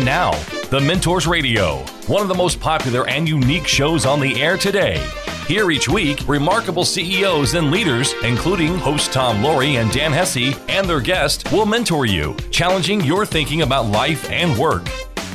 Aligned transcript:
And 0.00 0.06
now, 0.06 0.30
The 0.70 0.80
Mentors 0.80 1.26
Radio, 1.26 1.84
one 2.06 2.22
of 2.22 2.28
the 2.28 2.34
most 2.34 2.58
popular 2.58 3.06
and 3.06 3.28
unique 3.28 3.66
shows 3.66 4.06
on 4.06 4.18
the 4.18 4.40
air 4.40 4.56
today. 4.56 5.06
Here 5.46 5.70
each 5.70 5.90
week, 5.90 6.26
remarkable 6.26 6.86
CEOs 6.86 7.52
and 7.52 7.70
leaders, 7.70 8.14
including 8.24 8.78
host 8.78 9.12
Tom 9.12 9.42
Loarie 9.42 9.78
and 9.78 9.92
Dan 9.92 10.10
Hesse, 10.10 10.58
and 10.70 10.88
their 10.88 11.02
guest, 11.02 11.52
will 11.52 11.66
mentor 11.66 12.06
you, 12.06 12.34
challenging 12.50 13.02
your 13.02 13.26
thinking 13.26 13.60
about 13.60 13.90
life 13.90 14.30
and 14.30 14.56
work. 14.56 14.88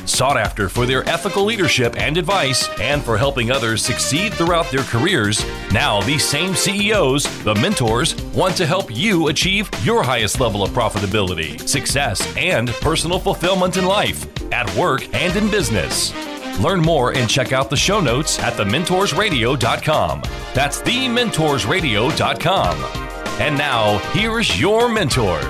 Sought 0.04 0.36
after 0.36 0.68
for 0.68 0.84
their 0.84 1.08
ethical 1.08 1.44
leadership 1.44 1.96
and 1.96 2.16
advice, 2.16 2.68
and 2.80 3.04
for 3.04 3.16
helping 3.16 3.52
others 3.52 3.84
succeed 3.84 4.34
throughout 4.34 4.68
their 4.72 4.82
careers, 4.82 5.44
now 5.70 6.00
these 6.02 6.24
same 6.24 6.56
CEOs, 6.56 7.44
the 7.44 7.54
mentors, 7.54 8.20
want 8.32 8.56
to 8.56 8.66
help 8.66 8.92
you 8.92 9.28
achieve 9.28 9.70
your 9.84 10.02
highest 10.02 10.40
level 10.40 10.64
of 10.64 10.70
profitability, 10.70 11.68
success, 11.68 12.34
and 12.36 12.70
personal 12.80 13.20
fulfillment 13.20 13.76
in 13.76 13.84
life, 13.86 14.26
at 14.52 14.74
work, 14.76 15.12
and 15.14 15.36
in 15.36 15.50
business. 15.50 16.12
Learn 16.60 16.80
more 16.80 17.12
and 17.12 17.28
check 17.28 17.52
out 17.52 17.70
the 17.70 17.76
show 17.76 18.00
notes 18.00 18.38
at 18.38 18.54
thementorsradio.com. 18.54 20.22
That's 20.54 20.80
thementorsradio.com. 20.80 22.76
And 23.40 23.58
now, 23.58 23.98
here's 24.12 24.60
your 24.60 24.88
mentor. 24.88 25.40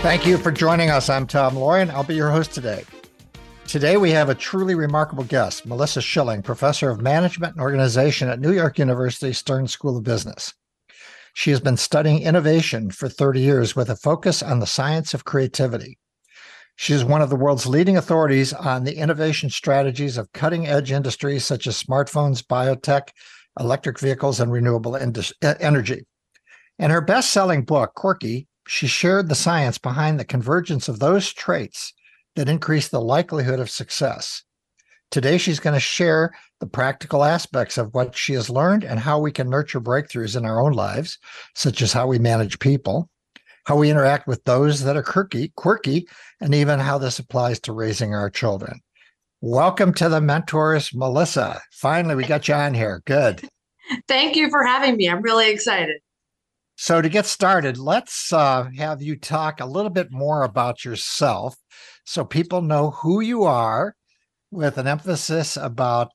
Thank 0.00 0.26
you 0.26 0.38
for 0.38 0.50
joining 0.50 0.90
us. 0.90 1.08
I'm 1.08 1.26
Tom 1.26 1.56
and 1.56 1.90
I'll 1.90 2.04
be 2.04 2.14
your 2.14 2.30
host 2.30 2.52
today. 2.52 2.84
Today, 3.66 3.96
we 3.96 4.10
have 4.10 4.28
a 4.28 4.34
truly 4.34 4.74
remarkable 4.74 5.24
guest, 5.24 5.66
Melissa 5.66 6.00
Schilling, 6.00 6.42
professor 6.42 6.90
of 6.90 7.00
management 7.00 7.54
and 7.54 7.62
organization 7.62 8.28
at 8.28 8.38
New 8.38 8.52
York 8.52 8.78
University 8.78 9.32
Stern 9.32 9.66
School 9.66 9.96
of 9.96 10.04
Business. 10.04 10.52
She 11.32 11.50
has 11.50 11.60
been 11.60 11.76
studying 11.76 12.22
innovation 12.22 12.90
for 12.90 13.08
30 13.08 13.40
years 13.40 13.74
with 13.74 13.90
a 13.90 13.96
focus 13.96 14.42
on 14.42 14.60
the 14.60 14.66
science 14.66 15.14
of 15.14 15.24
creativity. 15.24 15.98
She 16.76 16.92
is 16.92 17.04
one 17.04 17.22
of 17.22 17.30
the 17.30 17.36
world's 17.36 17.66
leading 17.66 17.96
authorities 17.96 18.52
on 18.52 18.84
the 18.84 18.96
innovation 18.96 19.48
strategies 19.48 20.18
of 20.18 20.32
cutting 20.32 20.66
edge 20.66 20.90
industries 20.90 21.44
such 21.44 21.66
as 21.66 21.82
smartphones, 21.82 22.42
biotech, 22.42 23.10
electric 23.58 24.00
vehicles, 24.00 24.40
and 24.40 24.50
renewable 24.50 24.96
energy. 24.96 26.06
In 26.78 26.90
her 26.90 27.00
best 27.00 27.30
selling 27.30 27.64
book, 27.64 27.94
Quirky, 27.94 28.48
she 28.66 28.86
shared 28.86 29.28
the 29.28 29.34
science 29.34 29.78
behind 29.78 30.18
the 30.18 30.24
convergence 30.24 30.88
of 30.88 30.98
those 30.98 31.32
traits 31.32 31.92
that 32.34 32.48
increase 32.48 32.88
the 32.88 33.00
likelihood 33.00 33.60
of 33.60 33.70
success. 33.70 34.42
Today, 35.10 35.38
she's 35.38 35.60
going 35.60 35.74
to 35.74 35.80
share 35.80 36.34
the 36.58 36.66
practical 36.66 37.22
aspects 37.22 37.78
of 37.78 37.94
what 37.94 38.16
she 38.16 38.32
has 38.32 38.50
learned 38.50 38.82
and 38.82 38.98
how 38.98 39.20
we 39.20 39.30
can 39.30 39.48
nurture 39.48 39.80
breakthroughs 39.80 40.36
in 40.36 40.44
our 40.44 40.60
own 40.60 40.72
lives, 40.72 41.18
such 41.54 41.82
as 41.82 41.92
how 41.92 42.08
we 42.08 42.18
manage 42.18 42.58
people, 42.58 43.08
how 43.64 43.76
we 43.76 43.90
interact 43.90 44.26
with 44.26 44.44
those 44.44 44.82
that 44.84 44.96
are 44.96 45.02
quirky, 45.02 45.52
quirky, 45.56 46.06
and 46.40 46.54
even 46.54 46.78
how 46.78 46.98
this 46.98 47.18
applies 47.18 47.58
to 47.60 47.72
raising 47.72 48.14
our 48.14 48.30
children. 48.30 48.80
Welcome 49.40 49.94
to 49.94 50.08
the 50.08 50.20
mentors, 50.20 50.94
Melissa. 50.94 51.60
Finally, 51.72 52.14
we 52.14 52.24
got 52.24 52.48
you 52.48 52.54
on 52.54 52.74
here. 52.74 53.02
Good. 53.06 53.48
Thank 54.08 54.36
you 54.36 54.50
for 54.50 54.64
having 54.64 54.96
me. 54.96 55.08
I'm 55.08 55.22
really 55.22 55.50
excited. 55.50 55.96
So, 56.76 57.00
to 57.00 57.08
get 57.08 57.26
started, 57.26 57.78
let's 57.78 58.32
uh, 58.32 58.68
have 58.76 59.00
you 59.00 59.16
talk 59.16 59.60
a 59.60 59.66
little 59.66 59.90
bit 59.90 60.10
more 60.10 60.42
about 60.42 60.84
yourself 60.84 61.56
so 62.04 62.24
people 62.24 62.62
know 62.62 62.90
who 62.90 63.20
you 63.20 63.44
are 63.44 63.94
with 64.50 64.76
an 64.78 64.86
emphasis 64.86 65.56
about 65.56 66.08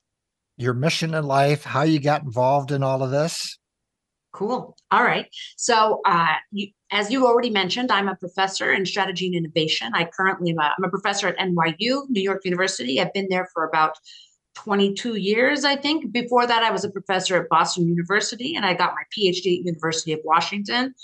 your 0.56 0.74
mission 0.74 1.14
in 1.14 1.24
life, 1.24 1.64
how 1.64 1.82
you 1.82 1.98
got 1.98 2.22
involved 2.22 2.70
in 2.70 2.82
all 2.82 3.02
of 3.02 3.10
this. 3.10 3.58
Cool. 4.32 4.76
All 4.90 5.02
right. 5.02 5.26
So, 5.56 6.00
uh, 6.04 6.34
you, 6.52 6.68
as 6.92 7.10
you 7.10 7.26
already 7.26 7.50
mentioned, 7.50 7.90
I'm 7.90 8.08
a 8.08 8.14
professor 8.14 8.72
in 8.72 8.86
strategy 8.86 9.26
and 9.26 9.34
innovation. 9.34 9.92
I 9.94 10.04
currently 10.04 10.50
am 10.52 10.58
a, 10.58 10.72
I'm 10.76 10.84
a 10.84 10.88
professor 10.88 11.28
at 11.28 11.38
NYU, 11.38 12.08
New 12.08 12.22
York 12.22 12.44
University. 12.44 13.00
I've 13.00 13.12
been 13.12 13.28
there 13.28 13.48
for 13.52 13.64
about 13.64 13.96
22 14.54 15.16
years, 15.16 15.64
I 15.64 15.76
think. 15.76 16.12
Before 16.12 16.46
that, 16.46 16.62
I 16.62 16.70
was 16.70 16.84
a 16.84 16.90
professor 16.90 17.42
at 17.42 17.48
Boston 17.48 17.88
University, 17.88 18.54
and 18.54 18.64
I 18.64 18.74
got 18.74 18.94
my 18.94 19.02
PhD 19.16 19.58
at 19.58 19.64
University 19.64 20.12
of 20.12 20.20
Washington. 20.24 20.94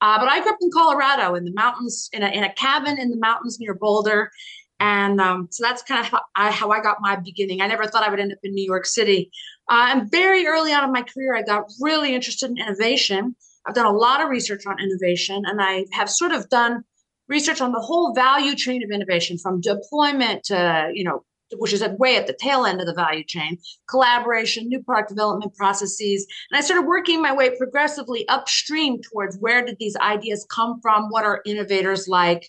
Uh, 0.00 0.18
but 0.18 0.28
I 0.28 0.40
grew 0.42 0.52
up 0.52 0.58
in 0.60 0.70
Colorado 0.72 1.34
in 1.34 1.44
the 1.44 1.52
mountains, 1.52 2.10
in 2.12 2.22
a, 2.22 2.28
in 2.28 2.44
a 2.44 2.52
cabin 2.52 2.98
in 2.98 3.10
the 3.10 3.16
mountains 3.16 3.58
near 3.58 3.74
Boulder. 3.74 4.30
And 4.78 5.20
um, 5.20 5.48
so 5.50 5.64
that's 5.64 5.82
kind 5.82 6.00
of 6.00 6.06
how 6.06 6.20
I, 6.34 6.50
how 6.50 6.70
I, 6.70 6.82
got 6.82 6.98
my 7.00 7.16
beginning. 7.16 7.62
I 7.62 7.66
never 7.66 7.86
thought 7.86 8.02
I 8.02 8.10
would 8.10 8.20
end 8.20 8.32
up 8.32 8.38
in 8.42 8.54
New 8.54 8.64
York 8.64 8.84
City. 8.84 9.30
Uh, 9.68 9.88
and 9.92 10.10
very 10.10 10.46
early 10.46 10.72
on 10.72 10.84
in 10.84 10.92
my 10.92 11.02
career, 11.02 11.34
I 11.34 11.42
got 11.42 11.64
really 11.80 12.14
interested 12.14 12.50
in 12.50 12.58
innovation. 12.58 13.34
I've 13.66 13.74
done 13.74 13.86
a 13.86 13.92
lot 13.92 14.22
of 14.22 14.28
research 14.28 14.64
on 14.66 14.80
innovation, 14.80 15.42
and 15.46 15.60
I 15.60 15.86
have 15.92 16.08
sort 16.08 16.32
of 16.32 16.48
done 16.48 16.84
research 17.28 17.60
on 17.60 17.72
the 17.72 17.80
whole 17.80 18.14
value 18.14 18.54
chain 18.54 18.84
of 18.84 18.90
innovation 18.90 19.38
from 19.38 19.60
deployment 19.60 20.44
to, 20.44 20.90
you 20.94 21.02
know, 21.02 21.24
which 21.56 21.72
is 21.72 21.84
way 21.98 22.16
at 22.16 22.26
the 22.26 22.32
tail 22.32 22.64
end 22.64 22.80
of 22.80 22.86
the 22.86 22.94
value 22.94 23.24
chain, 23.24 23.58
collaboration, 23.88 24.68
new 24.68 24.82
product 24.82 25.08
development 25.08 25.54
processes. 25.54 26.26
And 26.50 26.58
I 26.58 26.60
started 26.60 26.86
working 26.86 27.22
my 27.22 27.32
way 27.32 27.56
progressively 27.56 28.26
upstream 28.28 29.00
towards 29.00 29.38
where 29.38 29.64
did 29.64 29.76
these 29.78 29.96
ideas 29.96 30.46
come 30.50 30.80
from? 30.80 31.08
What 31.10 31.24
are 31.24 31.42
innovators 31.46 32.08
like? 32.08 32.48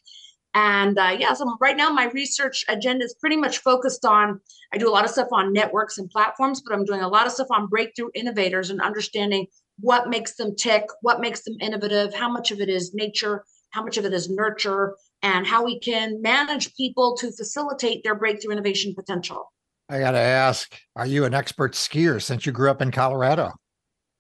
And 0.58 0.98
uh, 0.98 1.16
yeah, 1.20 1.34
so 1.34 1.56
right 1.62 1.78
now 1.78 1.92
my 1.92 2.06
research 2.06 2.66
agenda 2.68 3.06
is 3.06 3.14
pretty 3.14 3.36
much 3.36 3.60
focused 3.60 4.04
on. 4.06 4.42
I 4.74 4.80
do 4.80 4.90
a 4.90 4.92
lot 4.92 5.06
of 5.06 5.12
stuff 5.12 5.28
on 5.32 5.54
networks 5.54 6.00
and 6.00 6.10
platforms, 6.10 6.64
but 6.66 6.74
I'm 6.74 6.84
doing 6.84 7.02
a 7.02 7.08
lot 7.08 7.28
of 7.28 7.32
stuff 7.32 7.46
on 7.52 7.68
breakthrough 7.68 8.10
innovators 8.16 8.72
and 8.72 8.82
understanding 8.82 9.46
what 9.80 10.10
makes 10.10 10.34
them 10.34 10.56
tick, 10.56 10.86
what 11.02 11.22
makes 11.22 11.44
them 11.44 11.58
innovative, 11.62 12.12
how 12.12 12.28
much 12.28 12.50
of 12.50 12.60
it 12.60 12.70
is 12.70 12.96
nature, 12.96 13.46
how 13.70 13.84
much 13.84 13.98
of 13.98 14.06
it 14.06 14.14
is 14.14 14.32
nurture, 14.32 14.96
and 15.22 15.46
how 15.46 15.64
we 15.64 15.80
can 15.80 16.24
manage 16.24 16.74
people 16.74 17.16
to 17.18 17.32
facilitate 17.32 18.04
their 18.04 18.16
breakthrough 18.16 18.54
innovation 18.54 18.96
potential. 18.96 19.54
I 19.90 20.00
got 20.00 20.12
to 20.12 20.20
ask, 20.20 20.76
are 20.96 21.06
you 21.06 21.26
an 21.26 21.36
expert 21.36 21.74
skier 21.74 22.20
since 22.20 22.48
you 22.48 22.52
grew 22.52 22.72
up 22.72 22.82
in 22.82 22.90
Colorado? 22.90 23.52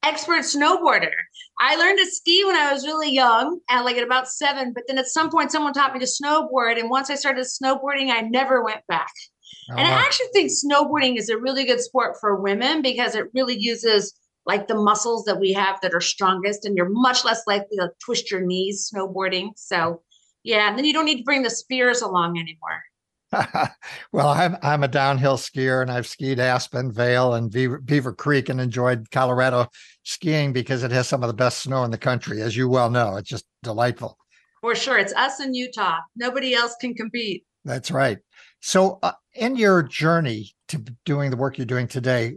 Expert 0.03 0.41
snowboarder. 0.41 1.09
I 1.59 1.75
learned 1.75 1.97
to 1.99 2.05
ski 2.05 2.45
when 2.45 2.55
I 2.55 2.71
was 2.71 2.85
really 2.85 3.11
young, 3.11 3.59
at 3.69 3.83
like 3.83 3.97
at 3.97 4.03
about 4.03 4.27
seven. 4.27 4.73
But 4.73 4.83
then 4.87 4.97
at 4.97 5.07
some 5.07 5.29
point, 5.29 5.51
someone 5.51 5.73
taught 5.73 5.93
me 5.93 5.99
to 5.99 6.05
snowboard, 6.05 6.79
and 6.79 6.89
once 6.89 7.09
I 7.09 7.15
started 7.15 7.45
snowboarding, 7.45 8.11
I 8.11 8.21
never 8.21 8.63
went 8.63 8.81
back. 8.87 9.11
Oh. 9.71 9.75
And 9.75 9.87
I 9.87 9.91
actually 9.91 10.27
think 10.33 10.51
snowboarding 10.51 11.17
is 11.17 11.29
a 11.29 11.37
really 11.37 11.65
good 11.65 11.81
sport 11.81 12.17
for 12.19 12.41
women 12.41 12.81
because 12.81 13.15
it 13.15 13.25
really 13.33 13.57
uses 13.57 14.13
like 14.45 14.67
the 14.67 14.75
muscles 14.75 15.25
that 15.25 15.39
we 15.39 15.51
have 15.53 15.81
that 15.81 15.93
are 15.93 16.01
strongest, 16.01 16.65
and 16.65 16.77
you're 16.77 16.89
much 16.89 17.25
less 17.25 17.41
likely 17.47 17.77
to 17.77 17.89
twist 18.03 18.31
your 18.31 18.41
knees 18.41 18.89
snowboarding. 18.93 19.49
So 19.55 20.01
yeah, 20.43 20.69
and 20.69 20.77
then 20.77 20.85
you 20.85 20.93
don't 20.93 21.05
need 21.05 21.17
to 21.17 21.23
bring 21.23 21.43
the 21.43 21.49
spears 21.49 22.01
along 22.01 22.37
anymore. 22.37 22.81
well, 24.11 24.29
I'm 24.29 24.55
I'm 24.61 24.83
a 24.83 24.87
downhill 24.87 25.37
skier, 25.37 25.81
and 25.81 25.91
I've 25.91 26.07
skied 26.07 26.39
Aspen, 26.39 26.91
Vail, 26.91 27.33
and 27.33 27.51
Beaver, 27.51 27.79
Beaver 27.79 28.13
Creek, 28.13 28.47
and 28.47 28.61
enjoyed 28.61 29.11
Colorado 29.11 29.67
skiing 30.03 30.53
because 30.53 30.83
it 30.83 30.91
has 30.91 31.07
some 31.07 31.23
of 31.23 31.27
the 31.27 31.33
best 31.33 31.59
snow 31.59 31.83
in 31.83 31.91
the 31.91 31.97
country, 31.97 32.41
as 32.41 32.55
you 32.55 32.69
well 32.69 32.89
know. 32.89 33.17
It's 33.17 33.29
just 33.29 33.45
delightful. 33.63 34.17
For 34.61 34.75
sure, 34.75 34.97
it's 34.97 35.13
us 35.13 35.41
in 35.41 35.53
Utah. 35.53 35.97
Nobody 36.15 36.55
else 36.55 36.75
can 36.79 36.93
compete. 36.93 37.43
That's 37.65 37.91
right. 37.91 38.17
So, 38.61 38.99
uh, 39.03 39.11
in 39.35 39.57
your 39.57 39.83
journey 39.83 40.53
to 40.69 40.77
doing 41.05 41.29
the 41.29 41.37
work 41.37 41.57
you're 41.57 41.65
doing 41.65 41.87
today, 41.87 42.35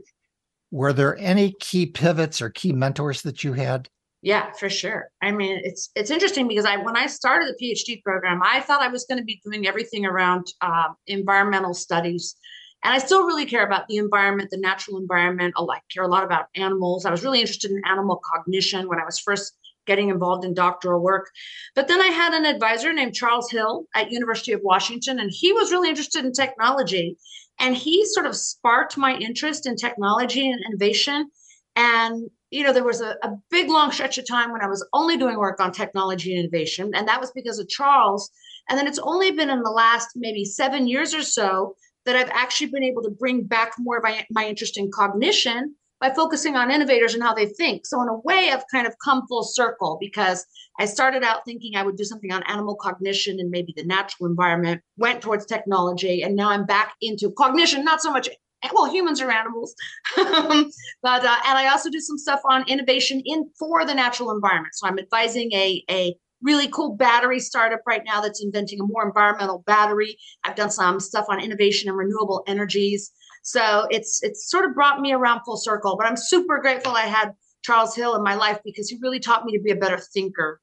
were 0.72 0.92
there 0.92 1.16
any 1.18 1.54
key 1.60 1.86
pivots 1.86 2.42
or 2.42 2.50
key 2.50 2.72
mentors 2.72 3.22
that 3.22 3.44
you 3.44 3.52
had? 3.52 3.88
Yeah, 4.22 4.52
for 4.52 4.68
sure. 4.68 5.08
I 5.22 5.32
mean, 5.32 5.60
it's 5.64 5.90
it's 5.94 6.10
interesting 6.10 6.46
because 6.46 6.66
I 6.66 6.76
when 6.76 6.96
I 6.96 7.06
started 7.06 7.48
the 7.48 7.64
PhD 7.64 8.02
program, 8.02 8.42
I 8.44 8.60
thought 8.60 8.82
I 8.82 8.88
was 8.88 9.06
going 9.06 9.18
to 9.18 9.24
be 9.24 9.40
doing 9.44 9.66
everything 9.66 10.04
around 10.04 10.46
uh, 10.60 10.88
environmental 11.06 11.72
studies, 11.72 12.36
and 12.84 12.92
I 12.92 12.98
still 12.98 13.24
really 13.24 13.46
care 13.46 13.64
about 13.64 13.88
the 13.88 13.96
environment, 13.96 14.50
the 14.50 14.58
natural 14.58 14.98
environment. 14.98 15.54
I 15.58 15.78
care 15.92 16.02
a 16.02 16.08
lot 16.08 16.22
about 16.24 16.46
animals. 16.54 17.06
I 17.06 17.10
was 17.10 17.24
really 17.24 17.40
interested 17.40 17.70
in 17.70 17.80
animal 17.86 18.20
cognition 18.34 18.88
when 18.88 18.98
I 19.00 19.04
was 19.06 19.18
first 19.18 19.56
getting 19.86 20.10
involved 20.10 20.44
in 20.44 20.52
doctoral 20.52 21.00
work. 21.02 21.30
But 21.74 21.88
then 21.88 22.02
I 22.02 22.08
had 22.08 22.34
an 22.34 22.44
advisor 22.44 22.92
named 22.92 23.14
Charles 23.14 23.50
Hill 23.50 23.86
at 23.94 24.10
University 24.12 24.52
of 24.52 24.60
Washington, 24.62 25.18
and 25.18 25.30
he 25.32 25.54
was 25.54 25.72
really 25.72 25.88
interested 25.88 26.26
in 26.26 26.32
technology, 26.32 27.16
and 27.58 27.74
he 27.74 28.04
sort 28.04 28.26
of 28.26 28.36
sparked 28.36 28.98
my 28.98 29.16
interest 29.16 29.66
in 29.66 29.76
technology 29.76 30.46
and 30.50 30.60
innovation. 30.66 31.30
And 31.74 32.28
you 32.50 32.64
know, 32.64 32.72
there 32.72 32.84
was 32.84 33.00
a, 33.00 33.16
a 33.22 33.30
big 33.50 33.68
long 33.68 33.92
stretch 33.92 34.18
of 34.18 34.26
time 34.26 34.52
when 34.52 34.62
I 34.62 34.66
was 34.66 34.86
only 34.92 35.16
doing 35.16 35.38
work 35.38 35.60
on 35.60 35.72
technology 35.72 36.32
and 36.34 36.40
innovation, 36.40 36.90
and 36.94 37.06
that 37.08 37.20
was 37.20 37.30
because 37.32 37.58
of 37.58 37.68
Charles. 37.68 38.30
And 38.68 38.78
then 38.78 38.86
it's 38.86 38.98
only 38.98 39.30
been 39.30 39.50
in 39.50 39.62
the 39.62 39.70
last 39.70 40.10
maybe 40.16 40.44
seven 40.44 40.86
years 40.86 41.14
or 41.14 41.22
so 41.22 41.76
that 42.06 42.16
I've 42.16 42.30
actually 42.30 42.68
been 42.68 42.82
able 42.82 43.02
to 43.02 43.10
bring 43.10 43.44
back 43.44 43.72
more 43.78 43.98
of 43.98 44.02
my, 44.02 44.24
my 44.30 44.46
interest 44.46 44.76
in 44.78 44.90
cognition 44.90 45.74
by 46.00 46.10
focusing 46.10 46.56
on 46.56 46.70
innovators 46.70 47.14
and 47.14 47.22
how 47.22 47.34
they 47.34 47.46
think. 47.46 47.86
So 47.86 48.00
in 48.00 48.08
a 48.08 48.18
way, 48.20 48.50
I've 48.50 48.64
kind 48.72 48.86
of 48.86 48.94
come 49.04 49.26
full 49.28 49.42
circle 49.44 49.98
because 50.00 50.46
I 50.78 50.86
started 50.86 51.22
out 51.22 51.44
thinking 51.44 51.76
I 51.76 51.82
would 51.82 51.96
do 51.96 52.04
something 52.04 52.32
on 52.32 52.42
animal 52.44 52.74
cognition 52.74 53.38
and 53.38 53.50
maybe 53.50 53.74
the 53.76 53.84
natural 53.84 54.28
environment, 54.28 54.80
went 54.96 55.20
towards 55.20 55.44
technology, 55.44 56.22
and 56.22 56.34
now 56.34 56.50
I'm 56.50 56.64
back 56.64 56.94
into 57.02 57.30
cognition, 57.32 57.84
not 57.84 58.00
so 58.00 58.10
much 58.10 58.30
well 58.72 58.90
humans 58.90 59.20
are 59.20 59.30
animals 59.30 59.74
um, 60.18 60.70
but 61.02 61.24
uh, 61.24 61.36
and 61.46 61.58
i 61.58 61.68
also 61.68 61.90
do 61.90 62.00
some 62.00 62.18
stuff 62.18 62.40
on 62.44 62.68
innovation 62.68 63.22
in 63.24 63.48
for 63.58 63.84
the 63.84 63.94
natural 63.94 64.30
environment 64.30 64.74
so 64.74 64.86
i'm 64.86 64.98
advising 64.98 65.52
a, 65.52 65.82
a 65.90 66.14
really 66.42 66.68
cool 66.68 66.96
battery 66.96 67.38
startup 67.38 67.80
right 67.86 68.02
now 68.04 68.20
that's 68.20 68.42
inventing 68.42 68.80
a 68.80 68.84
more 68.84 69.06
environmental 69.06 69.62
battery. 69.66 70.16
I've 70.44 70.56
done 70.56 70.70
some 70.70 71.00
stuff 71.00 71.26
on 71.28 71.40
innovation 71.40 71.88
and 71.88 71.98
renewable 71.98 72.42
energies. 72.46 73.12
So 73.42 73.86
it's 73.90 74.22
it's 74.22 74.50
sort 74.50 74.64
of 74.64 74.74
brought 74.74 75.00
me 75.00 75.12
around 75.12 75.42
full 75.44 75.56
circle. 75.56 75.96
But 75.96 76.06
I'm 76.06 76.16
super 76.16 76.58
grateful 76.58 76.92
I 76.92 77.02
had 77.02 77.32
Charles 77.62 77.94
Hill 77.94 78.14
in 78.14 78.22
my 78.22 78.34
life 78.34 78.58
because 78.64 78.88
he 78.88 78.98
really 79.00 79.20
taught 79.20 79.44
me 79.44 79.56
to 79.56 79.62
be 79.62 79.70
a 79.70 79.76
better 79.76 79.98
thinker. 79.98 80.60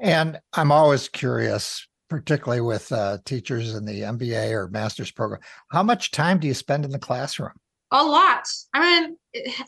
And 0.00 0.40
I'm 0.52 0.70
always 0.70 1.08
curious, 1.08 1.86
particularly 2.08 2.60
with 2.60 2.90
uh, 2.92 3.18
teachers 3.24 3.74
in 3.74 3.84
the 3.84 4.02
MBA 4.02 4.52
or 4.52 4.68
master's 4.68 5.10
program, 5.10 5.40
how 5.70 5.82
much 5.82 6.10
time 6.10 6.38
do 6.38 6.46
you 6.46 6.54
spend 6.54 6.84
in 6.84 6.90
the 6.90 6.98
classroom? 6.98 7.52
A 7.90 8.04
lot. 8.04 8.48
I 8.74 8.80
mean, 8.80 9.16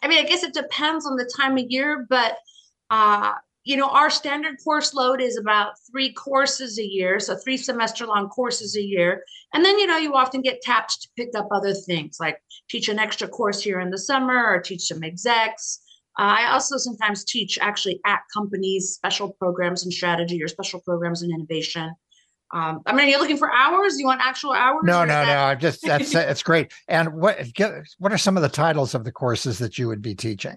I 0.02 0.08
mean, 0.08 0.24
I 0.24 0.28
guess 0.28 0.42
it 0.42 0.52
depends 0.52 1.06
on 1.06 1.16
the 1.16 1.30
time 1.36 1.56
of 1.56 1.64
year, 1.68 2.06
but 2.08 2.36
uh, 2.90 3.32
you 3.64 3.76
know, 3.76 3.88
our 3.88 4.10
standard 4.10 4.56
course 4.64 4.94
load 4.94 5.20
is 5.20 5.36
about 5.36 5.74
three 5.90 6.12
courses 6.12 6.78
a 6.78 6.84
year, 6.84 7.20
so 7.20 7.36
three 7.36 7.56
semester 7.56 8.06
long 8.06 8.28
courses 8.28 8.76
a 8.76 8.82
year. 8.82 9.22
And 9.52 9.64
then, 9.64 9.78
you 9.78 9.86
know, 9.86 9.98
you 9.98 10.14
often 10.14 10.40
get 10.40 10.62
tapped 10.62 11.02
to 11.02 11.08
pick 11.16 11.30
up 11.36 11.48
other 11.52 11.74
things 11.74 12.16
like 12.18 12.38
teach 12.68 12.88
an 12.88 12.98
extra 12.98 13.28
course 13.28 13.62
here 13.62 13.80
in 13.80 13.90
the 13.90 13.98
summer 13.98 14.46
or 14.46 14.60
teach 14.60 14.82
some 14.82 15.04
execs. 15.04 15.80
Uh, 16.18 16.34
I 16.38 16.52
also 16.52 16.78
sometimes 16.78 17.24
teach 17.24 17.58
actually 17.60 18.00
at 18.06 18.20
companies 18.32 18.94
special 18.94 19.32
programs 19.32 19.84
and 19.84 19.92
strategy 19.92 20.42
or 20.42 20.48
special 20.48 20.80
programs 20.80 21.22
and 21.22 21.32
innovation. 21.32 21.92
Um, 22.52 22.80
I 22.86 22.92
mean, 22.92 23.06
are 23.06 23.08
you 23.10 23.18
looking 23.18 23.36
for 23.36 23.52
hours? 23.52 23.98
You 23.98 24.06
want 24.06 24.20
actual 24.22 24.52
hours? 24.52 24.82
No, 24.84 25.00
no, 25.00 25.06
that- 25.06 25.26
no. 25.26 25.38
I'm 25.44 25.58
just 25.60 25.82
that's 25.82 26.14
it's 26.14 26.42
great. 26.42 26.72
And 26.88 27.14
what 27.14 27.52
get, 27.54 27.72
what 27.98 28.12
are 28.12 28.18
some 28.18 28.36
of 28.36 28.42
the 28.42 28.48
titles 28.48 28.94
of 28.94 29.04
the 29.04 29.12
courses 29.12 29.58
that 29.58 29.78
you 29.78 29.86
would 29.88 30.02
be 30.02 30.14
teaching? 30.14 30.56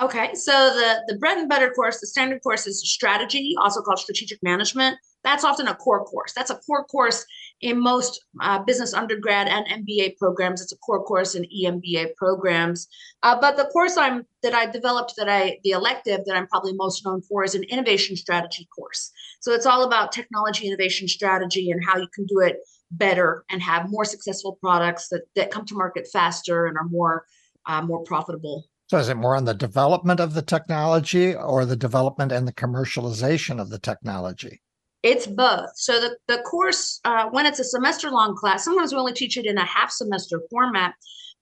Okay, 0.00 0.32
so 0.34 0.52
the 0.52 1.02
the 1.08 1.18
bread 1.18 1.38
and 1.38 1.48
butter 1.48 1.70
course, 1.70 1.98
the 1.98 2.06
standard 2.06 2.40
course 2.42 2.68
is 2.68 2.88
strategy, 2.88 3.56
also 3.60 3.82
called 3.82 3.98
strategic 3.98 4.40
management. 4.44 4.96
That's 5.24 5.42
often 5.42 5.66
a 5.66 5.74
core 5.74 6.04
course. 6.04 6.32
That's 6.32 6.50
a 6.50 6.60
core 6.66 6.84
course 6.84 7.26
in 7.60 7.80
most 7.80 8.24
uh, 8.40 8.60
business 8.60 8.94
undergrad 8.94 9.48
and 9.48 9.66
MBA 9.84 10.16
programs. 10.16 10.62
It's 10.62 10.70
a 10.70 10.78
core 10.78 11.02
course 11.02 11.34
in 11.34 11.44
EMBA 11.44 12.14
programs. 12.14 12.86
Uh, 13.24 13.40
but 13.40 13.56
the 13.56 13.64
course 13.72 13.96
I'm 13.96 14.24
that 14.44 14.54
I 14.54 14.66
developed, 14.66 15.14
that 15.16 15.28
I 15.28 15.58
the 15.64 15.70
elective 15.70 16.24
that 16.26 16.36
I'm 16.36 16.46
probably 16.46 16.74
most 16.74 17.04
known 17.04 17.20
for 17.22 17.42
is 17.42 17.56
an 17.56 17.64
innovation 17.64 18.14
strategy 18.16 18.68
course. 18.72 19.10
So 19.40 19.52
it's 19.52 19.66
all 19.66 19.82
about 19.82 20.12
technology 20.12 20.68
innovation 20.68 21.08
strategy 21.08 21.72
and 21.72 21.84
how 21.84 21.96
you 21.98 22.06
can 22.14 22.24
do 22.26 22.38
it 22.38 22.58
better 22.92 23.44
and 23.50 23.60
have 23.60 23.90
more 23.90 24.04
successful 24.04 24.58
products 24.60 25.08
that 25.08 25.22
that 25.34 25.50
come 25.50 25.66
to 25.66 25.74
market 25.74 26.06
faster 26.12 26.66
and 26.66 26.76
are 26.76 26.88
more 26.88 27.24
uh, 27.66 27.82
more 27.82 28.04
profitable 28.04 28.64
so 28.88 28.96
is 28.96 29.10
it 29.10 29.16
more 29.16 29.36
on 29.36 29.44
the 29.44 29.54
development 29.54 30.18
of 30.18 30.32
the 30.32 30.42
technology 30.42 31.34
or 31.34 31.66
the 31.66 31.76
development 31.76 32.32
and 32.32 32.48
the 32.48 32.54
commercialization 32.54 33.60
of 33.60 33.68
the 33.68 33.78
technology? 33.78 34.62
It's 35.02 35.26
both. 35.26 35.70
So 35.76 36.00
the, 36.00 36.16
the 36.26 36.42
course, 36.42 36.98
uh, 37.04 37.28
when 37.28 37.44
it's 37.44 37.60
a 37.60 37.64
semester 37.64 38.10
long 38.10 38.34
class, 38.34 38.64
sometimes 38.64 38.92
we 38.92 38.98
only 38.98 39.12
teach 39.12 39.36
it 39.36 39.44
in 39.44 39.58
a 39.58 39.64
half 39.64 39.90
semester 39.90 40.40
format, 40.50 40.94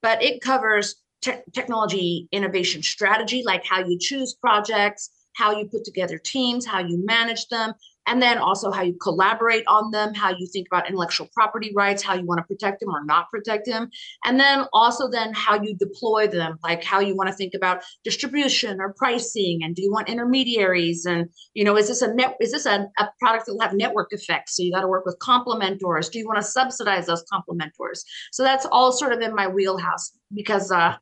but 0.02 0.22
it 0.22 0.42
covers 0.42 0.96
te- 1.22 1.42
technology 1.52 2.28
innovation 2.32 2.82
strategy, 2.82 3.42
like 3.46 3.64
how 3.64 3.78
you 3.78 3.96
choose 3.98 4.34
projects, 4.34 5.10
how 5.36 5.56
you 5.56 5.68
put 5.68 5.84
together 5.84 6.18
teams, 6.18 6.66
how 6.66 6.80
you 6.80 7.02
manage 7.06 7.46
them, 7.48 7.72
and 8.06 8.22
then 8.22 8.38
also 8.38 8.70
how 8.70 8.82
you 8.82 8.94
collaborate 9.00 9.64
on 9.66 9.90
them, 9.90 10.14
how 10.14 10.30
you 10.30 10.46
think 10.46 10.66
about 10.70 10.88
intellectual 10.88 11.28
property 11.34 11.72
rights, 11.74 12.02
how 12.02 12.14
you 12.14 12.24
want 12.24 12.38
to 12.38 12.44
protect 12.44 12.80
them 12.80 12.90
or 12.90 13.04
not 13.04 13.30
protect 13.30 13.66
them, 13.66 13.88
and 14.24 14.38
then 14.38 14.66
also 14.72 15.08
then 15.08 15.32
how 15.34 15.60
you 15.60 15.76
deploy 15.76 16.26
them, 16.26 16.58
like 16.62 16.82
how 16.84 17.00
you 17.00 17.16
want 17.16 17.28
to 17.28 17.34
think 17.34 17.54
about 17.54 17.82
distribution 18.04 18.80
or 18.80 18.94
pricing, 18.94 19.60
and 19.62 19.74
do 19.74 19.82
you 19.82 19.90
want 19.90 20.08
intermediaries, 20.08 21.04
and 21.06 21.28
you 21.54 21.64
know, 21.64 21.76
is 21.76 21.88
this 21.88 22.02
a 22.02 22.14
net, 22.14 22.36
is 22.40 22.52
this 22.52 22.66
a, 22.66 22.86
a 22.98 23.08
product 23.20 23.46
that 23.46 23.54
will 23.54 23.60
have 23.60 23.74
network 23.74 24.08
effects? 24.12 24.56
So 24.56 24.62
you 24.62 24.72
got 24.72 24.82
to 24.82 24.88
work 24.88 25.04
with 25.06 25.18
complementors. 25.18 26.10
Do 26.10 26.18
you 26.18 26.26
want 26.26 26.38
to 26.38 26.42
subsidize 26.42 27.06
those 27.06 27.24
complementors? 27.32 28.00
So 28.32 28.42
that's 28.42 28.66
all 28.66 28.92
sort 28.92 29.12
of 29.12 29.20
in 29.20 29.34
my 29.34 29.48
wheelhouse 29.48 30.12
because 30.34 30.70
uh, 30.70 30.96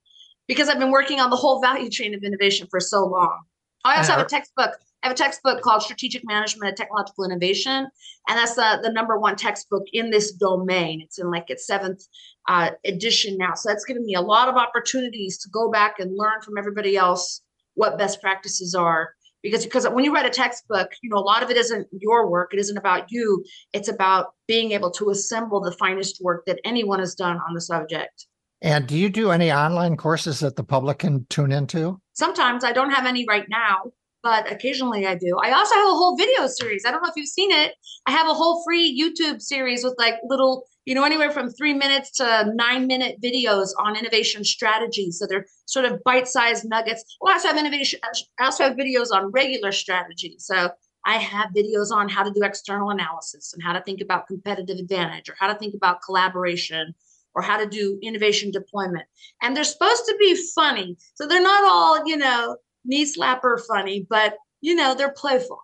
because 0.47 0.69
I've 0.69 0.79
been 0.79 0.91
working 0.91 1.21
on 1.21 1.31
the 1.31 1.37
whole 1.37 1.61
value 1.61 1.91
chain 1.91 2.15
of 2.15 2.23
innovation 2.23 2.67
for 2.71 2.81
so 2.81 3.05
long. 3.05 3.43
I 3.85 3.99
also 3.99 4.13
have 4.13 4.21
a 4.21 4.29
textbook 4.29 4.79
I 5.05 5.09
have 5.09 5.17
a 5.17 5.19
textbook 5.19 5.61
called 5.61 5.83
Strategic 5.83 6.25
Management 6.25 6.73
of 6.73 6.77
Technological 6.79 7.27
Innovation, 7.27 7.87
and 8.27 8.39
that's 8.39 8.55
the, 8.55 8.81
the 8.83 8.91
number 8.91 9.19
one 9.19 9.37
textbook 9.37 9.85
in 9.93 10.11
this 10.11 10.33
domain. 10.33 11.03
It's 11.03 11.19
in 11.19 11.31
like 11.31 11.51
its 11.51 11.67
seventh 11.67 12.03
uh, 12.49 12.71
edition 12.87 13.37
now. 13.37 13.53
So 13.53 13.69
that's 13.69 13.85
given 13.85 14.07
me 14.07 14.15
a 14.15 14.23
lot 14.23 14.49
of 14.49 14.57
opportunities 14.57 15.37
to 15.43 15.51
go 15.51 15.71
back 15.71 15.99
and 15.99 16.17
learn 16.17 16.41
from 16.41 16.57
everybody 16.57 16.97
else 16.97 17.43
what 17.75 17.99
best 17.99 18.23
practices 18.23 18.75
are. 18.75 19.11
Because, 19.43 19.65
because 19.65 19.87
when 19.87 20.07
you 20.07 20.15
write 20.15 20.25
a 20.25 20.31
textbook, 20.31 20.89
you 21.03 21.11
know, 21.11 21.19
a 21.19 21.19
lot 21.19 21.43
of 21.43 21.51
it 21.51 21.59
isn't 21.59 21.87
your 21.93 22.31
work. 22.31 22.55
It 22.55 22.61
isn't 22.61 22.79
about 22.79 23.13
you. 23.13 23.45
It's 23.75 23.89
about 23.89 24.29
being 24.49 24.73
able 24.73 24.91
to 24.93 25.11
assemble 25.11 25.61
the 25.61 25.73
finest 25.73 26.23
work 26.23 26.47
that 26.47 26.61
anyone 26.65 27.01
has 27.01 27.15
done 27.15 27.37
on 27.47 27.53
the 27.53 27.61
subject. 27.61 28.27
And 28.63 28.87
do 28.87 28.97
you 28.97 29.11
do 29.11 29.31
any 29.31 29.53
online 29.53 29.97
courses 29.97 30.41
that 30.41 30.57
the 30.57 30.65
public 30.65 31.01
can 31.01 31.27
tune 31.29 31.53
into? 31.53 32.01
Sometimes 32.15 32.65
I 32.65 32.73
don't 32.73 32.91
have 32.91 33.07
any 33.07 33.27
right 33.29 33.47
now 33.49 33.93
but 34.25 34.51
occasionally 34.51 35.07
I 35.07 35.15
do. 35.15 35.37
I 35.45 35.53
also 35.53 35.75
have 35.75 35.87
a 35.87 35.91
whole 35.91 36.17
video 36.17 36.47
series. 36.47 36.85
I 36.87 36.91
don't 36.91 37.03
know 37.03 37.11
if 37.11 37.15
you've 37.15 37.29
seen 37.29 37.53
it. 37.53 37.75
I 38.07 38.11
have 38.11 38.27
a 38.27 38.33
whole 38.33 38.65
free 38.65 38.99
YouTube 38.99 39.43
series 39.43 39.85
with 39.85 39.95
like 39.99 40.15
little, 40.25 40.65
you 40.87 40.95
know, 40.95 41.05
anywhere 41.05 41.31
from 41.31 41.51
three 41.51 41.75
minutes 41.75 42.11
to 42.13 42.51
nine 42.55 42.87
minute 42.87 43.21
videos 43.23 43.69
on 43.79 43.99
innovation 43.99 44.43
strategy. 44.43 45.11
So 45.11 45.27
they're 45.27 45.45
sort 45.67 45.85
of 45.85 46.03
bite 46.05 46.27
sized 46.27 46.67
nuggets. 46.67 47.05
I 47.25 47.35
also 47.35 47.49
have 47.49 47.59
innovation. 47.59 48.01
I 48.41 48.47
also 48.47 48.65
have 48.65 48.77
videos 48.77 49.13
on 49.13 49.31
regular 49.31 49.73
strategy. 49.73 50.37
So 50.39 50.71
I 51.05 51.19
have 51.19 51.51
videos 51.51 51.93
on 51.93 52.09
how 52.09 52.23
to 52.23 52.31
do 52.31 52.45
external 52.45 52.89
analysis 52.89 53.53
and 53.53 53.63
how 53.63 53.75
to 53.75 53.83
think 53.83 54.01
about 54.01 54.27
competitive 54.27 54.79
advantage 54.79 55.29
or 55.29 55.37
how 55.39 55.53
to 55.53 55.59
think 55.59 55.75
about 55.75 56.01
collaboration 56.03 56.95
or 57.35 57.43
how 57.43 57.57
to 57.57 57.67
do 57.67 57.99
innovation 58.03 58.51
deployment. 58.51 59.05
And 59.43 59.57
they're 59.57 59.65
supposed 59.65 60.05
to 60.07 60.17
be 60.19 60.37
funny. 60.55 60.97
So 61.15 61.27
they're 61.27 61.43
not 61.43 61.65
all, 61.65 62.07
you 62.07 62.17
know, 62.17 62.57
knee 62.85 63.05
slapper 63.05 63.61
funny, 63.67 64.07
but 64.09 64.37
you 64.61 64.75
know, 64.75 64.95
they're 64.95 65.13
playful. 65.13 65.61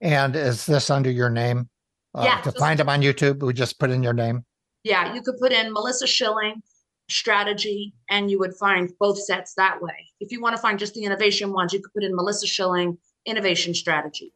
And 0.00 0.36
is 0.36 0.66
this 0.66 0.90
under 0.90 1.10
your 1.10 1.30
name? 1.30 1.68
Uh, 2.14 2.24
yeah. 2.24 2.40
To 2.42 2.52
find 2.52 2.78
them 2.78 2.88
on 2.88 3.00
YouTube, 3.00 3.42
we 3.42 3.54
just 3.54 3.78
put 3.78 3.90
in 3.90 4.02
your 4.02 4.12
name. 4.12 4.44
Yeah, 4.84 5.14
you 5.14 5.22
could 5.22 5.38
put 5.38 5.52
in 5.52 5.72
Melissa 5.72 6.06
Schilling 6.06 6.62
strategy 7.08 7.94
and 8.10 8.30
you 8.30 8.38
would 8.38 8.54
find 8.54 8.90
both 8.98 9.18
sets 9.18 9.54
that 9.54 9.80
way. 9.80 10.08
If 10.20 10.32
you 10.32 10.40
want 10.40 10.56
to 10.56 10.62
find 10.62 10.78
just 10.78 10.94
the 10.94 11.04
innovation 11.04 11.52
ones, 11.52 11.72
you 11.72 11.80
could 11.80 11.92
put 11.94 12.04
in 12.04 12.14
Melissa 12.14 12.46
Schilling 12.46 12.98
innovation 13.26 13.74
strategy. 13.74 14.32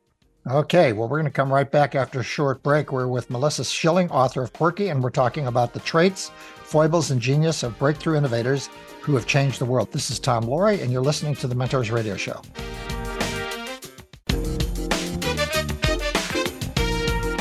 Okay, 0.49 0.93
well, 0.93 1.09
we're 1.09 1.19
going 1.19 1.25
to 1.25 1.33
come 1.33 1.53
right 1.53 1.69
back 1.69 1.97
after 1.97 2.21
a 2.21 2.23
short 2.23 2.63
break. 2.63 2.93
We're 2.93 3.09
with 3.09 3.31
Melissa 3.31 3.65
Schilling, 3.65 4.09
author 4.13 4.43
of 4.43 4.53
Quirky, 4.53 4.91
and 4.91 5.03
we're 5.03 5.11
talking 5.11 5.49
about 5.49 5.73
the 5.73 5.81
traits, 5.81 6.31
foibles, 6.63 7.11
and 7.11 7.21
genius 7.21 7.65
of 7.65 7.77
breakthrough 7.81 8.17
innovators 8.17 8.71
who 9.01 9.17
have 9.17 9.27
changed 9.27 9.59
the 9.59 9.65
world. 9.65 9.91
This 9.91 10.09
is 10.09 10.21
Tom 10.21 10.45
Loarie, 10.45 10.81
and 10.81 10.93
you're 10.93 11.03
listening 11.03 11.35
to 11.37 11.49
the 11.49 11.57
Mentors 11.57 11.91
Radio 11.91 12.17
Show. 12.17 12.41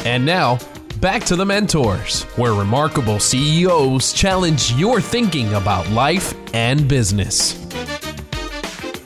And 0.03 0.25
now, 0.25 0.57
back 0.99 1.23
to 1.25 1.35
the 1.35 1.45
Mentors, 1.45 2.23
where 2.37 2.53
remarkable 2.53 3.19
CEOs 3.19 4.13
challenge 4.13 4.73
your 4.73 4.99
thinking 4.99 5.53
about 5.53 5.87
life 5.91 6.33
and 6.55 6.87
business. 6.87 7.64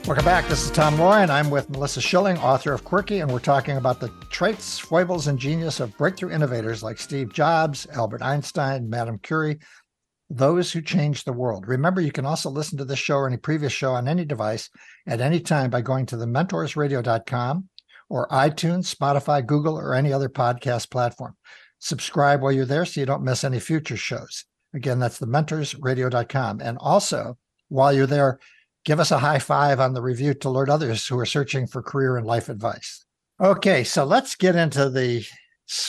Welcome 0.09 0.25
back. 0.25 0.47
This 0.47 0.65
is 0.65 0.71
Tom 0.71 0.95
Loarie, 0.95 1.21
and 1.21 1.31
I'm 1.31 1.51
with 1.51 1.69
Melissa 1.69 2.01
Schilling, 2.01 2.39
author 2.39 2.73
of 2.73 2.83
Quirky, 2.83 3.19
and 3.19 3.31
we're 3.31 3.37
talking 3.37 3.77
about 3.77 3.99
the 3.99 4.09
traits, 4.31 4.79
foibles, 4.79 5.27
and 5.27 5.37
genius 5.37 5.79
of 5.79 5.95
breakthrough 5.99 6.31
innovators 6.31 6.81
like 6.81 6.97
Steve 6.97 7.31
Jobs, 7.31 7.85
Albert 7.93 8.23
Einstein, 8.23 8.89
Madame 8.89 9.19
Curie, 9.19 9.59
those 10.27 10.71
who 10.71 10.81
changed 10.81 11.27
the 11.27 11.31
world. 11.31 11.67
Remember, 11.67 12.01
you 12.01 12.11
can 12.11 12.25
also 12.25 12.49
listen 12.49 12.75
to 12.79 12.85
this 12.85 12.97
show 12.97 13.17
or 13.17 13.27
any 13.27 13.37
previous 13.37 13.71
show 13.71 13.91
on 13.91 14.07
any 14.07 14.25
device 14.25 14.71
at 15.05 15.21
any 15.21 15.39
time 15.39 15.69
by 15.69 15.81
going 15.81 16.07
to 16.07 16.17
the 16.17 16.25
mentorsradio.com 16.25 17.69
or 18.09 18.27
iTunes, 18.29 18.91
Spotify, 18.91 19.45
Google, 19.45 19.77
or 19.77 19.93
any 19.93 20.11
other 20.11 20.27
podcast 20.27 20.89
platform. 20.89 21.35
Subscribe 21.77 22.41
while 22.41 22.51
you're 22.51 22.65
there 22.65 22.85
so 22.85 22.99
you 22.99 23.05
don't 23.05 23.23
miss 23.23 23.43
any 23.43 23.59
future 23.59 23.95
shows. 23.95 24.45
Again, 24.73 24.97
that's 24.97 25.19
the 25.19 25.27
mentorsradio.com. 25.27 26.61
And 26.61 26.79
also, 26.81 27.37
while 27.67 27.93
you're 27.93 28.07
there, 28.07 28.39
give 28.89 28.99
us 28.99 29.11
a 29.11 29.19
high 29.19 29.37
five 29.37 29.79
on 29.79 29.93
the 29.93 30.01
review 30.01 30.33
to 30.33 30.47
alert 30.47 30.67
others 30.67 31.05
who 31.05 31.19
are 31.19 31.25
searching 31.25 31.67
for 31.67 31.83
career 31.83 32.17
and 32.17 32.25
life 32.25 32.49
advice. 32.49 33.05
Okay, 33.39 33.83
so 33.83 34.03
let's 34.03 34.35
get 34.35 34.55
into 34.55 34.89
the 34.89 35.23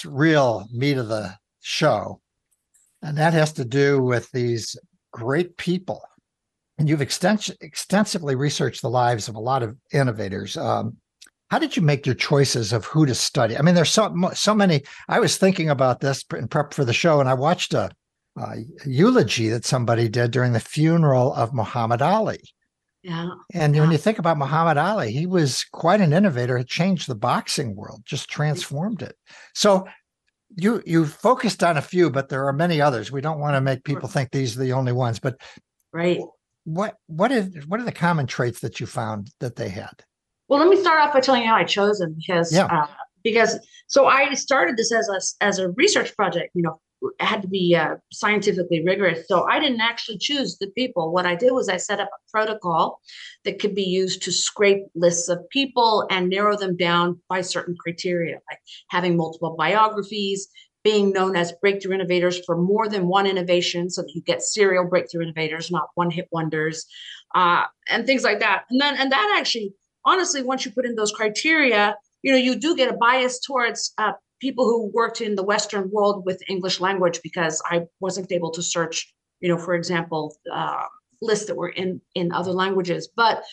real 0.05 0.69
meat 0.71 0.99
of 0.99 1.09
the 1.09 1.35
show. 1.63 2.21
And 3.01 3.17
that 3.17 3.33
has 3.33 3.55
to 3.55 3.65
do 3.65 4.03
with 4.03 4.31
these 4.33 4.77
great 5.15 5.57
people. 5.57 6.03
And 6.77 6.91
you've 6.91 7.01
extens- 7.01 7.57
extensively 7.63 8.35
researched 8.35 8.83
the 8.83 8.91
lives 8.91 9.29
of 9.29 9.35
a 9.35 9.41
lot 9.41 9.63
of 9.63 9.79
innovators. 9.95 10.59
Um, 10.59 10.99
how 11.51 11.59
did 11.59 11.79
you 11.79 11.83
make 11.83 12.05
your 12.05 12.15
choices 12.15 12.71
of 12.71 12.85
who 12.85 13.07
to 13.07 13.15
study? 13.15 13.57
I 13.57 13.63
mean, 13.63 13.75
there's 13.75 13.89
so 13.89 14.15
so 14.35 14.55
many. 14.55 14.83
I 15.09 15.21
was 15.21 15.39
thinking 15.39 15.71
about 15.71 16.01
this 16.01 16.23
in 16.37 16.49
prep 16.49 16.75
for 16.75 16.85
the 16.85 16.93
show, 16.93 17.19
and 17.19 17.31
I 17.31 17.35
watched 17.35 17.73
a, 17.73 17.91
a 18.37 18.57
eulogy 18.85 19.49
that 19.49 19.65
somebody 19.65 20.07
did 20.11 20.33
during 20.33 20.53
the 20.53 20.61
funeral 20.61 21.33
of 21.33 21.55
Muhammad 21.55 22.03
Ali. 22.03 22.41
Yeah. 23.03 23.31
And 23.55 23.75
yeah. 23.75 23.81
when 23.81 23.91
you 23.93 23.99
think 23.99 24.19
about 24.19 24.39
Muhammad 24.39 24.77
Ali, 24.77 25.13
he 25.13 25.27
was 25.27 25.65
quite 25.73 26.01
an 26.01 26.13
innovator. 26.13 26.59
He 26.59 26.65
changed 26.65 27.09
the 27.09 27.15
boxing 27.15 27.75
world, 27.75 28.03
just 28.05 28.29
transformed 28.29 29.03
it. 29.03 29.17
So 29.55 29.87
you 30.57 30.83
you 30.85 31.07
focused 31.07 31.63
on 31.63 31.77
a 31.77 31.83
few, 31.83 32.11
but 32.11 32.29
there 32.29 32.47
are 32.47 32.53
many 32.53 32.81
others. 32.81 33.11
We 33.11 33.21
don't 33.21 33.41
want 33.41 33.55
to 33.55 33.61
make 33.61 33.85
people 33.85 34.09
think 34.09 34.31
these 34.31 34.57
are 34.57 34.61
the 34.63 34.73
only 34.73 34.93
ones. 34.93 35.19
But 35.19 35.41
right. 35.93 36.21
What 36.65 36.97
what 37.07 37.33
is 37.33 37.67
what 37.67 37.81
are 37.81 37.85
the 37.85 37.93
common 37.93 38.27
traits 38.27 38.61
that 38.61 38.81
you 38.81 38.87
found 38.87 39.31
that 39.41 39.57
they 39.57 39.71
had? 39.71 40.05
Well, 40.49 40.61
let 40.61 40.69
me 40.69 40.77
start 40.77 41.01
off 41.01 41.15
by 41.15 41.21
telling 41.21 41.43
you 41.43 41.49
how 41.49 41.57
I 41.57 41.65
chose 41.65 41.99
them 41.99 42.15
because 42.15 42.53
yeah. 42.53 42.67
uh, 42.67 42.87
because 43.25 43.59
so 43.87 44.07
I 44.07 44.35
started 44.35 44.77
this 44.77 44.93
as 44.93 45.09
a 45.09 45.45
as 45.45 45.59
a 45.59 45.71
research 45.71 46.15
project. 46.17 46.51
You 46.55 46.63
know, 46.63 46.81
had 47.19 47.43
to 47.43 47.49
be 47.49 47.75
uh, 47.75 47.97
scientifically 48.13 48.85
rigorous. 48.85 49.27
So 49.27 49.45
I 49.45 49.59
didn't 49.59 49.81
actually 49.81 50.19
choose 50.19 50.59
the 50.59 50.69
people. 50.69 51.13
What 51.13 51.27
I 51.27 51.35
did 51.35 51.53
was 51.53 51.69
I 51.69 51.77
set 51.77 52.01
up 52.01 52.11
a 52.13 52.31
protocol 52.31 53.01
that 53.45 53.59
could 53.59 53.75
be 53.75 53.83
used 53.83 54.23
to 54.23 54.33
scrape 54.33 54.85
lists 54.95 55.29
of 55.29 55.49
people 55.51 56.07
and 56.11 56.29
narrow 56.29 56.57
them 56.57 56.77
down 56.77 57.21
by 57.29 57.41
certain 57.41 57.77
criteria, 57.79 58.35
like 58.51 58.59
having 58.91 59.17
multiple 59.17 59.55
biographies, 59.57 60.49
being 60.83 61.13
known 61.13 61.37
as 61.37 61.53
breakthrough 61.61 61.95
innovators 61.95 62.41
for 62.45 62.57
more 62.57 62.89
than 62.89 63.07
one 63.07 63.27
innovation, 63.27 63.91
so 63.91 64.03
that 64.03 64.13
you 64.15 64.23
get 64.23 64.43
serial 64.43 64.85
breakthrough 64.85 65.23
innovators, 65.23 65.71
not 65.71 65.89
one 65.95 66.11
hit 66.11 66.29
wonders, 66.33 66.87
uh, 67.35 67.65
and 67.89 68.07
things 68.07 68.25
like 68.25 68.41
that. 68.41 68.65
And 68.71 68.81
then, 68.81 68.97
and 68.97 69.13
that 69.13 69.37
actually, 69.39 69.75
honestly, 70.05 70.43
once 70.43 70.65
you 70.65 70.71
put 70.71 70.87
in 70.87 70.97
those 70.97 71.13
criteria, 71.13 71.97
you 72.23 72.33
know, 72.33 72.39
you 72.39 72.57
do 72.57 72.77
get 72.77 72.93
a 72.93 72.97
bias 72.97 73.41
towards 73.41 73.93
uh, 73.99 74.13
people 74.41 74.65
who 74.65 74.91
worked 74.93 75.21
in 75.21 75.35
the 75.35 75.43
Western 75.43 75.91
world 75.91 76.25
with 76.25 76.43
English 76.49 76.81
language 76.81 77.21
because 77.23 77.63
I 77.67 77.87
wasn't 78.01 78.33
able 78.33 78.51
to 78.53 78.63
search, 78.63 79.13
you 79.41 79.49
know, 79.49 79.59
for 79.59 79.75
example, 79.75 80.37
uh, 80.53 80.85
lists 81.23 81.47
that 81.47 81.57
were 81.57 81.69
in 81.69 82.01
in 82.15 82.33
other 82.33 82.53
languages. 82.53 83.09
But 83.15 83.45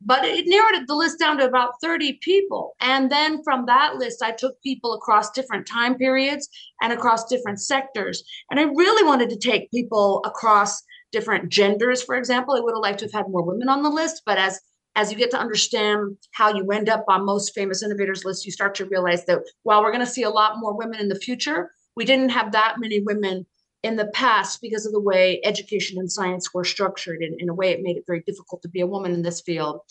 but 0.00 0.24
it 0.24 0.46
narrowed 0.46 0.86
the 0.86 0.94
list 0.94 1.18
down 1.18 1.38
to 1.38 1.44
about 1.44 1.72
30 1.82 2.20
people. 2.22 2.74
And 2.80 3.10
then 3.10 3.42
from 3.42 3.66
that 3.66 3.96
list, 3.96 4.22
I 4.22 4.30
took 4.30 4.60
people 4.62 4.94
across 4.94 5.32
different 5.32 5.66
time 5.66 5.96
periods 5.96 6.48
and 6.80 6.92
across 6.92 7.24
different 7.24 7.60
sectors. 7.60 8.22
And 8.50 8.60
I 8.60 8.64
really 8.64 9.04
wanted 9.04 9.28
to 9.30 9.36
take 9.36 9.72
people 9.72 10.22
across 10.24 10.80
different 11.10 11.48
genders, 11.48 12.02
for 12.02 12.14
example. 12.14 12.54
I 12.54 12.60
would 12.60 12.74
have 12.74 12.82
liked 12.82 13.00
to 13.00 13.06
have 13.06 13.12
had 13.12 13.28
more 13.28 13.42
women 13.42 13.68
on 13.68 13.82
the 13.82 13.90
list, 13.90 14.22
but 14.24 14.38
as 14.38 14.60
as 14.98 15.12
you 15.12 15.16
get 15.16 15.30
to 15.30 15.38
understand 15.38 16.16
how 16.32 16.52
you 16.52 16.68
end 16.72 16.88
up 16.88 17.04
on 17.06 17.24
most 17.24 17.54
famous 17.54 17.84
innovators 17.84 18.24
lists, 18.24 18.44
you 18.44 18.50
start 18.50 18.74
to 18.74 18.84
realize 18.86 19.24
that 19.26 19.38
while 19.62 19.80
we're 19.80 19.92
going 19.92 20.04
to 20.04 20.10
see 20.10 20.24
a 20.24 20.30
lot 20.30 20.58
more 20.58 20.76
women 20.76 20.98
in 20.98 21.08
the 21.08 21.14
future, 21.14 21.70
we 21.94 22.04
didn't 22.04 22.30
have 22.30 22.50
that 22.50 22.80
many 22.80 23.00
women 23.00 23.46
in 23.84 23.94
the 23.94 24.08
past 24.08 24.60
because 24.60 24.86
of 24.86 24.92
the 24.92 25.00
way 25.00 25.40
education 25.44 25.98
and 25.98 26.10
science 26.10 26.52
were 26.52 26.64
structured. 26.64 27.22
In, 27.22 27.36
in 27.38 27.48
a 27.48 27.54
way, 27.54 27.70
it 27.70 27.80
made 27.80 27.96
it 27.96 28.02
very 28.08 28.24
difficult 28.26 28.60
to 28.62 28.68
be 28.68 28.80
a 28.80 28.88
woman 28.88 29.12
in 29.12 29.22
this 29.22 29.40
field. 29.40 29.82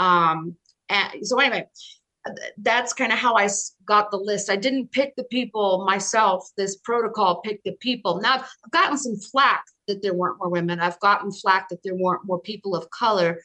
Um, 0.00 0.56
and 0.88 1.24
so, 1.24 1.38
anyway, 1.38 1.68
that's 2.58 2.92
kind 2.92 3.12
of 3.12 3.20
how 3.20 3.36
I 3.36 3.48
got 3.86 4.10
the 4.10 4.16
list. 4.16 4.50
I 4.50 4.56
didn't 4.56 4.90
pick 4.90 5.14
the 5.14 5.24
people 5.24 5.84
myself. 5.86 6.50
This 6.56 6.74
protocol 6.74 7.40
picked 7.42 7.62
the 7.62 7.76
people. 7.78 8.20
Now, 8.20 8.34
I've 8.34 8.72
gotten 8.72 8.98
some 8.98 9.16
flack 9.16 9.64
that 9.86 10.02
there 10.02 10.14
weren't 10.14 10.38
more 10.40 10.50
women. 10.50 10.80
I've 10.80 10.98
gotten 10.98 11.30
flack 11.30 11.68
that 11.68 11.84
there 11.84 11.94
weren't 11.94 12.22
more 12.24 12.40
people 12.40 12.74
of 12.74 12.90
color. 12.90 13.38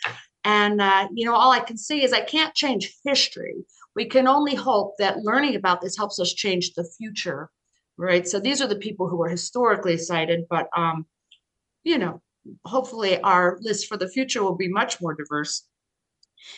And, 0.43 0.81
uh, 0.81 1.07
you 1.13 1.25
know, 1.25 1.35
all 1.35 1.51
I 1.51 1.59
can 1.59 1.77
see 1.77 2.03
is 2.03 2.13
I 2.13 2.21
can't 2.21 2.55
change 2.55 2.93
history. 3.05 3.63
We 3.95 4.05
can 4.05 4.27
only 4.27 4.55
hope 4.55 4.95
that 4.97 5.19
learning 5.19 5.55
about 5.55 5.81
this 5.81 5.97
helps 5.97 6.19
us 6.19 6.33
change 6.33 6.73
the 6.73 6.89
future, 6.97 7.49
right? 7.97 8.27
So 8.27 8.39
these 8.39 8.61
are 8.61 8.67
the 8.67 8.75
people 8.75 9.07
who 9.07 9.17
were 9.17 9.29
historically 9.29 9.97
cited, 9.97 10.45
but, 10.49 10.67
um, 10.75 11.05
you 11.83 11.97
know, 11.97 12.21
hopefully 12.65 13.19
our 13.21 13.57
list 13.61 13.87
for 13.87 13.97
the 13.97 14.09
future 14.09 14.43
will 14.43 14.55
be 14.55 14.67
much 14.67 14.99
more 15.01 15.13
diverse. 15.13 15.67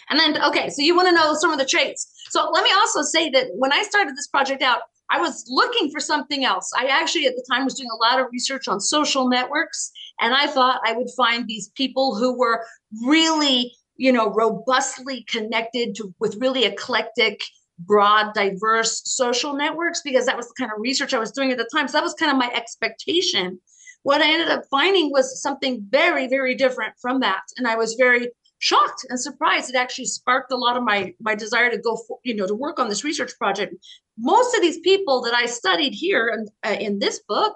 And 0.09 0.17
then, 0.17 0.41
okay, 0.43 0.69
so 0.69 0.81
you 0.81 0.95
want 0.95 1.09
to 1.09 1.15
know 1.15 1.33
some 1.33 1.51
of 1.51 1.59
the 1.59 1.65
traits. 1.65 2.09
So 2.29 2.49
let 2.53 2.63
me 2.63 2.71
also 2.71 3.01
say 3.01 3.29
that 3.31 3.47
when 3.55 3.73
I 3.73 3.83
started 3.83 4.15
this 4.15 4.27
project 4.27 4.61
out, 4.61 4.79
I 5.13 5.19
was 5.19 5.45
looking 5.47 5.91
for 5.91 5.99
something 5.99 6.43
else. 6.43 6.71
I 6.75 6.87
actually, 6.87 7.27
at 7.27 7.35
the 7.35 7.45
time, 7.49 7.65
was 7.65 7.75
doing 7.75 7.89
a 7.93 8.03
lot 8.03 8.19
of 8.19 8.27
research 8.31 8.67
on 8.67 8.79
social 8.79 9.29
networks, 9.29 9.91
and 10.19 10.33
I 10.33 10.47
thought 10.47 10.81
I 10.83 10.93
would 10.93 11.09
find 11.15 11.47
these 11.47 11.69
people 11.75 12.15
who 12.15 12.35
were 12.35 12.65
really, 13.05 13.71
you 13.95 14.11
know, 14.11 14.31
robustly 14.31 15.23
connected 15.29 15.93
to 15.95 16.11
with 16.19 16.37
really 16.37 16.65
eclectic, 16.65 17.43
broad, 17.77 18.33
diverse 18.33 19.03
social 19.05 19.53
networks 19.53 20.01
because 20.01 20.25
that 20.25 20.35
was 20.35 20.47
the 20.47 20.55
kind 20.57 20.71
of 20.71 20.81
research 20.81 21.13
I 21.13 21.19
was 21.19 21.31
doing 21.31 21.51
at 21.51 21.59
the 21.59 21.69
time. 21.71 21.87
So 21.87 21.93
that 21.93 22.03
was 22.03 22.15
kind 22.15 22.31
of 22.31 22.37
my 22.37 22.51
expectation. 22.51 23.59
What 24.01 24.21
I 24.21 24.33
ended 24.33 24.49
up 24.49 24.63
finding 24.71 25.11
was 25.11 25.39
something 25.43 25.85
very, 25.89 26.27
very 26.27 26.55
different 26.55 26.95
from 26.99 27.19
that, 27.19 27.43
and 27.57 27.67
I 27.67 27.75
was 27.75 27.93
very 27.93 28.31
shocked 28.63 29.05
and 29.09 29.19
surprised. 29.19 29.69
It 29.69 29.75
actually 29.75 30.05
sparked 30.05 30.53
a 30.53 30.61
lot 30.65 30.77
of 30.77 30.83
my 30.83 31.13
my 31.19 31.35
desire 31.35 31.69
to 31.69 31.85
go, 31.87 31.93
for, 32.07 32.17
you 32.23 32.35
know, 32.35 32.47
to 32.47 32.55
work 32.65 32.79
on 32.79 32.87
this 32.87 33.03
research 33.03 33.33
project. 33.37 33.75
Most 34.17 34.55
of 34.55 34.61
these 34.61 34.79
people 34.79 35.21
that 35.23 35.33
I 35.33 35.45
studied 35.47 35.93
here 35.93 36.25
and 36.33 36.43
uh, 36.67 36.77
in 36.79 36.99
this 36.99 37.17
book 37.27 37.55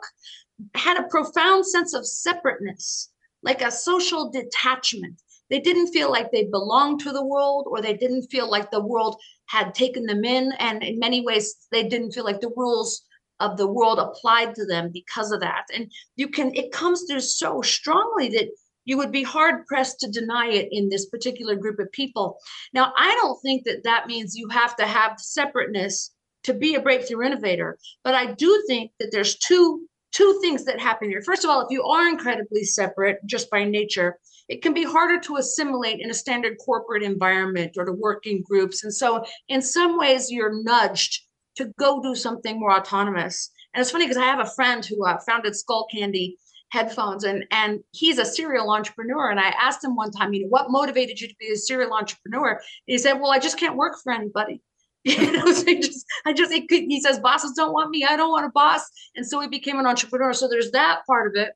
had 0.76 0.98
a 0.98 1.08
profound 1.16 1.66
sense 1.66 1.94
of 1.94 2.06
separateness, 2.06 3.10
like 3.42 3.62
a 3.62 3.72
social 3.72 4.30
detachment. 4.40 5.16
They 5.50 5.62
didn't 5.62 5.94
feel 5.96 6.10
like 6.12 6.30
they 6.30 6.56
belonged 6.58 7.00
to 7.02 7.14
the 7.14 7.26
world, 7.34 7.68
or 7.72 7.82
they 7.82 7.96
didn't 8.04 8.32
feel 8.34 8.52
like 8.52 8.70
the 8.70 8.88
world 8.94 9.16
had 9.46 9.74
taken 9.74 10.04
them 10.06 10.26
in. 10.26 10.52
And 10.60 10.84
in 10.84 11.00
many 11.00 11.22
ways, 11.22 11.56
they 11.72 11.88
didn't 11.88 12.12
feel 12.12 12.26
like 12.26 12.42
the 12.42 12.58
rules 12.64 12.92
of 13.40 13.56
the 13.56 13.72
world 13.78 14.00
applied 14.00 14.56
to 14.56 14.66
them 14.66 14.92
because 14.92 15.32
of 15.32 15.40
that. 15.40 15.66
And 15.74 15.90
you 16.18 16.28
can, 16.28 16.54
it 16.54 16.74
comes 16.74 17.00
through 17.04 17.22
so 17.22 17.62
strongly 17.62 18.28
that 18.30 18.50
you 18.88 18.98
would 18.98 19.12
be 19.12 19.22
hard 19.22 19.68
pressed 19.68 20.00
to 20.00 20.10
deny 20.10 20.48
it 20.48 20.70
in 20.72 20.90
this 20.90 21.06
particular 21.06 21.56
group 21.56 21.78
of 21.78 21.92
people. 21.92 22.40
Now, 22.74 22.94
I 22.98 23.14
don't 23.16 23.40
think 23.42 23.66
that 23.66 23.84
that 23.84 24.08
means 24.08 24.36
you 24.36 24.48
have 24.50 24.76
to 24.78 24.88
have 24.88 25.20
separateness 25.20 26.12
to 26.44 26.54
be 26.54 26.74
a 26.74 26.82
breakthrough 26.82 27.26
innovator, 27.26 27.78
but 28.04 28.16
I 28.16 28.34
do 28.34 28.64
think 28.68 28.92
that 29.00 29.10
there's 29.12 29.38
two 29.38 29.86
two 30.14 30.40
things 30.42 30.64
that 30.64 30.80
happen 30.80 31.10
here. 31.10 31.22
First 31.22 31.44
of 31.44 31.50
all, 31.50 31.62
if 31.62 31.68
you 31.70 31.84
are 31.84 32.08
incredibly 32.08 32.64
separate 32.64 33.20
just 33.26 33.52
by 33.52 33.66
nature, 33.66 34.18
it 34.48 34.62
can 34.62 34.74
be 34.74 34.86
harder 34.86 35.20
to 35.20 35.36
assimilate 35.36 36.00
in 36.00 36.10
a 36.10 36.14
standard 36.14 36.58
corporate 36.66 37.04
environment 37.04 37.74
or 37.78 37.84
to 37.84 37.92
work 37.92 38.26
in 38.26 38.42
groups. 38.42 38.86
And 38.86 38.94
so, 38.94 39.26
in 39.50 39.62
some 39.62 39.98
ways, 39.98 40.32
you're 40.32 40.64
nudged 40.64 41.24
to 41.58 41.66
go 41.78 42.02
do 42.02 42.16
something 42.16 42.58
more 42.58 42.72
autonomous. 42.72 43.52
And 43.74 43.82
it's 43.82 43.92
funny 43.92 44.06
because 44.06 44.22
I 44.22 44.26
have 44.26 44.40
a 44.40 44.50
friend 44.56 44.84
who 44.86 45.06
uh, 45.06 45.20
founded 45.28 45.54
Skullcandy 45.54 46.36
headphones 46.70 47.24
and 47.24 47.46
and 47.52 47.80
he's 47.92 48.18
a 48.18 48.26
serial 48.26 48.72
entrepreneur 48.72 49.30
and 49.30 49.40
i 49.40 49.50
asked 49.50 49.84
him 49.84 49.96
one 49.96 50.12
time 50.12 50.34
you 50.34 50.42
know 50.42 50.50
what 50.50 50.70
motivated 50.70 51.20
you 51.20 51.28
to 51.28 51.36
be 51.40 51.52
a 51.52 51.56
serial 51.56 51.94
entrepreneur? 51.94 52.60
He 52.86 52.98
said 52.98 53.14
well 53.14 53.32
i 53.32 53.40
just 53.40 53.60
can't 53.60 53.78
work 53.78 53.96
for 54.04 54.12
anybody. 54.12 54.62
You 55.06 55.32
know 55.32 55.54
so 55.54 55.64
just 55.64 56.06
i 56.26 56.34
just 56.34 56.52
he, 56.52 56.68
he 56.70 57.00
says 57.00 57.20
bosses 57.20 57.54
don't 57.56 57.72
want 57.72 57.92
me. 57.92 58.04
I 58.04 58.18
don't 58.18 58.32
want 58.32 58.46
a 58.46 58.50
boss. 58.50 58.84
And 59.16 59.26
so 59.26 59.40
he 59.40 59.48
became 59.48 59.80
an 59.80 59.86
entrepreneur. 59.86 60.34
So 60.34 60.50
there's 60.50 60.72
that 60.72 61.06
part 61.08 61.28
of 61.28 61.42
it. 61.42 61.54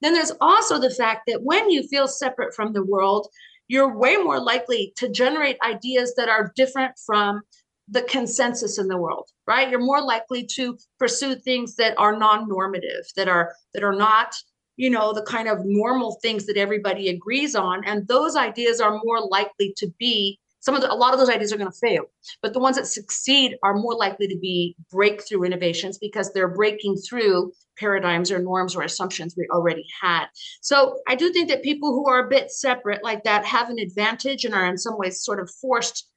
Then 0.00 0.14
there's 0.14 0.32
also 0.40 0.78
the 0.78 0.88
fact 0.88 1.24
that 1.26 1.42
when 1.42 1.68
you 1.68 1.86
feel 1.88 2.08
separate 2.08 2.54
from 2.54 2.72
the 2.72 2.84
world 2.84 3.28
you're 3.68 3.96
way 3.96 4.16
more 4.16 4.40
likely 4.40 4.92
to 4.96 5.08
generate 5.08 5.56
ideas 5.62 6.14
that 6.16 6.28
are 6.28 6.52
different 6.54 6.92
from 7.06 7.40
the 7.88 8.02
consensus 8.02 8.78
in 8.78 8.88
the 8.88 8.96
world 8.96 9.28
right? 9.46 9.70
You're 9.70 9.80
more 9.80 10.02
likely 10.02 10.46
to 10.54 10.78
pursue 10.98 11.34
things 11.34 11.76
that 11.76 11.94
are 11.98 12.16
non-normative 12.16 13.04
that 13.16 13.28
are 13.28 13.54
that 13.74 13.84
are 13.84 13.94
not 13.94 14.34
you 14.76 14.90
know 14.90 15.12
the 15.12 15.22
kind 15.22 15.48
of 15.48 15.58
normal 15.64 16.18
things 16.22 16.46
that 16.46 16.56
everybody 16.56 17.08
agrees 17.08 17.54
on 17.54 17.84
and 17.84 18.06
those 18.08 18.36
ideas 18.36 18.80
are 18.80 19.00
more 19.04 19.20
likely 19.20 19.72
to 19.76 19.92
be 19.98 20.38
some 20.60 20.74
of 20.74 20.80
the, 20.80 20.90
a 20.90 20.94
lot 20.94 21.12
of 21.12 21.18
those 21.18 21.28
ideas 21.28 21.52
are 21.52 21.58
going 21.58 21.70
to 21.70 21.78
fail 21.78 22.04
but 22.42 22.52
the 22.52 22.58
ones 22.58 22.76
that 22.76 22.86
succeed 22.86 23.56
are 23.62 23.74
more 23.74 23.94
likely 23.94 24.26
to 24.26 24.38
be 24.38 24.76
breakthrough 24.90 25.44
innovations 25.44 25.98
because 25.98 26.32
they're 26.32 26.48
breaking 26.48 26.96
through 26.96 27.52
paradigms 27.76 28.30
or 28.30 28.38
norms 28.38 28.76
or 28.76 28.82
assumptions 28.82 29.34
we 29.36 29.48
already 29.50 29.84
had. 30.00 30.26
So 30.60 30.98
i 31.08 31.14
do 31.14 31.32
think 31.32 31.48
that 31.48 31.62
people 31.62 31.92
who 31.92 32.08
are 32.08 32.26
a 32.26 32.28
bit 32.28 32.50
separate 32.50 33.02
like 33.02 33.24
that 33.24 33.44
have 33.44 33.70
an 33.70 33.78
advantage 33.78 34.44
and 34.44 34.54
are 34.54 34.66
in 34.66 34.78
some 34.78 34.98
ways 34.98 35.22
sort 35.22 35.40
of 35.40 35.50
forced 35.50 36.08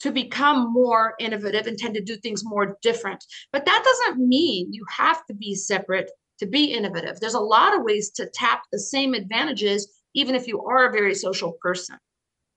to 0.00 0.12
become 0.12 0.72
more 0.72 1.14
innovative 1.18 1.66
and 1.66 1.76
tend 1.76 1.94
to 1.94 2.00
do 2.00 2.16
things 2.16 2.44
more 2.44 2.78
different 2.82 3.24
but 3.52 3.64
that 3.64 3.82
doesn't 3.84 4.28
mean 4.28 4.72
you 4.72 4.84
have 4.96 5.24
to 5.26 5.34
be 5.34 5.54
separate 5.54 6.10
to 6.38 6.46
be 6.46 6.72
innovative. 6.72 7.20
There's 7.20 7.34
a 7.34 7.40
lot 7.40 7.76
of 7.76 7.82
ways 7.82 8.10
to 8.10 8.28
tap 8.32 8.62
the 8.72 8.78
same 8.78 9.14
advantages, 9.14 9.88
even 10.14 10.34
if 10.34 10.46
you 10.46 10.64
are 10.64 10.88
a 10.88 10.92
very 10.92 11.14
social 11.14 11.52
person. 11.60 11.96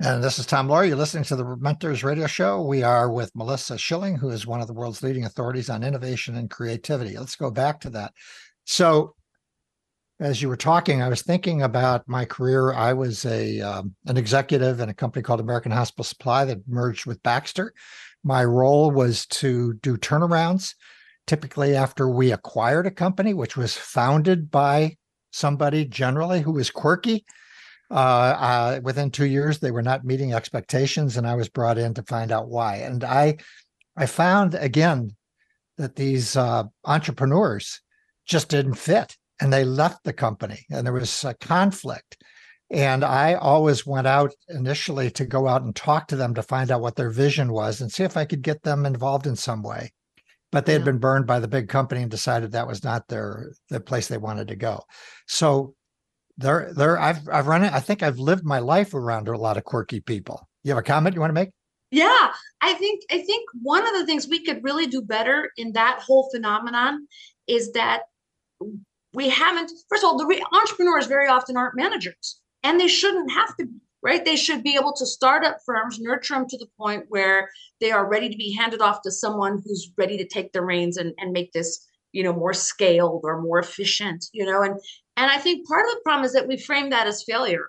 And 0.04 0.24
this 0.24 0.40
is 0.40 0.48
Tom 0.48 0.68
Loarie. 0.68 0.88
You're 0.88 0.98
listening 0.98 1.26
to 1.26 1.36
the 1.36 1.58
Mentors 1.58 2.04
Radio 2.04 2.26
Show. 2.26 2.64
We 2.64 2.82
are 2.82 3.12
with 3.12 3.36
Melissa 3.36 3.78
Schilling, 3.78 4.16
who 4.16 4.30
is 4.30 4.48
one 4.48 4.60
of 4.60 4.66
the 4.66 4.74
world's 4.74 5.04
leading 5.04 5.26
authorities 5.26 5.70
on 5.70 5.84
innovation 5.84 6.38
and 6.38 6.50
creativity. 6.50 7.16
Let's 7.16 7.36
go 7.36 7.52
back 7.52 7.80
to 7.82 7.92
that. 7.92 8.14
So, 8.66 9.14
as 10.20 10.42
you 10.42 10.50
were 10.50 10.58
talking, 10.58 11.04
I 11.04 11.10
was 11.10 11.22
thinking 11.22 11.62
about 11.62 12.08
my 12.08 12.26
career. 12.26 12.74
I 12.74 12.94
was 12.94 13.26
a 13.26 13.62
um, 13.62 13.94
an 14.08 14.18
executive 14.18 14.80
in 14.80 14.90
a 14.90 14.94
company 14.94 15.22
called 15.22 15.40
American 15.40 15.72
Hospital 15.72 16.04
Supply 16.04 16.46
that 16.46 16.68
merged 16.68 17.06
with 17.06 17.22
Baxter. 17.22 17.72
My 18.24 18.44
role 18.44 18.90
was 18.90 19.28
to 19.28 19.74
do 19.82 19.98
turnarounds 19.98 20.74
typically 21.32 21.78
after 21.78 22.10
we 22.10 22.34
acquired 22.34 22.86
a 22.86 22.92
company, 22.92 23.34
which 23.34 23.56
was 23.56 23.74
founded 23.74 24.52
by 24.52 24.98
somebody 25.32 25.86
generally 25.86 26.42
who 26.42 26.52
was 26.52 26.70
quirky. 26.70 27.24
Uh, 27.90 27.94
uh, 27.94 28.80
within 28.84 29.10
two 29.10 29.28
years, 29.28 29.58
they 29.58 29.72
were 29.72 29.82
not 29.82 30.04
meeting 30.04 30.34
expectations, 30.34 31.16
and 31.16 31.26
I 31.26 31.36
was 31.36 31.48
brought 31.48 31.78
in 31.78 31.94
to 31.94 32.04
find 32.04 32.34
out 32.34 32.50
why. 32.50 32.80
And 32.80 33.02
I, 33.06 33.38
I 33.96 34.08
found 34.08 34.56
again 34.56 35.16
that 35.78 35.96
these 35.96 36.36
uh, 36.36 36.64
entrepreneurs 36.84 37.80
just 38.26 38.50
didn't 38.50 38.74
fit, 38.74 39.16
and 39.40 39.54
they 39.54 39.64
left 39.64 40.04
the 40.04 40.12
company, 40.12 40.66
and 40.70 40.86
there 40.86 40.92
was 40.92 41.24
a 41.24 41.34
conflict. 41.36 42.22
And 42.70 43.06
I 43.06 43.36
always 43.36 43.88
went 43.88 44.06
out 44.06 44.34
initially 44.50 45.10
to 45.12 45.24
go 45.24 45.48
out 45.48 45.62
and 45.62 45.74
talk 45.74 46.10
to 46.10 46.18
them 46.18 46.34
to 46.34 46.44
find 46.44 46.72
out 46.72 46.82
what 46.82 46.98
their 46.98 47.10
vision 47.10 47.54
was 47.54 47.80
and 47.80 47.90
see 47.90 48.04
if 48.04 48.18
I 48.18 48.26
could 48.26 48.42
get 48.42 48.64
them 48.64 48.86
involved 48.86 49.28
in 49.28 49.38
some 49.38 49.64
way. 49.64 49.94
But 50.52 50.66
they 50.66 50.74
had 50.74 50.82
yeah. 50.82 50.86
been 50.86 50.98
burned 51.00 51.28
by 51.28 51.40
the 51.40 51.48
big 51.48 51.70
company 51.70 52.02
and 52.02 52.12
decided 52.12 52.52
that 52.52 52.68
was 52.68 52.84
not 52.84 53.08
their 53.08 53.54
the 53.70 53.80
place 53.80 54.08
they 54.08 54.18
wanted 54.18 54.50
to 54.50 54.56
go. 54.56 54.84
So 55.28 55.76
there, 56.38 56.74
there, 56.74 57.00
I've 57.00 57.28
I've 57.30 57.48
run 57.48 57.64
it. 57.64 57.74
I 57.74 57.80
think 57.80 58.04
I've 58.04 58.20
lived 58.20 58.44
my 58.44 58.60
life 58.60 58.94
around 58.94 59.28
a 59.28 59.38
lot 59.38 59.58
of 59.58 59.64
quirky 59.64 60.02
people. 60.02 60.48
You 60.64 60.72
have 60.72 60.78
a 60.78 60.84
comment 60.84 61.16
you 61.16 61.22
want 61.22 61.30
to 61.30 61.36
make? 61.40 61.52
Yeah, 61.92 62.32
I 62.62 62.74
think 62.74 63.04
I 63.12 63.20
think 63.20 63.50
one 63.62 63.86
of 63.86 63.94
the 63.94 64.06
things 64.06 64.28
we 64.28 64.44
could 64.44 64.64
really 64.64 64.88
do 64.88 65.02
better 65.02 65.52
in 65.58 65.74
that 65.74 66.00
whole 66.00 66.30
phenomenon 66.32 67.08
is 67.48 67.72
that 67.74 68.04
we 69.14 69.30
haven't. 69.30 69.72
First 69.90 70.04
of 70.04 70.08
all, 70.08 70.18
the 70.18 70.26
re- 70.26 70.44
entrepreneurs 70.54 71.08
very 71.08 71.28
often 71.28 71.58
aren't 71.58 71.76
managers 71.76 72.40
and 72.64 72.80
they 72.80 72.88
shouldn't 72.88 73.32
have 73.32 73.56
to 73.58 73.66
be 73.66 73.80
right? 74.04 74.26
They 74.26 74.36
should 74.36 74.64
be 74.64 74.76
able 74.76 74.94
to 74.94 75.06
start 75.06 75.46
up 75.46 75.58
firms 75.66 76.00
nurture 76.00 76.36
them 76.36 76.48
to 76.48 76.58
the 76.58 76.68
point 76.78 77.06
where 77.10 77.50
they 77.80 77.92
are 77.92 78.10
ready 78.10 78.30
to 78.30 78.38
be 78.38 78.54
handed 78.54 78.82
off 78.82 79.02
to 79.04 79.12
someone 79.12 79.62
who's 79.64 79.92
ready 79.98 80.18
to 80.18 80.28
take 80.28 80.52
the 80.52 80.64
reins 80.64 80.98
and, 80.98 81.14
and 81.18 81.32
make 81.32 81.52
this 81.54 81.88
you 82.12 82.24
know 82.24 82.34
more 82.34 82.54
scaled 82.54 83.22
or 83.24 83.42
more 83.42 83.60
efficient 83.60 84.26
you 84.34 84.46
know? 84.46 84.64
And 84.64 84.76
and 85.18 85.32
i 85.32 85.38
think 85.38 85.68
part 85.68 85.86
of 85.86 85.92
the 85.92 86.02
problem 86.04 86.26
is 86.26 86.34
that 86.34 86.48
we 86.48 86.58
frame 86.58 86.90
that 86.90 87.08
as 87.08 87.24
failure. 87.24 87.68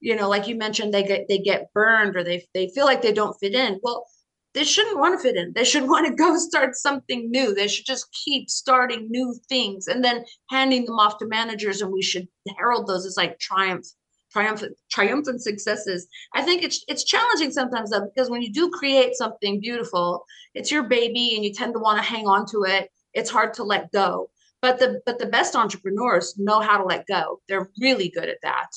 You 0.00 0.16
know 0.16 0.28
like 0.28 0.48
you 0.48 0.56
mentioned 0.56 0.92
they 0.92 1.02
get 1.02 1.26
they 1.28 1.38
get 1.38 1.72
burned 1.72 2.16
or 2.16 2.24
they 2.24 2.44
they 2.54 2.68
feel 2.74 2.86
like 2.86 3.02
they 3.02 3.12
don't 3.12 3.38
fit 3.38 3.54
in. 3.54 3.80
Well 3.82 4.06
they 4.54 4.62
shouldn't 4.62 4.98
want 4.98 5.18
to 5.18 5.22
fit 5.22 5.36
in. 5.36 5.52
They 5.52 5.64
should 5.64 5.88
want 5.88 6.06
to 6.06 6.14
go 6.14 6.36
start 6.38 6.76
something 6.76 7.30
new. 7.30 7.54
They 7.54 7.68
should 7.68 7.86
just 7.86 8.06
keep 8.24 8.48
starting 8.48 9.08
new 9.10 9.34
things 9.48 9.88
and 9.88 10.04
then 10.04 10.24
handing 10.48 10.84
them 10.84 10.98
off 10.98 11.18
to 11.18 11.26
managers 11.26 11.82
and 11.82 11.92
we 11.92 12.02
should 12.02 12.28
herald 12.56 12.86
those 12.86 13.04
as 13.04 13.16
like 13.16 13.38
triumph 13.38 13.86
triumphant 14.34 14.76
triumphant 14.90 15.40
successes. 15.40 16.06
I 16.34 16.42
think 16.42 16.62
it's 16.62 16.84
it's 16.88 17.04
challenging 17.04 17.52
sometimes 17.52 17.90
though 17.90 18.04
because 18.04 18.28
when 18.28 18.42
you 18.42 18.52
do 18.52 18.68
create 18.70 19.14
something 19.14 19.60
beautiful, 19.60 20.24
it's 20.54 20.70
your 20.70 20.82
baby 20.82 21.34
and 21.36 21.44
you 21.44 21.52
tend 21.52 21.72
to 21.74 21.80
want 21.80 21.98
to 21.98 22.04
hang 22.04 22.26
on 22.26 22.44
to 22.46 22.64
it. 22.64 22.90
It's 23.14 23.30
hard 23.30 23.54
to 23.54 23.62
let 23.62 23.92
go. 23.92 24.30
But 24.60 24.78
the 24.78 25.00
but 25.06 25.18
the 25.18 25.26
best 25.26 25.54
entrepreneurs 25.54 26.36
know 26.36 26.60
how 26.60 26.78
to 26.78 26.84
let 26.84 27.06
go. 27.06 27.40
They're 27.48 27.70
really 27.80 28.10
good 28.10 28.28
at 28.28 28.38
that. 28.42 28.70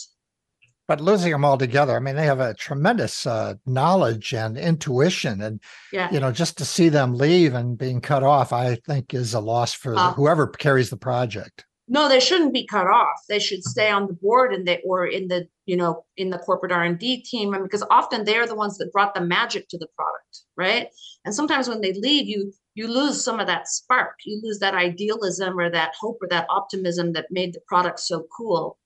But 0.88 1.02
losing 1.02 1.34
them 1.34 1.44
all 1.44 1.58
together, 1.58 1.98
I 1.98 2.00
mean, 2.00 2.16
they 2.16 2.26
have 2.28 2.40
a 2.40 2.54
tremendous 2.54 3.28
uh, 3.28 3.56
knowledge 3.66 4.34
and 4.34 4.58
intuition, 4.58 5.42
and 5.42 5.60
yeah. 5.92 6.10
you 6.12 6.22
know, 6.22 6.32
just 6.32 6.58
to 6.60 6.66
see 6.66 6.88
them 6.88 7.14
leave 7.14 7.54
and 7.56 7.78
being 7.78 8.00
cut 8.00 8.24
off, 8.24 8.54
I 8.54 8.76
think 8.76 9.14
is 9.14 9.34
a 9.34 9.42
loss 9.42 9.74
for 9.74 9.98
uh, 9.98 10.14
whoever 10.14 10.48
carries 10.48 10.90
the 10.90 10.96
project 10.96 11.66
no 11.88 12.10
they 12.10 12.20
shouldn't 12.20 12.53
be 12.53 12.65
cut 12.65 12.88
off. 12.88 13.17
They 13.29 13.39
should 13.39 13.63
stay 13.63 13.89
on 13.89 14.08
the 14.08 14.13
board 14.13 14.53
and 14.53 14.67
they 14.67 14.82
or 14.86 15.06
in 15.06 15.27
the 15.27 15.48
you 15.65 15.75
know 15.75 16.06
in 16.15 16.29
the 16.29 16.39
corporate 16.39 16.72
r&d 16.72 17.22
team. 17.24 17.56
Because 17.63 17.84
often 17.89 18.24
they're 18.24 18.48
the 18.48 18.56
ones 18.56 18.77
that 18.77 18.91
brought 18.91 19.13
the 19.13 19.22
magic 19.22 19.67
to 19.70 19.77
the 19.77 19.88
product 19.96 20.27
right? 20.58 20.88
And 21.24 21.34
sometimes 21.34 21.67
when 21.70 21.82
they 21.82 21.94
leave 21.94 22.27
you 22.27 22.51
you 22.75 22.88
lose 22.88 23.24
some 23.24 23.39
of 23.39 23.48
that 23.48 23.67
spark. 23.67 24.17
You 24.24 24.39
lose 24.44 24.60
that 24.60 24.75
idealism 24.75 25.60
or 25.60 25.70
that 25.72 25.94
hope 26.00 26.20
or 26.22 26.27
that 26.27 26.46
optimism 26.48 27.13
that 27.13 27.25
made 27.32 27.53
the 27.53 27.62
product 27.67 28.00
so 28.00 28.27
cool. 28.36 28.77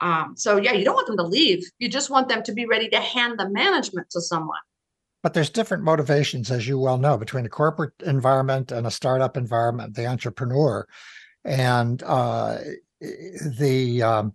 Um, 0.00 0.34
so 0.36 0.58
yeah 0.58 0.72
you 0.72 0.84
don't 0.84 0.94
want 0.94 1.06
them 1.06 1.16
to 1.16 1.22
leave. 1.22 1.64
You 1.78 1.88
just 1.88 2.10
want 2.10 2.28
them 2.28 2.42
to 2.42 2.52
be 2.52 2.66
ready 2.66 2.88
to 2.90 3.00
hand 3.00 3.38
the 3.38 3.48
management 3.48 4.10
to 4.10 4.20
someone. 4.20 4.58
But 5.22 5.34
there's 5.34 5.50
different 5.50 5.84
motivations 5.84 6.50
as 6.50 6.66
you 6.66 6.78
well 6.78 6.98
know 6.98 7.16
between 7.16 7.46
a 7.46 7.48
corporate 7.48 7.92
environment 8.04 8.72
and 8.72 8.86
a 8.86 8.90
startup 8.90 9.36
environment 9.36 9.94
the 9.94 10.06
entrepreneur 10.06 10.86
and 11.44 12.02
uh, 12.02 12.58
the 13.00 14.02
um, 14.02 14.34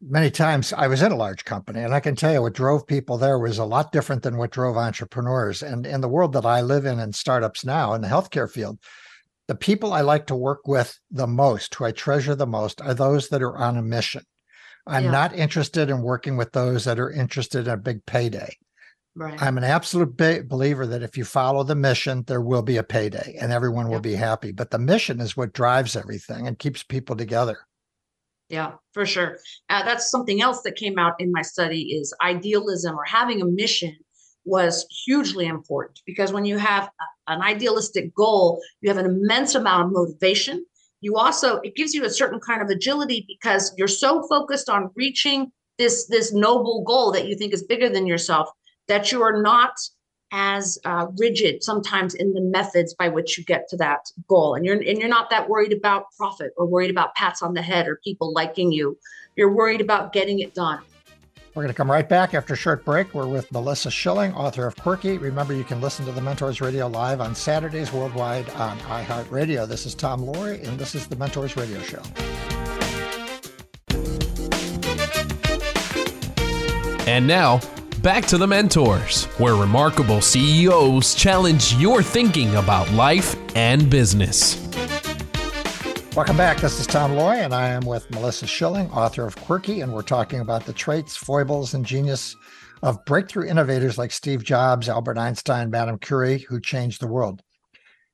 many 0.00 0.30
times 0.30 0.72
I 0.72 0.86
was 0.86 1.02
in 1.02 1.12
a 1.12 1.16
large 1.16 1.44
company, 1.44 1.80
and 1.80 1.94
I 1.94 2.00
can 2.00 2.16
tell 2.16 2.32
you 2.32 2.42
what 2.42 2.54
drove 2.54 2.86
people 2.86 3.18
there 3.18 3.38
was 3.38 3.58
a 3.58 3.64
lot 3.64 3.92
different 3.92 4.22
than 4.22 4.36
what 4.36 4.50
drove 4.50 4.76
entrepreneurs. 4.76 5.62
And 5.62 5.86
in 5.86 6.00
the 6.00 6.08
world 6.08 6.32
that 6.32 6.46
I 6.46 6.60
live 6.60 6.86
in 6.86 6.98
in 6.98 7.12
startups 7.12 7.64
now 7.64 7.94
in 7.94 8.00
the 8.00 8.08
healthcare 8.08 8.50
field, 8.50 8.78
the 9.48 9.54
people 9.54 9.92
I 9.92 10.02
like 10.02 10.26
to 10.28 10.34
work 10.36 10.66
with 10.66 10.98
the 11.10 11.26
most, 11.26 11.74
who 11.74 11.84
I 11.84 11.92
treasure 11.92 12.34
the 12.34 12.46
most, 12.46 12.80
are 12.80 12.94
those 12.94 13.28
that 13.28 13.42
are 13.42 13.56
on 13.56 13.76
a 13.76 13.82
mission. 13.82 14.22
I'm 14.86 15.04
yeah. 15.04 15.10
not 15.10 15.34
interested 15.34 15.90
in 15.90 16.02
working 16.02 16.36
with 16.36 16.52
those 16.52 16.84
that 16.84 16.98
are 16.98 17.10
interested 17.10 17.66
in 17.66 17.72
a 17.72 17.76
big 17.76 18.04
payday. 18.06 18.56
Right. 19.16 19.40
I'm 19.42 19.58
an 19.58 19.64
absolute 19.64 20.16
be- 20.16 20.42
believer 20.42 20.86
that 20.86 21.02
if 21.02 21.16
you 21.16 21.24
follow 21.24 21.64
the 21.64 21.74
mission, 21.74 22.22
there 22.26 22.40
will 22.40 22.62
be 22.62 22.76
a 22.76 22.82
payday 22.82 23.36
and 23.40 23.52
everyone 23.52 23.88
will 23.88 24.00
be 24.00 24.14
happy. 24.14 24.52
But 24.52 24.70
the 24.70 24.78
mission 24.78 25.20
is 25.20 25.36
what 25.36 25.52
drives 25.52 25.96
everything 25.96 26.46
and 26.46 26.58
keeps 26.58 26.82
people 26.82 27.16
together. 27.16 27.58
Yeah, 28.48 28.72
for 28.92 29.06
sure. 29.06 29.38
Uh, 29.68 29.84
that's 29.84 30.10
something 30.10 30.42
else 30.42 30.62
that 30.62 30.76
came 30.76 30.98
out 30.98 31.14
in 31.20 31.30
my 31.32 31.42
study 31.42 31.92
is 31.92 32.14
idealism 32.20 32.96
or 32.96 33.04
having 33.04 33.42
a 33.42 33.46
mission 33.46 33.96
was 34.44 34.86
hugely 35.04 35.46
important 35.46 36.00
because 36.06 36.32
when 36.32 36.44
you 36.44 36.58
have 36.58 36.84
a, 37.28 37.32
an 37.32 37.42
idealistic 37.42 38.14
goal, 38.14 38.60
you 38.80 38.88
have 38.88 38.98
an 38.98 39.06
immense 39.06 39.54
amount 39.54 39.86
of 39.86 39.92
motivation. 39.92 40.64
You 41.00 41.16
also 41.16 41.56
it 41.60 41.76
gives 41.76 41.94
you 41.94 42.04
a 42.04 42.10
certain 42.10 42.40
kind 42.40 42.62
of 42.62 42.68
agility 42.68 43.24
because 43.28 43.72
you're 43.76 43.88
so 43.88 44.26
focused 44.28 44.68
on 44.68 44.90
reaching 44.96 45.52
this 45.78 46.06
this 46.08 46.32
noble 46.32 46.82
goal 46.84 47.12
that 47.12 47.26
you 47.26 47.36
think 47.36 47.52
is 47.52 47.62
bigger 47.62 47.88
than 47.88 48.06
yourself 48.06 48.50
that 48.90 49.12
you 49.12 49.22
are 49.22 49.40
not 49.40 49.78
as 50.32 50.78
uh, 50.84 51.06
rigid 51.16 51.62
sometimes 51.62 52.14
in 52.14 52.34
the 52.34 52.40
methods 52.40 52.92
by 52.94 53.08
which 53.08 53.38
you 53.38 53.44
get 53.44 53.68
to 53.68 53.76
that 53.76 54.10
goal 54.28 54.54
and 54.54 54.64
you're 54.64 54.76
and 54.76 54.98
you're 54.98 55.08
not 55.08 55.30
that 55.30 55.48
worried 55.48 55.72
about 55.72 56.04
profit 56.16 56.52
or 56.56 56.66
worried 56.66 56.90
about 56.90 57.14
pats 57.14 57.42
on 57.42 57.54
the 57.54 57.62
head 57.62 57.88
or 57.88 58.00
people 58.04 58.32
liking 58.32 58.70
you 58.70 58.96
you're 59.36 59.52
worried 59.52 59.80
about 59.80 60.12
getting 60.12 60.40
it 60.40 60.54
done 60.54 60.80
we're 61.54 61.62
going 61.62 61.72
to 61.72 61.76
come 61.76 61.90
right 61.90 62.08
back 62.08 62.32
after 62.32 62.54
a 62.54 62.56
short 62.56 62.84
break. 62.84 63.12
We're 63.12 63.26
with 63.26 63.50
Melissa 63.50 63.90
Schilling, 63.90 64.32
author 64.34 64.68
of 64.68 64.76
Quirky. 64.76 65.18
Remember, 65.18 65.52
you 65.52 65.64
can 65.64 65.80
listen 65.80 66.06
to 66.06 66.12
the 66.12 66.20
Mentors 66.20 66.60
Radio 66.60 66.86
live 66.86 67.20
on 67.20 67.34
Saturdays 67.34 67.92
worldwide 67.92 68.48
on 68.50 68.78
iHeartRadio. 68.78 69.66
This 69.66 69.84
is 69.84 69.96
Tom 69.96 70.20
Loarie, 70.20 70.64
and 70.64 70.78
this 70.78 70.94
is 70.94 71.08
the 71.08 71.16
Mentors 71.16 71.56
Radio 71.56 71.80
Show. 71.80 72.02
And 77.08 77.26
now, 77.26 77.58
back 78.02 78.24
to 78.26 78.38
the 78.38 78.46
Mentors, 78.46 79.26
where 79.36 79.54
remarkable 79.54 80.22
CEOs 80.22 81.14
challenge 81.14 81.74
your 81.74 82.02
thinking 82.02 82.54
about 82.56 82.90
life 82.92 83.36
and 83.54 83.90
business. 83.90 84.56
Welcome 86.16 86.36
back. 86.36 86.58
This 86.58 86.80
is 86.80 86.86
Tom 86.86 87.12
Loarie, 87.12 87.44
and 87.44 87.54
I 87.54 87.68
am 87.68 87.82
with 87.82 88.10
Melissa 88.10 88.46
Schilling, 88.46 88.90
author 88.90 89.26
of 89.26 89.36
Quirky, 89.36 89.82
and 89.82 89.92
we're 89.92 90.02
talking 90.02 90.40
about 90.40 90.64
the 90.64 90.72
traits, 90.72 91.14
foibles, 91.16 91.74
and 91.74 91.84
genius 91.84 92.34
of 92.82 93.04
breakthrough 93.04 93.46
innovators 93.46 93.98
like 93.98 94.12
Steve 94.12 94.42
Jobs, 94.42 94.88
Albert 94.88 95.18
Einstein, 95.18 95.70
Madame 95.70 95.98
Curie, 95.98 96.38
who 96.38 96.58
changed 96.58 97.00
the 97.00 97.06
world. 97.06 97.42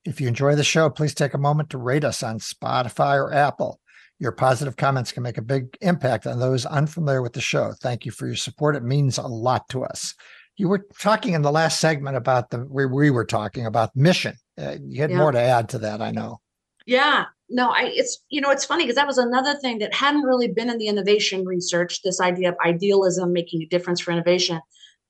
If 0.05 0.21
you 0.21 0.29
enjoy 0.29 0.57
the 0.57 0.65
show, 0.65 0.91
please 0.91 1.15
take 1.15 1.35
a 1.35 1.39
moment 1.39 1.71
to 1.71 1.79
rate 1.79 2.05
us 2.05 2.23
on 2.23 2.39
Spotify 2.39 3.17
or 3.17 3.33
Apple. 3.33 3.81
Your 4.19 4.33
positive 4.33 4.77
comments 4.77 5.13
can 5.13 5.23
make 5.23 5.37
a 5.37 5.43
big 5.43 5.77
impact 5.81 6.27
on 6.27 6.39
those 6.39 6.65
unfamiliar 6.65 7.21
with 7.21 7.35
the 7.35 7.41
show. 7.41 7.73
Thank 7.81 8.07
you 8.07 8.13
for 8.13 8.27
your 8.27 8.37
support. 8.37 8.77
It 8.77 8.83
means 8.83 9.19
a 9.19 9.27
lot 9.27 9.69
to 9.71 9.85
us. 9.85 10.15
You 10.57 10.69
were 10.69 10.87
talking 10.99 11.35
in 11.35 11.43
the 11.43 11.53
last 11.53 11.81
segment 11.81 12.17
about 12.17 12.51
the 12.51 12.67
we, 12.71 12.87
we 12.87 13.11
were 13.11 13.27
talking 13.27 13.67
about 13.67 13.95
mission. 13.95 14.35
Uh, 14.59 14.77
you 14.83 15.03
had 15.03 15.11
yeah. 15.11 15.19
more 15.19 15.33
to 15.33 15.41
add 15.41 15.69
to 15.71 15.79
that, 15.81 16.01
I 16.01 16.13
know. 16.13 16.41
Yeah, 16.87 17.27
no, 17.51 17.69
I 17.69 17.91
it's 17.95 18.25
you 18.31 18.41
know 18.41 18.51
it's 18.51 18.65
funny 18.65 18.85
because 18.85 18.97
that 18.97 19.07
was 19.07 19.19
another 19.19 19.55
thing 19.55 19.79
that 19.79 19.93
hadn't 19.93 20.23
really 20.23 20.49
been 20.49 20.71
in 20.71 20.79
the 20.79 20.89
innovation 20.89 21.45
research. 21.45 22.01
This 22.03 22.21
idea 22.21 22.49
of 22.49 22.57
idealism 22.65 23.35
making 23.35 23.63
a 23.63 23.67
difference 23.67 24.01
for 24.01 24.13
innovation, 24.13 24.61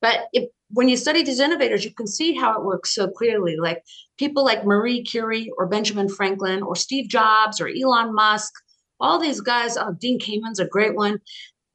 but 0.01 0.27
it, 0.33 0.51
when 0.71 0.88
you 0.88 0.97
study 0.97 1.23
these 1.23 1.38
innovators, 1.38 1.85
you 1.85 1.95
can 1.95 2.07
see 2.09 2.35
how 2.35 2.59
it 2.59 2.64
works 2.64 2.95
so 2.95 3.09
clearly. 3.09 3.57
Like 3.57 3.83
people 4.19 4.45
like 4.45 4.66
Marie 4.66 5.05
Curie 5.05 5.51
or 5.57 5.66
Benjamin 5.66 6.09
Franklin 6.09 6.62
or 6.62 6.75
Steve 6.75 7.09
Jobs 7.09 7.61
or 7.61 7.69
Elon 7.69 8.14
Musk 8.14 8.53
all 9.00 9.18
these 9.18 9.40
guys, 9.40 9.76
oh, 9.76 9.94
Dean 9.98 10.18
Kamen's 10.18 10.59
a 10.59 10.66
great 10.66 10.94
one. 10.94 11.18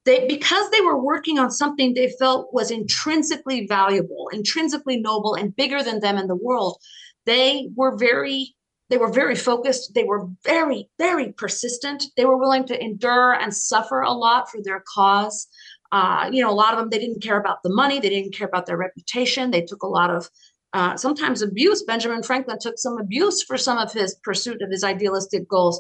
They, 0.05 0.27
because 0.27 0.69
they 0.71 0.81
were 0.81 1.01
working 1.01 1.37
on 1.37 1.51
something 1.51 1.93
they 1.93 2.11
felt 2.17 2.51
was 2.53 2.71
intrinsically 2.71 3.67
valuable, 3.67 4.29
intrinsically 4.33 4.99
noble, 4.99 5.35
and 5.35 5.55
bigger 5.55 5.83
than 5.83 5.99
them 5.99 6.17
in 6.17 6.27
the 6.27 6.35
world, 6.35 6.77
they 7.25 7.69
were 7.75 7.97
very 7.97 8.55
they 8.89 8.97
were 8.97 9.11
very 9.11 9.35
focused. 9.35 9.93
They 9.93 10.03
were 10.03 10.27
very 10.43 10.89
very 10.97 11.31
persistent. 11.33 12.03
They 12.17 12.25
were 12.25 12.37
willing 12.37 12.65
to 12.65 12.83
endure 12.83 13.33
and 13.33 13.55
suffer 13.55 14.01
a 14.01 14.11
lot 14.11 14.49
for 14.49 14.59
their 14.61 14.83
cause. 14.93 15.47
Uh, 15.91 16.29
you 16.31 16.41
know 16.41 16.49
a 16.49 16.53
lot 16.53 16.73
of 16.73 16.79
them 16.79 16.89
they 16.89 16.99
didn't 16.99 17.21
care 17.21 17.39
about 17.39 17.61
the 17.63 17.73
money. 17.73 17.99
They 17.99 18.09
didn't 18.09 18.33
care 18.33 18.47
about 18.47 18.65
their 18.65 18.77
reputation. 18.77 19.51
They 19.51 19.61
took 19.61 19.83
a 19.83 19.87
lot 19.87 20.09
of 20.09 20.29
uh, 20.73 20.97
sometimes 20.97 21.41
abuse. 21.41 21.83
Benjamin 21.83 22.23
franklin 22.23 22.57
took 22.59 22.79
some 22.79 22.97
abuse 22.97 23.43
for 23.43 23.57
some 23.57 23.77
of 23.77 23.93
his 23.93 24.15
pursuit 24.23 24.61
of 24.61 24.71
his 24.71 24.83
idealistic 24.83 25.47
goals. 25.47 25.79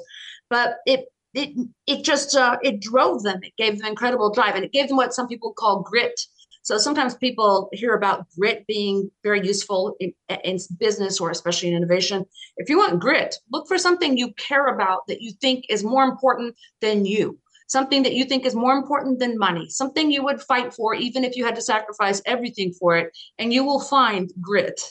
But 0.49 0.77
it 0.85 1.05
it 1.33 1.67
it 1.87 2.03
just 2.03 2.35
uh, 2.35 2.57
it 2.61 2.81
drove 2.81 3.23
them. 3.23 3.39
It 3.43 3.53
gave 3.57 3.79
them 3.79 3.87
incredible 3.87 4.33
drive, 4.33 4.55
and 4.55 4.65
it 4.65 4.71
gave 4.71 4.87
them 4.87 4.97
what 4.97 5.13
some 5.13 5.27
people 5.27 5.53
call 5.53 5.81
grit. 5.81 6.19
So 6.63 6.77
sometimes 6.77 7.15
people 7.15 7.69
hear 7.73 7.95
about 7.95 8.27
grit 8.37 8.67
being 8.67 9.09
very 9.23 9.45
useful 9.45 9.95
in, 9.99 10.13
in 10.43 10.59
business 10.77 11.19
or 11.19 11.31
especially 11.31 11.69
in 11.69 11.75
innovation. 11.75 12.23
If 12.57 12.69
you 12.69 12.77
want 12.77 12.99
grit, 12.99 13.35
look 13.51 13.67
for 13.67 13.79
something 13.79 14.15
you 14.15 14.31
care 14.33 14.67
about 14.67 15.07
that 15.07 15.21
you 15.21 15.31
think 15.41 15.65
is 15.69 15.83
more 15.83 16.03
important 16.03 16.55
than 16.79 17.05
you 17.05 17.39
something 17.71 18.03
that 18.03 18.13
you 18.13 18.25
think 18.25 18.45
is 18.45 18.53
more 18.53 18.73
important 18.73 19.17
than 19.17 19.37
money, 19.37 19.69
something 19.69 20.11
you 20.11 20.21
would 20.21 20.41
fight 20.41 20.73
for, 20.73 20.93
even 20.93 21.23
if 21.23 21.37
you 21.37 21.45
had 21.45 21.55
to 21.55 21.61
sacrifice 21.61 22.21
everything 22.25 22.73
for 22.73 22.97
it, 22.97 23.17
and 23.39 23.53
you 23.53 23.63
will 23.63 23.79
find 23.79 24.29
grit. 24.41 24.81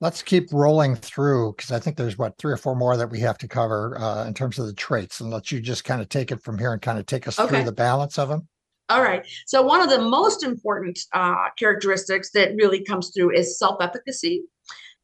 Let's 0.00 0.22
keep 0.22 0.52
rolling 0.52 0.96
through 0.96 1.52
because 1.52 1.72
I 1.72 1.78
think 1.78 1.96
there's 1.96 2.16
what 2.16 2.38
three 2.38 2.52
or 2.52 2.56
four 2.56 2.74
more 2.74 2.96
that 2.96 3.10
we 3.10 3.20
have 3.20 3.36
to 3.38 3.48
cover 3.48 3.98
uh, 3.98 4.26
in 4.26 4.32
terms 4.32 4.58
of 4.58 4.66
the 4.66 4.72
traits, 4.72 5.20
and 5.20 5.30
let 5.30 5.52
you 5.52 5.60
just 5.60 5.84
kind 5.84 6.00
of 6.00 6.08
take 6.08 6.32
it 6.32 6.42
from 6.42 6.58
here 6.58 6.72
and 6.72 6.80
kind 6.80 6.98
of 6.98 7.06
take 7.06 7.28
us 7.28 7.38
okay. 7.38 7.56
through 7.56 7.64
the 7.64 7.72
balance 7.72 8.18
of 8.18 8.28
them. 8.28 8.48
All 8.88 9.02
right. 9.02 9.24
So 9.46 9.62
one 9.62 9.80
of 9.80 9.88
the 9.88 10.00
most 10.00 10.42
important 10.42 10.98
uh, 11.12 11.50
characteristics 11.58 12.30
that 12.32 12.56
really 12.56 12.82
comes 12.82 13.12
through 13.14 13.36
is 13.36 13.58
self-efficacy. 13.58 14.42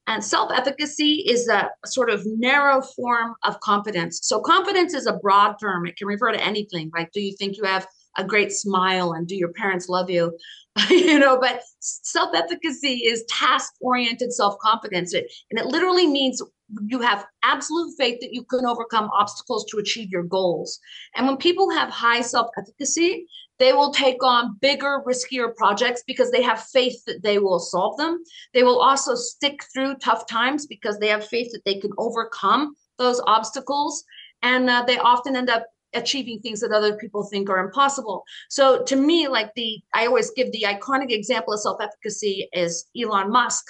And 0.08 0.22
self 0.24 0.50
efficacy 0.52 1.24
is 1.26 1.48
a 1.48 1.68
sort 1.84 2.10
of 2.10 2.22
narrow 2.24 2.80
form 2.80 3.34
of 3.42 3.58
confidence. 3.60 4.20
So, 4.22 4.40
confidence 4.40 4.94
is 4.94 5.06
a 5.06 5.14
broad 5.14 5.56
term, 5.60 5.84
it 5.84 5.96
can 5.96 6.06
refer 6.06 6.30
to 6.30 6.44
anything. 6.44 6.92
Like, 6.94 7.10
do 7.12 7.20
you 7.20 7.34
think 7.36 7.56
you 7.56 7.64
have 7.64 7.88
a 8.16 8.24
great 8.24 8.52
smile 8.52 9.12
and 9.12 9.26
do 9.26 9.36
your 9.36 9.52
parents 9.52 9.88
love 9.88 10.10
you? 10.10 10.36
you 10.90 11.18
know, 11.18 11.38
but 11.40 11.62
self 11.80 12.34
efficacy 12.34 13.02
is 13.06 13.24
task 13.28 13.72
oriented 13.80 14.32
self 14.32 14.58
confidence. 14.58 15.14
It, 15.14 15.32
and 15.50 15.58
it 15.58 15.66
literally 15.66 16.06
means 16.06 16.42
you 16.86 17.00
have 17.00 17.26
absolute 17.42 17.94
faith 17.96 18.18
that 18.20 18.34
you 18.34 18.44
can 18.44 18.66
overcome 18.66 19.08
obstacles 19.12 19.64
to 19.70 19.78
achieve 19.78 20.10
your 20.10 20.24
goals. 20.24 20.78
And 21.14 21.26
when 21.26 21.36
people 21.36 21.70
have 21.70 21.88
high 21.88 22.20
self 22.20 22.48
efficacy, 22.58 23.26
they 23.58 23.72
will 23.72 23.92
take 23.92 24.22
on 24.22 24.58
bigger, 24.60 25.02
riskier 25.06 25.54
projects 25.54 26.02
because 26.06 26.30
they 26.30 26.42
have 26.42 26.62
faith 26.62 27.02
that 27.06 27.22
they 27.22 27.38
will 27.38 27.58
solve 27.58 27.96
them. 27.96 28.22
They 28.52 28.62
will 28.62 28.80
also 28.80 29.14
stick 29.14 29.60
through 29.72 29.96
tough 29.96 30.26
times 30.26 30.66
because 30.66 30.98
they 30.98 31.08
have 31.08 31.26
faith 31.26 31.52
that 31.52 31.64
they 31.64 31.80
can 31.80 31.92
overcome 31.96 32.74
those 32.98 33.20
obstacles. 33.26 34.04
And 34.42 34.68
uh, 34.68 34.84
they 34.86 34.98
often 34.98 35.36
end 35.36 35.48
up 35.48 35.66
achieving 35.96 36.40
things 36.40 36.60
that 36.60 36.72
other 36.72 36.96
people 36.96 37.24
think 37.24 37.48
are 37.50 37.58
impossible. 37.58 38.24
So 38.48 38.82
to 38.84 38.96
me, 38.96 39.28
like 39.28 39.52
the, 39.54 39.80
I 39.94 40.06
always 40.06 40.30
give 40.30 40.52
the 40.52 40.66
iconic 40.66 41.10
example 41.10 41.54
of 41.54 41.60
self 41.60 41.80
efficacy 41.80 42.48
is 42.52 42.86
Elon 43.00 43.30
Musk, 43.30 43.64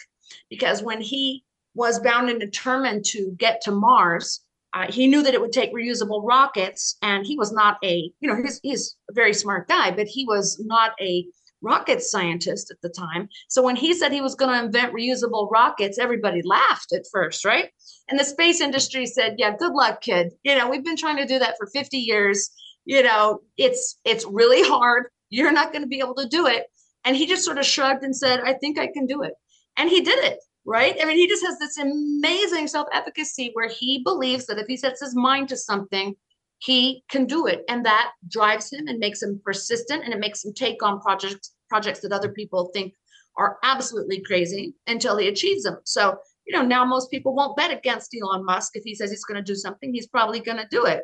because 0.51 0.83
when 0.83 1.01
he 1.01 1.45
was 1.75 2.01
bound 2.01 2.29
and 2.31 2.41
determined 2.41 3.05
to 3.07 3.35
get 3.39 3.61
to 3.63 3.71
Mars, 3.71 4.41
uh, 4.73 4.91
he 4.91 5.07
knew 5.07 5.23
that 5.23 5.35
it 5.35 5.41
would 5.41 5.53
take 5.53 5.73
reusable 5.73 6.23
rockets, 6.25 6.97
and 7.01 7.25
he 7.25 7.37
was 7.37 7.53
not 7.53 7.79
a, 7.83 8.11
you 8.21 8.29
know, 8.29 8.37
he's, 8.43 8.61
he's 8.63 8.97
a 9.11 9.15
very 9.15 9.33
smart 9.33 9.69
guy, 9.69 9.91
but 9.91 10.07
he 10.07 10.25
was 10.27 10.61
not 10.65 10.93
a 11.01 11.27
rocket 11.67 12.01
scientist 12.01 12.71
at 12.71 12.81
the 12.81 12.89
time. 12.89 13.29
So 13.49 13.63
when 13.63 13.77
he 13.77 13.93
said 13.93 14.13
he 14.13 14.21
was 14.21 14.37
going 14.37 14.53
to 14.53 14.65
invent 14.65 14.95
reusable 14.95 15.51
rockets, 15.51 15.99
everybody 15.99 16.41
laughed 16.43 16.93
at 16.93 17.05
first, 17.13 17.45
right? 17.45 17.71
And 18.09 18.19
the 18.19 18.25
space 18.25 18.61
industry 18.61 19.05
said, 19.05 19.35
"Yeah, 19.39 19.57
good 19.57 19.73
luck, 19.73 20.01
kid. 20.01 20.33
You 20.45 20.57
know, 20.57 20.71
we've 20.71 20.85
been 20.85 20.97
trying 20.97 21.17
to 21.17 21.27
do 21.27 21.39
that 21.41 21.57
for 21.59 21.67
50 21.67 21.99
years. 21.99 22.51
You 22.85 23.03
know, 23.03 23.41
it's 23.57 23.99
it's 24.05 24.25
really 24.25 24.63
hard. 24.63 25.07
You're 25.29 25.53
not 25.53 25.73
going 25.73 25.83
to 25.83 25.89
be 25.89 25.99
able 25.99 26.15
to 26.15 26.29
do 26.29 26.47
it." 26.47 26.67
And 27.05 27.17
he 27.17 27.27
just 27.27 27.45
sort 27.45 27.59
of 27.59 27.67
shrugged 27.67 28.05
and 28.05 28.17
said, 28.17 28.41
"I 28.41 28.55
think 28.55 28.79
I 28.79 28.87
can 28.87 29.07
do 29.07 29.23
it." 29.23 29.35
And 29.77 29.91
he 29.91 30.01
did 30.01 30.25
it 30.25 30.39
right? 30.69 30.97
I 31.01 31.05
mean, 31.05 31.17
he 31.17 31.29
just 31.29 31.47
has 31.47 31.59
this 31.61 31.79
amazing 31.79 32.67
self 32.67 32.89
efficacy 32.93 33.51
where 33.55 33.69
he 33.69 34.03
believes 34.03 34.47
that 34.47 34.59
if 34.59 34.67
he 34.67 34.77
sets 34.77 35.01
his 35.01 35.15
mind 35.15 35.49
to 35.51 35.57
something, 35.57 36.17
he 36.59 37.05
can 37.11 37.27
do 37.27 37.47
it. 37.47 37.65
And 37.69 37.85
that 37.87 38.13
drives 38.29 38.73
him 38.73 38.89
and 38.89 38.99
makes 38.99 39.23
him 39.23 39.41
persistent 39.45 40.05
and 40.05 40.13
it 40.13 40.21
makes 40.21 40.45
him 40.45 40.53
take 40.53 40.83
on 40.83 41.01
projects 41.01 41.53
projects 41.69 42.01
that 42.01 42.13
other 42.13 42.31
people 42.31 42.71
think 42.75 42.95
are 43.37 43.59
absolutely 43.63 44.21
crazy 44.21 44.75
until 44.87 45.17
he 45.17 45.29
achieves 45.29 45.65
them. 45.65 45.79
So, 45.85 46.19
you 46.47 46.57
know, 46.57 46.63
now 46.63 46.85
most 46.85 47.11
people 47.11 47.35
won't 47.35 47.57
bet 47.57 47.71
against 47.71 48.15
Elon 48.15 48.45
Musk 48.45 48.73
if 48.77 48.85
he 48.85 48.95
says 48.95 49.11
he's 49.11 49.25
going 49.25 49.37
to 49.37 49.43
do 49.43 49.55
something, 49.55 49.93
he's 49.93 50.07
probably 50.07 50.41
going 50.41 50.59
to 50.59 50.67
do 50.71 50.87
it. 50.87 51.03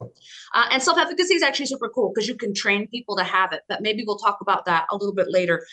Uh, 0.00 0.66
and 0.72 0.82
self 0.82 0.98
efficacy 0.98 1.34
is 1.34 1.42
actually 1.42 1.66
super 1.66 1.88
cool 1.88 2.12
because 2.12 2.28
you 2.28 2.34
can 2.34 2.52
train 2.52 2.86
people 2.88 3.16
to 3.16 3.24
have 3.24 3.52
it. 3.52 3.62
But 3.68 3.80
maybe 3.80 4.04
we'll 4.06 4.18
talk 4.18 4.38
about 4.40 4.64
that 4.66 4.86
a 4.90 4.96
little 4.96 5.14
bit 5.14 5.30
later. 5.30 5.64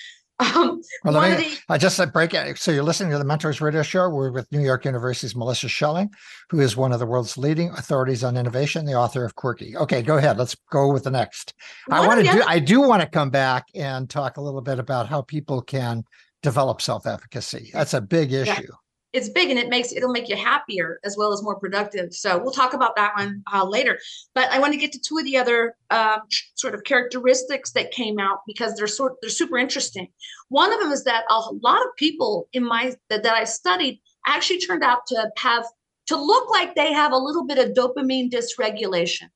Um, 0.41 0.81
well, 1.03 1.13
let 1.13 1.39
me, 1.39 1.49
the, 1.49 1.57
I 1.69 1.77
just 1.77 1.95
said 1.95 2.11
break 2.11 2.33
it. 2.33 2.57
So 2.57 2.71
you're 2.71 2.83
listening 2.83 3.11
to 3.11 3.19
the 3.19 3.23
Mentors 3.25 3.61
Radio 3.61 3.83
Show. 3.83 4.09
We're 4.09 4.31
with 4.31 4.51
New 4.51 4.61
York 4.61 4.85
University's 4.85 5.35
Melissa 5.35 5.69
Schilling, 5.69 6.09
who 6.49 6.59
is 6.59 6.75
one 6.75 6.91
of 6.91 6.99
the 6.99 7.05
world's 7.05 7.37
leading 7.37 7.69
authorities 7.69 8.23
on 8.23 8.37
innovation, 8.37 8.85
the 8.85 8.95
author 8.95 9.23
of 9.23 9.35
Quirky. 9.35 9.77
Okay, 9.77 10.01
go 10.01 10.17
ahead. 10.17 10.37
Let's 10.37 10.55
go 10.71 10.91
with 10.91 11.03
the 11.03 11.11
next. 11.11 11.53
I 11.89 12.05
want 12.07 12.25
to 12.25 12.31
do. 12.31 12.43
I 12.47 12.59
do 12.59 12.81
want 12.81 13.01
to 13.01 13.07
come 13.07 13.29
back 13.29 13.65
and 13.75 14.09
talk 14.09 14.37
a 14.37 14.41
little 14.41 14.61
bit 14.61 14.79
about 14.79 15.07
how 15.07 15.21
people 15.21 15.61
can 15.61 16.03
develop 16.41 16.81
self-efficacy. 16.81 17.69
That's 17.73 17.93
a 17.93 18.01
big 18.01 18.33
issue. 18.33 18.63
Yeah 18.63 18.75
it's 19.13 19.29
big 19.29 19.49
and 19.49 19.59
it 19.59 19.69
makes 19.69 19.91
it'll 19.91 20.11
make 20.11 20.29
you 20.29 20.35
happier 20.35 20.99
as 21.03 21.17
well 21.17 21.33
as 21.33 21.43
more 21.43 21.59
productive. 21.59 22.13
So 22.13 22.37
we'll 22.37 22.51
talk 22.51 22.73
about 22.73 22.95
that 22.95 23.15
one 23.15 23.43
uh, 23.53 23.65
later. 23.65 23.99
But 24.33 24.49
I 24.51 24.59
want 24.59 24.73
to 24.73 24.79
get 24.79 24.91
to 24.93 24.99
two 24.99 25.17
of 25.17 25.25
the 25.25 25.37
other 25.37 25.75
um, 25.89 26.21
sort 26.55 26.73
of 26.73 26.83
characteristics 26.83 27.71
that 27.73 27.91
came 27.91 28.19
out 28.19 28.39
because 28.47 28.75
they're 28.75 28.87
sort 28.87 29.15
they're 29.21 29.29
super 29.29 29.57
interesting. 29.57 30.07
One 30.49 30.71
of 30.73 30.79
them 30.79 30.91
is 30.91 31.03
that 31.03 31.25
a 31.29 31.39
lot 31.61 31.81
of 31.81 31.95
people 31.97 32.47
in 32.53 32.63
my 32.63 32.93
that, 33.09 33.23
that 33.23 33.33
I 33.33 33.43
studied 33.43 34.01
actually 34.25 34.59
turned 34.59 34.83
out 34.83 35.05
to 35.07 35.29
have 35.37 35.65
to 36.07 36.15
look 36.15 36.49
like 36.49 36.75
they 36.75 36.93
have 36.93 37.11
a 37.11 37.17
little 37.17 37.45
bit 37.45 37.57
of 37.57 37.73
dopamine 37.73 38.31
dysregulation 38.31 39.27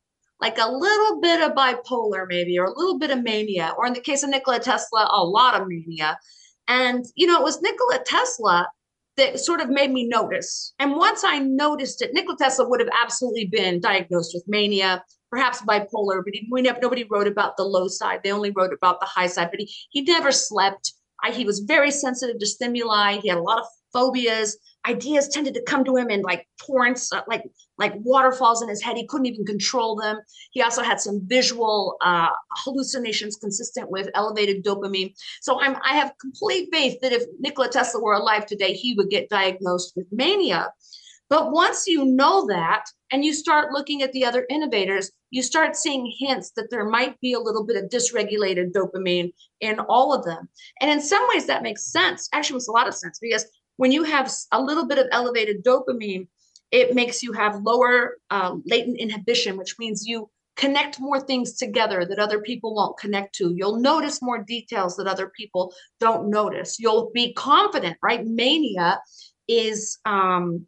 like 0.42 0.58
a 0.58 0.70
little 0.70 1.22
bit 1.22 1.42
of 1.42 1.54
bipolar 1.54 2.26
maybe 2.28 2.60
or 2.60 2.66
a 2.66 2.78
little 2.78 3.00
bit 3.00 3.10
of 3.10 3.24
mania 3.24 3.74
or 3.78 3.86
in 3.86 3.94
the 3.94 4.02
case 4.02 4.24
of 4.24 4.30
nikola 4.30 4.60
tesla 4.60 5.10
a 5.12 5.24
lot 5.24 5.60
of 5.60 5.68
mania 5.68 6.18
and 6.68 7.06
you 7.16 7.26
know 7.26 7.40
it 7.40 7.44
was 7.44 7.62
nikola 7.62 8.00
tesla 8.06 8.68
that 9.18 9.40
sort 9.40 9.62
of 9.62 9.70
made 9.70 9.92
me 9.92 10.08
notice. 10.08 10.74
And 10.80 10.96
once 10.96 11.24
I 11.24 11.40
noticed 11.40 12.02
it, 12.02 12.14
Nikola 12.14 12.38
Tesla 12.38 12.68
would 12.68 12.80
have 12.80 12.90
absolutely 13.02 13.46
been 13.46 13.80
diagnosed 13.80 14.32
with 14.34 14.44
mania, 14.48 15.04
perhaps 15.32 15.62
bipolar, 15.62 16.22
but 16.24 16.34
he, 16.34 16.48
we 16.52 16.62
never, 16.62 16.80
nobody 16.82 17.06
wrote 17.10 17.28
about 17.28 17.58
the 17.58 17.64
low 17.64 17.88
side. 17.88 18.22
They 18.24 18.32
only 18.32 18.52
wrote 18.52 18.74
about 18.74 19.00
the 19.00 19.06
high 19.06 19.28
side, 19.28 19.50
but 19.52 19.60
he, 19.60 19.72
he 19.90 20.02
never 20.02 20.32
slept. 20.32 20.94
I, 21.24 21.32
he 21.32 21.46
was 21.46 21.60
very 21.60 21.92
sensitive 21.92 22.40
to 22.40 22.46
stimuli. 22.46 23.20
He 23.20 23.30
had 23.30 23.38
a 23.38 23.42
lot 23.42 23.60
of 23.60 23.66
phobias 23.94 24.58
ideas 24.88 25.28
tended 25.28 25.54
to 25.56 25.62
come 25.64 25.84
to 25.86 25.96
him 25.96 26.10
in 26.10 26.22
like 26.22 26.48
torrents, 26.66 27.12
uh, 27.12 27.22
like 27.28 27.44
like 27.78 27.94
waterfalls 27.98 28.62
in 28.62 28.70
his 28.70 28.82
head. 28.82 28.98
He 28.98 29.06
couldn't 29.08 29.26
even 29.26 29.46
control 29.46 29.96
them. 29.96 30.20
He 30.52 30.62
also 30.62 30.82
had 30.82 31.00
some 31.00 31.22
visual 31.26 31.98
uh, 32.02 32.30
hallucinations 32.64 33.36
consistent 33.36 33.90
with 33.90 34.10
elevated 34.16 34.64
dopamine. 34.64 35.14
So 35.42 35.60
I'm 35.62 35.78
I 35.84 35.96
have 35.96 36.14
complete 36.20 36.70
faith 36.72 37.00
that 37.02 37.12
if 37.12 37.24
Nikola 37.40 37.70
Tesla 37.70 38.02
were 38.02 38.14
alive 38.14 38.46
today, 38.46 38.74
he 38.74 38.94
would 38.96 39.10
get 39.10 39.30
diagnosed 39.30 39.94
with 39.96 40.08
mania. 40.12 40.72
But 41.28 41.52
once 41.52 41.88
you 41.88 42.06
know 42.06 42.46
that 42.48 42.86
and 43.12 43.26
you 43.26 43.34
start 43.34 43.72
looking 43.72 44.04
at 44.04 44.12
the 44.12 44.26
other 44.26 44.46
innovators, 44.50 45.12
you 45.32 45.42
start 45.42 45.76
seeing 45.76 46.14
hints 46.20 46.52
that 46.52 46.70
there 46.70 46.86
might 46.86 47.20
be 47.20 47.34
a 47.34 47.40
little 47.40 47.66
bit 47.66 47.84
of 47.84 47.90
dysregulated 47.90 48.72
dopamine 48.72 49.34
in 49.60 49.80
all 49.80 50.14
of 50.14 50.24
them. 50.24 50.48
And 50.82 50.92
in 50.92 51.02
some 51.02 51.28
ways, 51.30 51.48
that 51.48 51.64
makes 51.64 51.92
sense. 51.92 52.30
Actually, 52.32 52.56
makes 52.56 52.68
a 52.68 52.72
lot 52.72 52.88
of 52.88 52.94
sense 52.94 53.18
because 53.20 53.46
when 53.78 53.92
you 53.92 54.04
have 54.04 54.32
a 54.52 54.62
little 54.62 54.88
bit 54.88 54.98
of 54.98 55.08
elevated 55.12 55.64
dopamine, 55.64 56.28
it 56.72 56.96
makes 56.96 57.22
you 57.24 57.32
have 57.34 57.62
lower 57.64 58.18
uh, 58.30 58.56
latent 58.66 59.00
inhibition, 59.00 59.58
which 59.58 59.78
means 59.80 60.06
you 60.06 60.30
connect 60.56 61.00
more 61.00 61.20
things 61.20 61.58
together 61.58 62.06
that 62.06 62.20
other 62.20 62.40
people 62.40 62.74
won't 62.74 62.98
connect 62.98 63.36
to. 63.36 63.54
You'll 63.56 63.80
notice 63.80 64.22
more 64.22 64.44
details 64.44 64.96
that 64.96 65.08
other 65.08 65.30
people 65.30 65.74
don't 66.00 66.30
notice. 66.30 66.80
You'll 66.80 67.12
be 67.14 67.34
confident, 67.34 67.98
right? 68.02 68.26
Mania 68.26 69.00
is 69.48 70.00
um, 70.06 70.66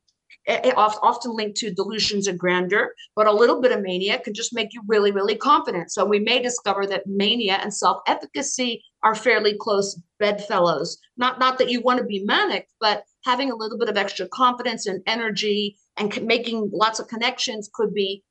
often 0.48 1.36
linked 1.36 1.58
to 1.58 1.74
delusions 1.74 2.28
of 2.28 2.38
grandeur, 2.38 2.94
but 3.16 3.28
a 3.28 3.32
little 3.32 3.62
bit 3.62 3.72
of 3.72 3.82
mania 3.82 4.20
can 4.20 4.34
just 4.34 4.54
make 4.54 4.74
you 4.74 4.82
really, 4.88 5.12
really 5.12 5.36
confident. 5.36 5.92
So 5.92 6.06
we 6.06 6.20
may 6.20 6.42
discover 6.42 6.86
that 6.88 7.08
mania 7.08 7.60
and 7.62 7.74
self-efficacy 7.74 8.84
are 9.04 9.16
fairly 9.16 9.56
close 9.60 10.00
bedfellows. 10.20 10.98
Not 11.18 11.40
not 11.40 11.58
that 11.60 11.70
you 11.70 11.82
want 11.82 12.00
to 12.00 12.06
be 12.06 12.24
manic, 12.24 12.68
but 12.80 13.04
having 13.24 13.52
a 13.52 13.56
little 13.56 13.78
bit 13.78 13.90
of 13.90 13.98
extra 13.98 14.28
confidence 14.28 14.86
and 14.88 15.02
energy 15.06 15.78
and 15.98 16.22
making 16.24 16.70
lots 16.74 17.00
of 17.00 17.08
connections 17.08 17.70
could 17.74 17.94
be 17.94 18.24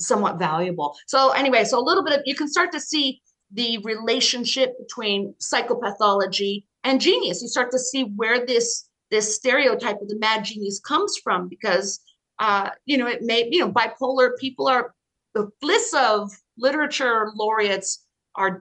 somewhat 0.00 0.38
valuable. 0.38 0.96
So 1.06 1.30
anyway, 1.30 1.64
so 1.64 1.78
a 1.78 1.84
little 1.84 2.04
bit 2.04 2.14
of 2.14 2.22
you 2.24 2.34
can 2.34 2.48
start 2.48 2.72
to 2.72 2.80
see 2.80 3.20
the 3.52 3.78
relationship 3.78 4.74
between 4.78 5.34
psychopathology 5.40 6.64
and 6.84 7.00
genius. 7.00 7.42
You 7.42 7.48
start 7.48 7.70
to 7.72 7.78
see 7.78 8.04
where 8.16 8.44
this 8.44 8.88
this 9.10 9.34
stereotype 9.34 10.00
of 10.00 10.08
the 10.08 10.18
mad 10.18 10.44
genius 10.44 10.80
comes 10.80 11.16
from 11.22 11.48
because 11.48 12.00
uh, 12.38 12.70
you 12.84 12.96
know 12.96 13.06
it 13.06 13.22
may 13.22 13.48
you 13.50 13.60
know 13.60 13.72
bipolar 13.72 14.30
people 14.38 14.68
are 14.68 14.94
the 15.34 15.48
bliss 15.60 15.94
of 15.94 16.30
literature 16.58 17.30
laureates 17.34 18.04
are 18.36 18.58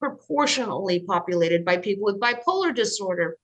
disproportionately 0.00 1.00
populated 1.00 1.64
by 1.64 1.76
people 1.76 2.04
with 2.04 2.20
bipolar 2.20 2.74
disorder 2.74 3.36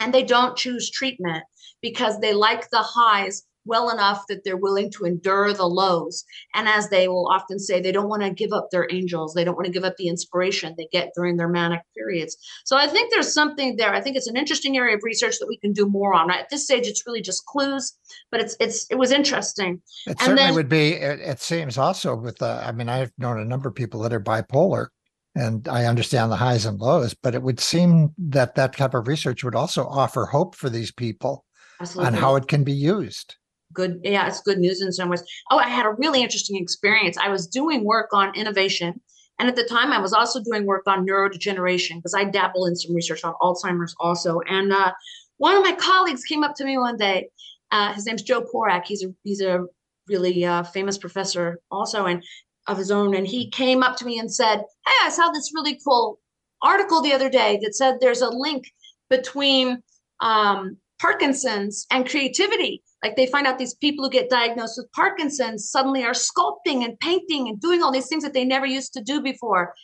and 0.00 0.12
they 0.12 0.24
don't 0.24 0.56
choose 0.56 0.90
treatment 0.90 1.44
because 1.80 2.20
they 2.20 2.32
like 2.32 2.68
the 2.70 2.82
highs 2.82 3.44
well 3.66 3.88
enough 3.88 4.24
that 4.28 4.44
they're 4.44 4.58
willing 4.58 4.90
to 4.90 5.04
endure 5.04 5.52
the 5.54 5.66
lows. 5.66 6.24
And 6.54 6.68
as 6.68 6.90
they 6.90 7.08
will 7.08 7.28
often 7.32 7.58
say, 7.58 7.80
they 7.80 7.92
don't 7.92 8.10
want 8.10 8.22
to 8.22 8.30
give 8.30 8.52
up 8.52 8.68
their 8.70 8.86
angels. 8.90 9.32
They 9.32 9.42
don't 9.44 9.54
want 9.54 9.64
to 9.64 9.72
give 9.72 9.84
up 9.84 9.96
the 9.96 10.08
inspiration 10.08 10.74
they 10.76 10.88
get 10.92 11.12
during 11.16 11.38
their 11.38 11.48
manic 11.48 11.80
periods. 11.96 12.36
So 12.64 12.76
I 12.76 12.86
think 12.86 13.10
there's 13.10 13.32
something 13.32 13.76
there. 13.76 13.94
I 13.94 14.02
think 14.02 14.16
it's 14.16 14.26
an 14.26 14.36
interesting 14.36 14.76
area 14.76 14.96
of 14.96 15.02
research 15.02 15.38
that 15.38 15.48
we 15.48 15.56
can 15.56 15.72
do 15.72 15.86
more 15.86 16.12
on. 16.12 16.30
At 16.30 16.50
this 16.50 16.64
stage, 16.64 16.86
it's 16.86 17.06
really 17.06 17.22
just 17.22 17.46
clues, 17.46 17.94
but 18.30 18.40
it's 18.40 18.54
it's 18.60 18.86
it 18.90 18.96
was 18.96 19.12
interesting. 19.12 19.80
It 20.06 20.10
and 20.10 20.20
certainly 20.20 20.42
then, 20.42 20.54
would 20.54 20.68
be. 20.68 20.92
It, 20.92 21.20
it, 21.20 21.40
seems 21.40 21.78
also 21.78 22.14
with. 22.14 22.42
Uh, 22.42 22.62
I 22.64 22.72
mean, 22.72 22.88
I've 22.88 23.12
known 23.16 23.40
a 23.40 23.44
number 23.44 23.68
of 23.68 23.74
people 23.74 24.00
that 24.00 24.12
are 24.12 24.20
bipolar, 24.20 24.88
and 25.34 25.66
I 25.68 25.86
understand 25.86 26.30
the 26.30 26.36
highs 26.36 26.64
and 26.64 26.78
lows, 26.78 27.14
but 27.14 27.34
it 27.34 27.42
would 27.42 27.60
seem 27.60 28.14
that 28.18 28.54
that 28.54 28.76
type 28.76 28.94
of 28.94 29.08
research 29.08 29.42
would 29.42 29.54
also 29.54 29.84
offer 29.86 30.26
hope 30.26 30.54
for 30.54 30.70
these 30.70 30.92
people 30.92 31.44
Absolutely. 31.80 32.06
on 32.06 32.14
how 32.14 32.36
it 32.36 32.48
can 32.48 32.64
be 32.64 32.72
used. 32.72 33.36
Good 33.72 34.00
yeah 34.04 34.28
it's 34.28 34.40
good 34.40 34.58
news 34.58 34.80
in 34.80 34.92
some 34.92 35.08
ways. 35.08 35.24
Oh 35.50 35.58
i 35.58 35.68
had 35.68 35.86
a 35.86 35.94
really 35.98 36.22
interesting 36.22 36.60
experience. 36.62 37.18
I 37.18 37.28
was 37.28 37.46
doing 37.46 37.84
work 37.84 38.10
on 38.12 38.34
innovation 38.36 39.00
and 39.38 39.48
at 39.48 39.56
the 39.56 39.64
time 39.64 39.92
i 39.92 39.98
was 39.98 40.12
also 40.12 40.42
doing 40.42 40.66
work 40.66 40.82
on 40.86 41.06
neurodegeneration 41.06 41.96
because 41.96 42.14
i 42.14 42.24
dabble 42.24 42.66
in 42.66 42.76
some 42.76 42.94
research 42.94 43.24
on 43.24 43.34
alzheimer's 43.42 43.94
also 44.00 44.40
and 44.48 44.72
uh, 44.72 44.92
one 45.38 45.56
of 45.56 45.62
my 45.62 45.72
colleagues 45.72 46.24
came 46.24 46.44
up 46.44 46.54
to 46.54 46.64
me 46.64 46.78
one 46.78 46.96
day 46.96 47.28
uh, 47.72 47.92
his 47.92 48.06
name's 48.06 48.22
joe 48.22 48.42
Porac 48.42 48.84
he's 48.84 49.04
a 49.04 49.12
he's 49.22 49.40
a 49.40 49.64
really 50.08 50.44
uh, 50.44 50.62
famous 50.62 50.98
professor 50.98 51.58
also 51.70 52.06
and 52.06 52.22
of 52.66 52.78
his 52.78 52.90
own 52.90 53.14
and 53.14 53.26
he 53.26 53.50
came 53.50 53.82
up 53.82 53.96
to 53.96 54.04
me 54.04 54.18
and 54.18 54.32
said 54.32 54.58
hey 54.58 55.04
i 55.04 55.08
saw 55.08 55.30
this 55.30 55.52
really 55.54 55.78
cool 55.84 56.18
article 56.62 57.02
the 57.02 57.12
other 57.12 57.28
day 57.28 57.58
that 57.62 57.74
said 57.74 57.96
there's 58.00 58.22
a 58.22 58.28
link 58.28 58.70
between 59.10 59.82
um, 60.20 60.76
parkinson's 61.00 61.86
and 61.90 62.08
creativity 62.08 62.82
like 63.04 63.16
they 63.16 63.26
find 63.26 63.46
out 63.46 63.58
these 63.58 63.74
people 63.74 64.02
who 64.02 64.10
get 64.10 64.30
diagnosed 64.30 64.78
with 64.78 64.90
Parkinson's 64.92 65.70
suddenly 65.70 66.04
are 66.04 66.14
sculpting 66.14 66.84
and 66.84 66.98
painting 67.00 67.48
and 67.48 67.60
doing 67.60 67.82
all 67.82 67.92
these 67.92 68.08
things 68.08 68.24
that 68.24 68.32
they 68.32 68.46
never 68.46 68.64
used 68.64 68.94
to 68.94 69.02
do 69.02 69.20
before. 69.20 69.74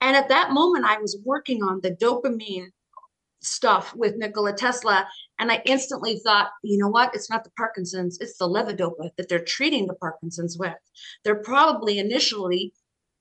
And 0.00 0.16
at 0.16 0.28
that 0.28 0.52
moment, 0.52 0.84
I 0.84 0.98
was 0.98 1.18
working 1.24 1.64
on 1.64 1.80
the 1.82 1.90
dopamine 1.90 2.68
stuff 3.42 3.94
with 3.94 4.16
Nikola 4.16 4.52
Tesla. 4.52 5.06
And 5.38 5.50
I 5.50 5.62
instantly 5.64 6.20
thought, 6.24 6.48
you 6.62 6.78
know 6.78 6.88
what? 6.88 7.14
It's 7.14 7.30
not 7.30 7.44
the 7.44 7.50
Parkinson's, 7.56 8.18
it's 8.20 8.36
the 8.38 8.48
levodopa 8.48 9.10
that 9.16 9.28
they're 9.28 9.44
treating 9.44 9.86
the 9.86 9.94
Parkinson's 9.94 10.58
with. 10.58 10.74
They're 11.24 11.42
probably 11.42 11.98
initially 11.98 12.72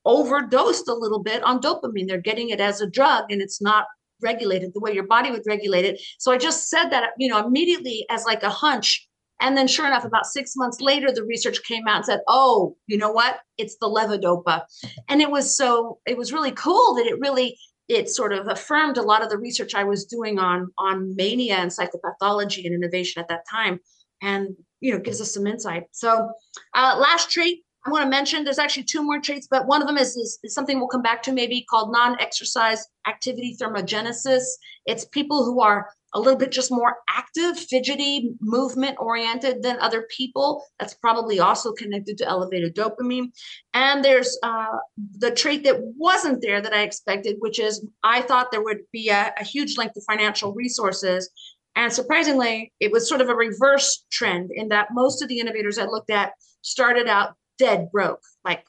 overdosed 0.05 0.87
a 0.87 0.93
little 0.93 1.21
bit 1.21 1.43
on 1.43 1.61
dopamine. 1.61 2.07
They're 2.07 2.21
getting 2.21 2.49
it 2.49 2.59
as 2.59 2.81
a 2.81 2.89
drug 2.89 3.25
and 3.29 3.41
it's 3.41 3.61
not 3.61 3.85
regulated 4.21 4.73
the 4.73 4.81
way 4.81 4.93
your 4.93 5.07
body 5.07 5.31
would 5.31 5.43
regulate 5.47 5.85
it. 5.85 6.01
So 6.17 6.31
I 6.31 6.37
just 6.37 6.69
said 6.69 6.89
that, 6.89 7.11
you 7.17 7.29
know, 7.29 7.45
immediately 7.45 8.05
as 8.09 8.25
like 8.25 8.43
a 8.43 8.49
hunch 8.49 9.07
and 9.41 9.57
then, 9.57 9.67
sure 9.67 9.87
enough, 9.87 10.03
about 10.03 10.25
six 10.25 10.55
months 10.55 10.81
later, 10.81 11.11
the 11.11 11.23
research 11.23 11.63
came 11.63 11.87
out 11.87 11.97
and 11.97 12.05
said, 12.05 12.19
"Oh, 12.27 12.75
you 12.87 12.97
know 12.97 13.11
what? 13.11 13.39
It's 13.57 13.77
the 13.77 13.87
levodopa," 13.87 14.63
and 15.07 15.21
it 15.21 15.31
was 15.31 15.55
so 15.55 15.99
it 16.05 16.17
was 16.17 16.33
really 16.33 16.51
cool 16.51 16.95
that 16.95 17.05
it 17.05 17.19
really 17.19 17.57
it 17.89 18.09
sort 18.09 18.31
of 18.31 18.47
affirmed 18.47 18.97
a 18.97 19.01
lot 19.01 19.23
of 19.23 19.29
the 19.29 19.37
research 19.37 19.75
I 19.75 19.83
was 19.83 20.05
doing 20.05 20.39
on 20.39 20.71
on 20.77 21.15
mania 21.15 21.55
and 21.55 21.71
psychopathology 21.71 22.65
and 22.65 22.73
innovation 22.73 23.19
at 23.19 23.27
that 23.27 23.43
time, 23.49 23.79
and 24.21 24.55
you 24.79 24.93
know 24.93 24.99
gives 24.99 25.19
us 25.19 25.33
some 25.33 25.47
insight. 25.47 25.85
So, 25.91 26.31
uh, 26.75 26.95
last 26.99 27.31
trait 27.31 27.63
I 27.85 27.91
want 27.91 28.03
to 28.03 28.09
mention 28.09 28.43
there's 28.43 28.59
actually 28.59 28.83
two 28.83 29.01
more 29.01 29.21
traits, 29.21 29.47
but 29.49 29.65
one 29.65 29.81
of 29.81 29.87
them 29.87 29.97
is, 29.97 30.15
is, 30.17 30.37
is 30.43 30.53
something 30.53 30.79
we'll 30.79 30.89
come 30.89 31.01
back 31.01 31.23
to 31.23 31.31
maybe 31.31 31.65
called 31.69 31.93
non-exercise 31.93 32.85
activity 33.07 33.55
thermogenesis. 33.59 34.43
It's 34.85 35.05
people 35.05 35.45
who 35.45 35.61
are 35.61 35.87
a 36.13 36.19
little 36.19 36.37
bit 36.37 36.51
just 36.51 36.71
more 36.71 36.97
active, 37.09 37.57
fidgety, 37.57 38.31
movement 38.41 38.97
oriented 38.99 39.61
than 39.61 39.79
other 39.79 40.07
people. 40.15 40.63
That's 40.79 40.93
probably 40.95 41.39
also 41.39 41.71
connected 41.73 42.17
to 42.17 42.27
elevated 42.27 42.75
dopamine. 42.75 43.31
And 43.73 44.03
there's 44.03 44.37
uh, 44.43 44.77
the 45.17 45.31
trait 45.31 45.63
that 45.65 45.79
wasn't 45.79 46.41
there 46.41 46.61
that 46.61 46.73
I 46.73 46.81
expected, 46.81 47.37
which 47.39 47.59
is 47.59 47.85
I 48.03 48.21
thought 48.21 48.51
there 48.51 48.63
would 48.63 48.79
be 48.91 49.09
a, 49.09 49.33
a 49.39 49.43
huge 49.43 49.77
link 49.77 49.93
to 49.93 50.01
financial 50.01 50.53
resources. 50.53 51.29
And 51.75 51.93
surprisingly, 51.93 52.73
it 52.79 52.91
was 52.91 53.07
sort 53.07 53.21
of 53.21 53.29
a 53.29 53.35
reverse 53.35 54.05
trend 54.11 54.51
in 54.53 54.69
that 54.69 54.89
most 54.91 55.21
of 55.21 55.29
the 55.29 55.39
innovators 55.39 55.77
I 55.77 55.85
looked 55.85 56.09
at 56.09 56.33
started 56.61 57.07
out 57.07 57.35
dead 57.57 57.89
broke, 57.91 58.21
like 58.43 58.63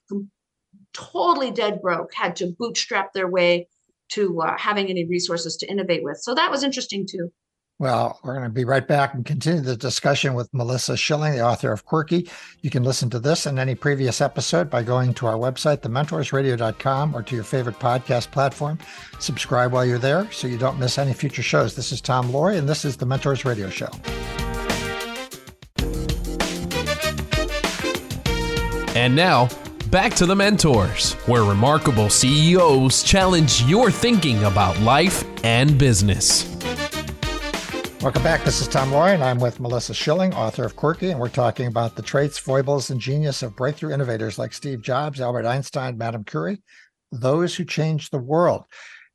totally 0.93 1.51
dead 1.51 1.81
broke, 1.81 2.13
had 2.15 2.37
to 2.37 2.55
bootstrap 2.59 3.13
their 3.13 3.29
way 3.29 3.69
to 4.11 4.41
uh, 4.41 4.57
having 4.59 4.89
any 4.89 5.07
resources 5.07 5.57
to 5.59 5.71
innovate 5.71 6.03
with. 6.03 6.19
So 6.19 6.35
that 6.35 6.51
was 6.51 6.63
interesting 6.63 7.07
too. 7.09 7.31
Well, 7.81 8.21
we're 8.23 8.35
going 8.35 8.45
to 8.45 8.51
be 8.51 8.67
right 8.67 8.87
back 8.87 9.15
and 9.15 9.25
continue 9.25 9.63
the 9.63 9.75
discussion 9.75 10.35
with 10.35 10.53
Melissa 10.53 10.99
Schilling, 10.99 11.33
the 11.33 11.41
author 11.41 11.73
of 11.73 11.87
Quirky. 11.87 12.29
You 12.61 12.69
can 12.69 12.83
listen 12.83 13.09
to 13.09 13.19
this 13.19 13.47
and 13.47 13.59
any 13.59 13.75
previous 13.75 14.21
episode 14.21 14.69
by 14.69 14.83
going 14.83 15.15
to 15.15 15.27
our 15.27 15.37
website, 15.37 15.79
thementorsradio.com, 15.79 17.17
or 17.17 17.23
to 17.23 17.35
your 17.35 17.43
favorite 17.43 17.79
podcast 17.79 18.33
platform. 18.33 18.79
Subscribe 19.19 19.73
while 19.73 19.87
you're 19.87 19.97
there 19.97 20.31
so 20.31 20.47
you 20.47 20.59
don't 20.59 20.79
miss 20.79 20.99
any 20.99 21.15
future 21.15 21.41
shows. 21.41 21.75
This 21.75 21.91
is 21.91 22.03
Tom 22.03 22.31
Loarie, 22.31 22.59
and 22.59 22.69
this 22.69 22.85
is 22.85 22.99
the 22.99 23.07
Mentors 23.07 23.47
Radio 23.47 23.71
Show. 23.71 23.89
And 28.95 29.17
now, 29.17 29.49
back 29.91 30.15
to 30.15 30.25
the 30.25 30.37
Mentors, 30.37 31.15
where 31.27 31.43
remarkable 31.43 32.09
CEOs 32.09 33.03
challenge 33.03 33.63
your 33.63 33.91
thinking 33.91 34.45
about 34.45 34.79
life 34.81 35.25
and 35.43 35.77
business. 35.77 36.49
Welcome 38.01 38.23
back. 38.23 38.45
This 38.45 38.61
is 38.61 38.69
Tom 38.69 38.93
Loarie, 38.93 39.15
and 39.15 39.25
I'm 39.25 39.41
with 39.41 39.59
Melissa 39.59 39.93
Schilling, 39.93 40.33
author 40.33 40.65
of 40.65 40.77
Quirky, 40.77 41.11
and 41.11 41.19
we're 41.19 41.29
talking 41.29 41.67
about 41.67 41.97
the 41.97 42.03
traits, 42.03 42.39
foibles, 42.39 42.91
and 42.91 43.01
genius 43.01 43.43
of 43.43 43.57
breakthrough 43.57 43.93
innovators 43.93 44.39
like 44.39 44.53
Steve 44.53 44.81
Jobs, 44.81 45.21
Albert 45.21 45.45
Einstein, 45.45 45.99
Madame 45.99 46.23
Curie, 46.23 46.63
those 47.11 47.57
who 47.57 47.65
changed 47.65 48.13
the 48.13 48.19
world. 48.19 48.67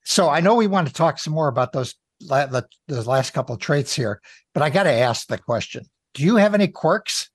So 0.04 0.30
I 0.30 0.42
know 0.42 0.56
we 0.56 0.68
want 0.68 0.88
to 0.88 0.94
talk 0.94 1.20
some 1.20 1.34
more 1.34 1.48
about 1.48 1.72
those, 1.72 1.96
those 2.20 3.08
last 3.08 3.32
couple 3.32 3.56
of 3.56 3.62
traits 3.62 3.96
here, 3.96 4.22
but 4.54 4.62
I 4.62 4.70
got 4.70 4.84
to 4.84 4.92
ask 4.92 5.26
the 5.28 5.38
question 5.38 5.86
Do 6.14 6.24
you 6.24 6.36
have 6.36 6.54
any 6.54 6.68
quirks? 6.68 7.30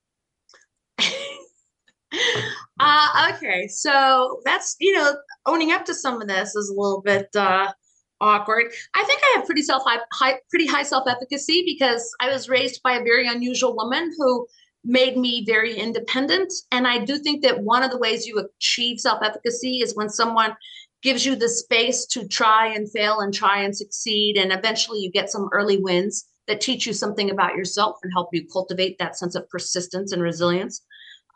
uh, 2.80 3.34
okay, 3.34 3.68
so 3.68 4.40
that's 4.44 4.76
you 4.80 4.92
know 4.92 5.14
owning 5.46 5.72
up 5.72 5.84
to 5.84 5.94
some 5.94 6.20
of 6.20 6.28
this 6.28 6.54
is 6.56 6.70
a 6.70 6.72
little 6.80 7.02
bit 7.02 7.28
uh, 7.36 7.72
awkward. 8.20 8.72
I 8.94 9.04
think 9.04 9.20
I 9.22 9.36
have 9.36 9.46
pretty 9.46 9.62
self 9.62 9.82
high, 10.12 10.38
pretty 10.50 10.66
high 10.66 10.82
self 10.82 11.06
efficacy 11.06 11.62
because 11.64 12.10
I 12.20 12.30
was 12.30 12.48
raised 12.48 12.82
by 12.82 12.92
a 12.92 13.02
very 13.04 13.28
unusual 13.28 13.76
woman 13.76 14.10
who 14.18 14.46
made 14.84 15.16
me 15.16 15.44
very 15.46 15.76
independent, 15.76 16.52
and 16.72 16.86
I 16.86 17.04
do 17.04 17.18
think 17.18 17.42
that 17.42 17.62
one 17.62 17.82
of 17.82 17.90
the 17.90 17.98
ways 17.98 18.26
you 18.26 18.38
achieve 18.38 18.98
self 18.98 19.22
efficacy 19.22 19.80
is 19.80 19.94
when 19.94 20.08
someone 20.08 20.56
gives 21.02 21.24
you 21.24 21.34
the 21.34 21.48
space 21.48 22.04
to 22.06 22.28
try 22.28 22.66
and 22.66 22.90
fail 22.90 23.20
and 23.20 23.32
try 23.32 23.62
and 23.62 23.76
succeed, 23.76 24.36
and 24.36 24.52
eventually 24.52 25.00
you 25.00 25.10
get 25.10 25.30
some 25.30 25.48
early 25.52 25.76
wins 25.78 26.26
that 26.46 26.60
teach 26.60 26.86
you 26.86 26.92
something 26.92 27.30
about 27.30 27.54
yourself 27.56 27.98
and 28.02 28.12
help 28.12 28.28
you 28.32 28.46
cultivate 28.52 28.98
that 28.98 29.16
sense 29.16 29.34
of 29.34 29.48
persistence 29.48 30.12
and 30.12 30.22
resilience. 30.22 30.82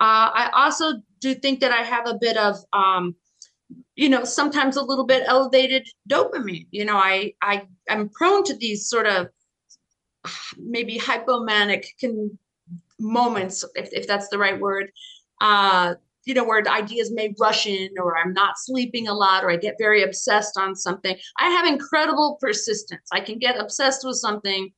Uh, 0.01 0.31
I 0.35 0.51
also 0.55 0.95
do 1.21 1.35
think 1.35 1.61
that 1.61 1.73
I 1.73 1.83
have 1.83 2.07
a 2.07 2.19
bit 2.21 2.37
of, 2.37 2.57
um, 2.73 3.15
you 3.97 4.09
know, 4.09 4.25
sometimes 4.25 4.77
a 4.77 4.83
little 4.83 5.07
bit 5.07 5.25
elevated 5.27 5.89
dopamine. 6.09 6.67
You 6.71 6.85
know, 6.85 6.97
I 6.97 7.35
I 7.43 7.67
am 7.89 8.09
prone 8.09 8.45
to 8.45 8.55
these 8.57 8.89
sort 8.89 9.07
of 9.07 9.29
maybe 10.59 10.99
hypomanic 10.99 11.87
can, 12.01 12.39
moments, 12.99 13.65
if 13.75 13.89
if 13.93 14.07
that's 14.07 14.29
the 14.29 14.39
right 14.39 14.59
word. 14.59 14.91
Uh, 15.41 15.95
you 16.25 16.33
know, 16.33 16.45
where 16.45 16.67
ideas 16.69 17.13
may 17.13 17.35
rush 17.39 17.67
in, 17.67 17.91
or 17.99 18.17
I'm 18.17 18.33
not 18.33 18.55
sleeping 18.59 19.09
a 19.09 19.15
lot, 19.15 19.45
or 19.45 19.51
I 19.51 19.57
get 19.57 19.77
very 19.79 20.03
obsessed 20.03 20.59
on 20.59 20.75
something. 20.75 21.15
I 21.39 21.51
have 21.51 21.67
incredible 21.67 22.39
persistence. 22.41 23.09
I 23.13 23.21
can 23.21 23.39
get 23.39 23.61
obsessed 23.61 24.07
with 24.07 24.17
something 24.17 24.73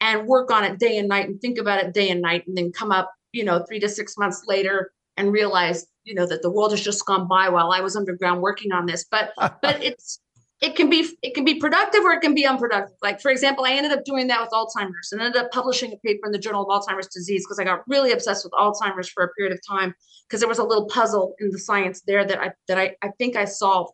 and 0.00 0.26
work 0.26 0.50
on 0.52 0.64
it 0.64 0.78
day 0.78 0.98
and 0.98 1.08
night 1.08 1.28
and 1.28 1.40
think 1.40 1.58
about 1.58 1.82
it 1.82 1.94
day 1.94 2.10
and 2.10 2.20
night 2.20 2.46
and 2.46 2.56
then 2.56 2.72
come 2.72 2.92
up 2.92 3.12
you 3.32 3.44
know, 3.44 3.64
three 3.66 3.80
to 3.80 3.88
six 3.88 4.16
months 4.16 4.44
later 4.46 4.92
and 5.16 5.32
realized, 5.32 5.86
you 6.04 6.14
know, 6.14 6.26
that 6.26 6.42
the 6.42 6.50
world 6.50 6.70
has 6.70 6.80
just 6.80 7.04
gone 7.06 7.28
by 7.28 7.48
while 7.48 7.72
I 7.72 7.80
was 7.80 7.96
underground 7.96 8.40
working 8.40 8.72
on 8.72 8.86
this. 8.86 9.04
But 9.10 9.32
but 9.36 9.82
it's 9.82 10.20
it 10.62 10.76
can 10.76 10.88
be 10.88 11.10
it 11.22 11.34
can 11.34 11.44
be 11.44 11.56
productive 11.56 12.04
or 12.04 12.12
it 12.12 12.20
can 12.20 12.34
be 12.34 12.46
unproductive. 12.46 12.96
Like 13.02 13.20
for 13.20 13.30
example, 13.30 13.64
I 13.64 13.72
ended 13.72 13.92
up 13.92 14.04
doing 14.04 14.28
that 14.28 14.40
with 14.40 14.50
Alzheimer's 14.50 15.10
and 15.10 15.20
ended 15.20 15.42
up 15.42 15.50
publishing 15.50 15.92
a 15.92 15.96
paper 15.96 16.26
in 16.26 16.32
the 16.32 16.38
Journal 16.38 16.70
of 16.70 16.82
Alzheimer's 16.82 17.08
Disease 17.08 17.44
because 17.44 17.58
I 17.58 17.64
got 17.64 17.82
really 17.88 18.12
obsessed 18.12 18.44
with 18.44 18.52
Alzheimer's 18.52 19.08
for 19.08 19.24
a 19.24 19.28
period 19.30 19.52
of 19.52 19.60
time 19.68 19.92
because 20.28 20.40
there 20.40 20.48
was 20.48 20.60
a 20.60 20.64
little 20.64 20.86
puzzle 20.86 21.34
in 21.40 21.50
the 21.50 21.58
science 21.58 22.02
there 22.06 22.24
that 22.24 22.40
I 22.40 22.52
that 22.68 22.78
I, 22.78 22.94
I 23.02 23.10
think 23.18 23.36
I 23.36 23.44
solved. 23.44 23.92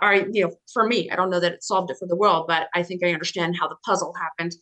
Or 0.00 0.14
you 0.14 0.44
know, 0.44 0.52
for 0.72 0.86
me, 0.86 1.10
I 1.10 1.16
don't 1.16 1.30
know 1.30 1.40
that 1.40 1.52
it 1.52 1.64
solved 1.64 1.90
it 1.90 1.96
for 1.98 2.06
the 2.06 2.16
world, 2.16 2.46
but 2.46 2.68
I 2.74 2.82
think 2.82 3.04
I 3.04 3.12
understand 3.12 3.56
how 3.58 3.68
the 3.68 3.76
puzzle 3.84 4.14
happened. 4.14 4.54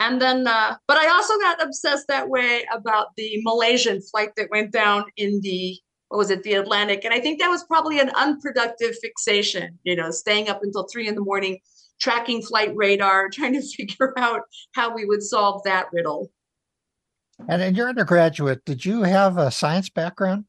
And 0.00 0.20
then, 0.20 0.46
uh, 0.46 0.76
but 0.86 0.96
I 0.96 1.08
also 1.08 1.38
got 1.38 1.62
obsessed 1.62 2.08
that 2.08 2.28
way 2.28 2.64
about 2.72 3.08
the 3.16 3.40
Malaysian 3.42 4.02
flight 4.02 4.30
that 4.36 4.50
went 4.50 4.72
down 4.72 5.04
in 5.16 5.40
the, 5.40 5.78
what 6.08 6.18
was 6.18 6.30
it, 6.30 6.42
the 6.42 6.54
Atlantic. 6.54 7.04
And 7.04 7.14
I 7.14 7.20
think 7.20 7.40
that 7.40 7.48
was 7.48 7.64
probably 7.64 8.00
an 8.00 8.10
unproductive 8.10 8.96
fixation, 9.00 9.78
you 9.84 9.94
know, 9.94 10.10
staying 10.10 10.48
up 10.48 10.60
until 10.62 10.86
three 10.92 11.06
in 11.06 11.14
the 11.14 11.20
morning, 11.20 11.58
tracking 12.00 12.42
flight 12.42 12.72
radar, 12.74 13.28
trying 13.32 13.54
to 13.54 13.62
figure 13.62 14.12
out 14.18 14.42
how 14.72 14.94
we 14.94 15.04
would 15.04 15.22
solve 15.22 15.62
that 15.64 15.86
riddle. 15.92 16.30
And 17.48 17.62
in 17.62 17.74
your 17.74 17.88
undergraduate, 17.88 18.64
did 18.64 18.84
you 18.84 19.02
have 19.02 19.38
a 19.38 19.50
science 19.50 19.88
background? 19.88 20.44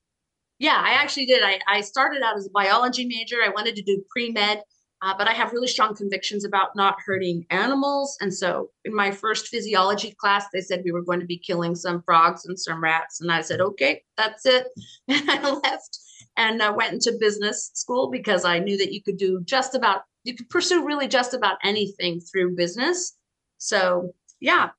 Yeah, 0.59 0.81
I 0.83 0.93
actually 0.93 1.25
did. 1.25 1.43
I, 1.43 1.59
I 1.67 1.81
started 1.81 2.21
out 2.23 2.37
as 2.37 2.47
a 2.47 2.51
biology 2.51 3.05
major. 3.05 3.37
I 3.43 3.49
wanted 3.49 3.75
to 3.75 3.81
do 3.81 4.03
pre 4.09 4.31
med, 4.31 4.61
uh, 5.01 5.13
but 5.17 5.27
I 5.27 5.33
have 5.33 5.51
really 5.53 5.67
strong 5.67 5.95
convictions 5.95 6.45
about 6.45 6.75
not 6.75 6.95
hurting 7.05 7.45
animals. 7.49 8.17
And 8.21 8.33
so 8.33 8.69
in 8.85 8.95
my 8.95 9.11
first 9.11 9.47
physiology 9.47 10.15
class, 10.19 10.45
they 10.53 10.61
said 10.61 10.81
we 10.83 10.91
were 10.91 11.03
going 11.03 11.19
to 11.19 11.25
be 11.25 11.37
killing 11.37 11.75
some 11.75 12.01
frogs 12.01 12.45
and 12.45 12.57
some 12.59 12.81
rats. 12.81 13.21
And 13.21 13.31
I 13.31 13.41
said, 13.41 13.61
okay, 13.61 14.03
that's 14.17 14.45
it. 14.45 14.67
And 15.07 15.29
I 15.29 15.51
left 15.51 15.99
and 16.37 16.63
I 16.63 16.69
went 16.69 16.93
into 16.93 17.17
business 17.19 17.71
school 17.73 18.09
because 18.09 18.45
I 18.45 18.59
knew 18.59 18.77
that 18.77 18.93
you 18.93 19.01
could 19.01 19.17
do 19.17 19.41
just 19.43 19.75
about, 19.75 20.01
you 20.23 20.33
could 20.33 20.49
pursue 20.49 20.85
really 20.85 21.07
just 21.07 21.33
about 21.33 21.57
anything 21.63 22.19
through 22.19 22.55
business. 22.55 23.15
So 23.57 24.13
yeah, 24.39 24.69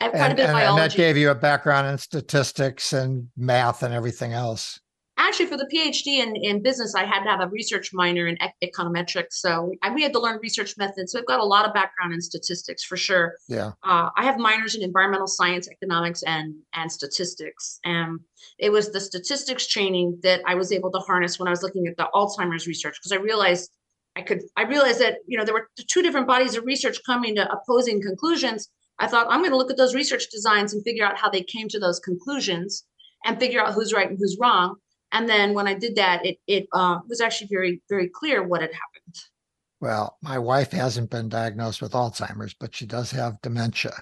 I 0.00 0.04
have 0.04 0.12
quite 0.12 0.22
and, 0.22 0.32
a 0.32 0.36
bit 0.36 0.50
of 0.50 0.56
and- 0.56 0.68
and 0.68 0.78
that 0.78 0.94
gave 0.94 1.16
you 1.16 1.30
a 1.30 1.34
background 1.34 1.88
in 1.88 1.98
statistics 1.98 2.92
and 2.92 3.28
math 3.36 3.82
and 3.82 3.94
everything 3.94 4.32
else. 4.32 4.80
Actually 5.28 5.46
for 5.46 5.58
the 5.58 5.68
phd 5.72 6.06
in, 6.06 6.34
in 6.36 6.62
business 6.62 6.94
i 6.94 7.04
had 7.04 7.22
to 7.22 7.28
have 7.28 7.40
a 7.40 7.48
research 7.48 7.90
minor 7.92 8.26
in 8.26 8.38
econometrics 8.64 9.34
so 9.34 9.70
I, 9.82 9.92
we 9.92 10.02
had 10.02 10.12
to 10.14 10.20
learn 10.20 10.38
research 10.42 10.74
methods 10.78 11.12
so 11.12 11.18
i've 11.18 11.26
got 11.26 11.40
a 11.40 11.44
lot 11.44 11.66
of 11.66 11.74
background 11.74 12.14
in 12.14 12.20
statistics 12.20 12.82
for 12.82 12.96
sure. 12.96 13.34
Yeah. 13.46 13.72
uh, 13.84 14.08
i 14.16 14.24
have 14.24 14.38
minors 14.38 14.74
in 14.74 14.82
environmental 14.82 15.26
science 15.26 15.68
economics 15.68 16.22
and 16.22 16.54
and 16.72 16.90
statistics 16.90 17.78
and 17.84 18.20
it 18.58 18.70
was 18.70 18.90
the 18.90 19.00
statistics 19.00 19.66
training 19.66 20.18
that 20.22 20.40
i 20.46 20.54
was 20.54 20.72
able 20.72 20.90
to 20.92 20.98
harness 21.00 21.38
when 21.38 21.46
i 21.46 21.50
was 21.50 21.62
looking 21.62 21.86
at 21.86 21.96
the 21.98 22.08
alzheimer's 22.14 22.66
research 22.66 22.96
because 22.98 23.12
i 23.12 23.20
realized 23.20 23.70
i 24.16 24.22
could 24.22 24.40
i 24.56 24.62
realized 24.62 25.00
that 25.00 25.18
you 25.26 25.36
know 25.36 25.44
there 25.44 25.54
were 25.54 25.68
two 25.88 26.00
different 26.00 26.26
bodies 26.26 26.56
of 26.56 26.64
research 26.64 26.98
coming 27.04 27.34
to 27.34 27.52
opposing 27.52 28.00
conclusions. 28.00 28.70
I 28.98 29.06
thought 29.06 29.28
i'm 29.30 29.40
going 29.40 29.50
to 29.50 29.56
look 29.56 29.70
at 29.70 29.76
those 29.76 29.94
research 29.94 30.24
designs 30.32 30.72
and 30.72 30.82
figure 30.82 31.04
out 31.04 31.18
how 31.18 31.28
they 31.30 31.42
came 31.42 31.68
to 31.68 31.78
those 31.78 32.00
conclusions 32.00 32.84
and 33.24 33.38
figure 33.38 33.60
out 33.60 33.74
who's 33.74 33.92
right 33.92 34.08
and 34.08 34.18
who's 34.18 34.36
wrong 34.40 34.76
and 35.12 35.28
then 35.28 35.54
when 35.54 35.66
I 35.66 35.74
did 35.74 35.96
that, 35.96 36.24
it 36.24 36.38
it 36.46 36.66
uh, 36.72 36.98
was 37.08 37.20
actually 37.20 37.48
very 37.48 37.82
very 37.88 38.08
clear 38.08 38.42
what 38.42 38.60
had 38.60 38.70
happened. 38.72 39.16
Well, 39.80 40.16
my 40.22 40.38
wife 40.38 40.72
hasn't 40.72 41.10
been 41.10 41.28
diagnosed 41.28 41.80
with 41.80 41.92
Alzheimer's, 41.92 42.54
but 42.54 42.74
she 42.74 42.84
does 42.86 43.10
have 43.12 43.40
dementia. 43.42 43.92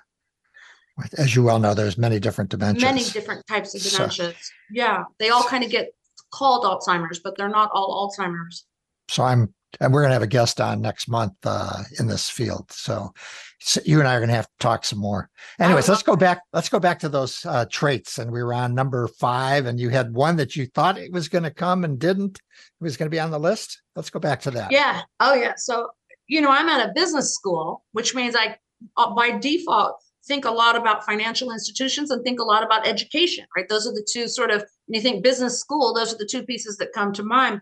As 1.19 1.37
you 1.37 1.43
well 1.43 1.59
know, 1.59 1.75
there's 1.75 1.99
many 1.99 2.19
different 2.19 2.51
dementias. 2.51 2.81
Many 2.81 3.05
different 3.05 3.47
types 3.47 3.75
of 3.75 3.83
So- 3.83 4.33
Yeah, 4.71 5.05
they 5.19 5.29
all 5.29 5.43
kind 5.45 5.63
of 5.63 5.71
get 5.71 5.91
called 6.33 6.65
Alzheimer's, 6.65 7.19
but 7.19 7.37
they're 7.37 7.51
not 7.51 7.71
all 7.75 8.11
Alzheimer's. 8.11 8.65
so 9.11 9.23
I'm, 9.23 9.53
and 9.81 9.93
we're 9.93 10.03
going 10.03 10.11
to 10.11 10.15
have 10.15 10.23
a 10.23 10.27
guest 10.27 10.61
on 10.61 10.81
next 10.81 11.09
month 11.09 11.35
uh, 11.45 11.83
in 11.99 12.07
this 12.07 12.29
field. 12.31 12.71
So, 12.71 13.13
so 13.61 13.81
you 13.85 13.99
and 13.99 14.09
I 14.09 14.15
are 14.15 14.21
going 14.21 14.29
to 14.29 14.35
have 14.35 14.47
to 14.47 14.59
talk 14.61 14.85
some 14.85 14.99
more. 14.99 15.29
Anyways, 15.59 15.89
let's 15.89 16.03
go 16.03 16.17
back. 16.17 16.43
Let's 16.53 16.69
go 16.69 16.79
back 16.79 16.99
to 17.01 17.09
those 17.09 17.45
uh, 17.45 17.67
traits. 17.71 18.19
And 18.19 18.31
we 18.31 18.43
were 18.43 18.55
on 18.55 18.75
number 18.75 19.09
five, 19.09 19.67
and 19.67 19.79
you 19.79 19.89
had 19.89 20.13
one 20.13 20.37
that 20.37 20.57
you 20.57 20.67
thought 20.67 20.99
it 20.99 21.13
was 21.13 21.29
going 21.29 21.45
to 21.45 21.51
come 21.51 21.85
and 21.85 21.99
didn't. 21.99 22.37
It 22.37 22.85
was 22.85 22.97
going 22.97 23.07
to 23.07 23.15
be 23.15 23.21
on 23.21 23.31
the 23.31 23.41
list. 23.41 23.83
Let's 23.95 24.11
go 24.11 24.21
back 24.21 24.41
to 24.43 24.51
that. 24.53 24.73
Yeah. 24.73 25.03
Oh 25.21 25.35
yeah. 25.35 25.55
So 25.57 25.91
you 26.29 26.41
know, 26.41 26.51
I'm 26.51 26.69
at 26.69 26.89
a 26.89 26.93
business 26.93 27.35
school, 27.35 27.85
which 27.93 28.15
means 28.15 28.35
I, 28.37 28.57
uh, 28.97 29.15
by 29.15 29.39
default, 29.39 30.03
think 30.27 30.45
a 30.45 30.51
lot 30.51 30.77
about 30.77 31.05
financial 31.05 31.53
institutions 31.53 32.11
and 32.11 32.23
think 32.25 32.41
a 32.41 32.45
lot 32.45 32.65
about 32.65 32.87
education. 32.87 33.47
Right. 33.57 33.69
Those 33.69 33.87
are 33.87 33.93
the 33.93 34.07
two 34.11 34.29
sort 34.29 34.51
of. 34.51 34.65
When 34.87 34.95
you 34.95 35.01
think 35.01 35.25
business 35.25 35.59
school, 35.59 35.95
those 35.95 36.15
are 36.15 36.19
the 36.19 36.29
two 36.31 36.45
pieces 36.45 36.77
that 36.79 36.93
come 36.93 37.13
to 37.15 37.23
mind. 37.23 37.61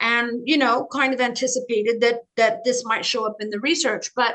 And 0.00 0.42
you 0.44 0.58
know, 0.58 0.86
kind 0.92 1.14
of 1.14 1.20
anticipated 1.20 2.00
that 2.00 2.20
that 2.36 2.64
this 2.64 2.84
might 2.84 3.04
show 3.04 3.24
up 3.26 3.36
in 3.40 3.50
the 3.50 3.60
research, 3.60 4.10
but 4.14 4.34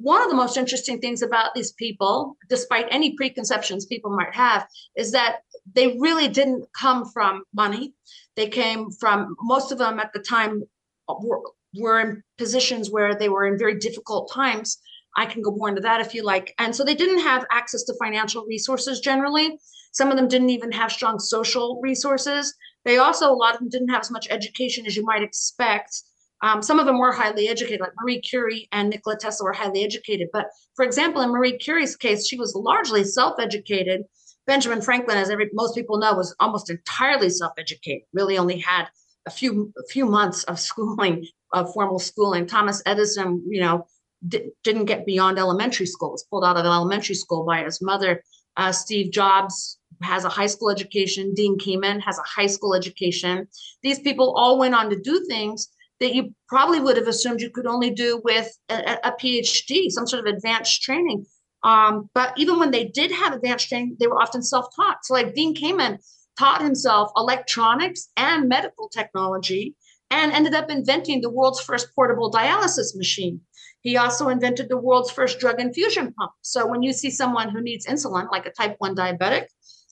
one 0.00 0.22
of 0.22 0.28
the 0.28 0.36
most 0.36 0.56
interesting 0.56 1.00
things 1.00 1.22
about 1.22 1.54
these 1.54 1.72
people, 1.72 2.36
despite 2.48 2.86
any 2.90 3.16
preconceptions 3.16 3.86
people 3.86 4.14
might 4.14 4.34
have, 4.34 4.66
is 4.96 5.12
that 5.12 5.38
they 5.74 5.96
really 5.98 6.28
didn't 6.28 6.66
come 6.78 7.04
from 7.04 7.42
money. 7.52 7.94
They 8.36 8.48
came 8.48 8.90
from 8.90 9.34
most 9.42 9.72
of 9.72 9.78
them 9.78 9.98
at 9.98 10.12
the 10.12 10.20
time 10.20 10.62
were, 11.08 11.40
were 11.76 12.00
in 12.00 12.22
positions 12.36 12.90
where 12.90 13.14
they 13.14 13.28
were 13.28 13.46
in 13.46 13.58
very 13.58 13.78
difficult 13.78 14.30
times. 14.32 14.78
I 15.16 15.26
can 15.26 15.42
go 15.42 15.50
more 15.50 15.68
into 15.68 15.80
that 15.80 16.00
if 16.00 16.14
you 16.14 16.22
like. 16.22 16.54
And 16.58 16.74
so 16.74 16.84
they 16.84 16.94
didn't 16.94 17.20
have 17.20 17.44
access 17.50 17.82
to 17.84 17.94
financial 17.98 18.44
resources 18.44 19.00
generally. 19.00 19.58
Some 19.92 20.10
of 20.10 20.16
them 20.16 20.28
didn't 20.28 20.50
even 20.50 20.70
have 20.72 20.92
strong 20.92 21.18
social 21.18 21.80
resources. 21.82 22.54
They 22.88 22.96
also, 22.96 23.30
a 23.30 23.36
lot 23.36 23.52
of 23.52 23.60
them 23.60 23.68
didn't 23.68 23.90
have 23.90 24.00
as 24.00 24.10
much 24.10 24.28
education 24.30 24.86
as 24.86 24.96
you 24.96 25.04
might 25.04 25.22
expect. 25.22 26.04
Um, 26.40 26.62
some 26.62 26.78
of 26.80 26.86
them 26.86 26.98
were 26.98 27.12
highly 27.12 27.46
educated, 27.46 27.80
like 27.80 27.92
Marie 28.00 28.22
Curie 28.22 28.66
and 28.72 28.88
Nikola 28.88 29.18
Tesla 29.18 29.44
were 29.44 29.52
highly 29.52 29.84
educated. 29.84 30.28
But 30.32 30.46
for 30.74 30.86
example, 30.86 31.20
in 31.20 31.28
Marie 31.28 31.58
Curie's 31.58 31.96
case, 31.96 32.26
she 32.26 32.38
was 32.38 32.54
largely 32.54 33.04
self-educated. 33.04 34.04
Benjamin 34.46 34.80
Franklin, 34.80 35.18
as 35.18 35.28
every, 35.28 35.50
most 35.52 35.74
people 35.74 35.98
know, 35.98 36.14
was 36.14 36.34
almost 36.40 36.70
entirely 36.70 37.28
self-educated. 37.28 38.04
Really, 38.14 38.38
only 38.38 38.58
had 38.58 38.86
a 39.26 39.30
few 39.30 39.70
a 39.76 39.86
few 39.90 40.06
months 40.06 40.44
of 40.44 40.58
schooling, 40.58 41.26
of 41.52 41.70
formal 41.74 41.98
schooling. 41.98 42.46
Thomas 42.46 42.82
Edison, 42.86 43.44
you 43.46 43.60
know, 43.60 43.86
di- 44.26 44.48
didn't 44.64 44.86
get 44.86 45.04
beyond 45.04 45.38
elementary 45.38 45.84
school. 45.84 46.12
Was 46.12 46.24
pulled 46.24 46.42
out 46.46 46.56
of 46.56 46.64
elementary 46.64 47.16
school 47.16 47.44
by 47.44 47.64
his 47.64 47.82
mother. 47.82 48.22
Uh, 48.56 48.72
Steve 48.72 49.12
Jobs 49.12 49.77
has 50.02 50.24
a 50.24 50.28
high 50.28 50.46
school 50.46 50.70
education. 50.70 51.34
Dean 51.34 51.58
Kamen 51.58 52.00
has 52.00 52.18
a 52.18 52.22
high 52.22 52.46
school 52.46 52.74
education. 52.74 53.48
These 53.82 54.00
people 54.00 54.34
all 54.36 54.58
went 54.58 54.74
on 54.74 54.90
to 54.90 55.00
do 55.00 55.24
things 55.28 55.68
that 56.00 56.14
you 56.14 56.34
probably 56.48 56.80
would 56.80 56.96
have 56.96 57.08
assumed 57.08 57.40
you 57.40 57.50
could 57.50 57.66
only 57.66 57.90
do 57.90 58.20
with 58.24 58.56
a, 58.68 58.98
a 59.04 59.12
PhD, 59.12 59.90
some 59.90 60.06
sort 60.06 60.26
of 60.26 60.32
advanced 60.32 60.82
training. 60.82 61.26
Um, 61.64 62.08
but 62.14 62.32
even 62.36 62.58
when 62.58 62.70
they 62.70 62.84
did 62.84 63.10
have 63.10 63.32
advanced 63.32 63.68
training, 63.68 63.96
they 63.98 64.06
were 64.06 64.20
often 64.20 64.42
self-taught. 64.42 65.04
So 65.04 65.14
like 65.14 65.34
Dean 65.34 65.54
Kamen 65.54 65.98
taught 66.38 66.62
himself 66.62 67.10
electronics 67.16 68.08
and 68.16 68.48
medical 68.48 68.88
technology 68.88 69.74
and 70.10 70.32
ended 70.32 70.54
up 70.54 70.70
inventing 70.70 71.20
the 71.20 71.30
world's 71.30 71.60
first 71.60 71.88
portable 71.94 72.30
dialysis 72.30 72.96
machine. 72.96 73.40
He 73.80 73.96
also 73.96 74.28
invented 74.28 74.68
the 74.68 74.76
world's 74.76 75.10
first 75.10 75.38
drug 75.38 75.60
infusion 75.60 76.12
pump. 76.14 76.32
So 76.42 76.66
when 76.66 76.82
you 76.82 76.92
see 76.92 77.10
someone 77.10 77.50
who 77.50 77.60
needs 77.60 77.86
insulin, 77.86 78.30
like 78.30 78.46
a 78.46 78.50
type 78.50 78.76
1 78.78 78.94
diabetic 78.94 79.46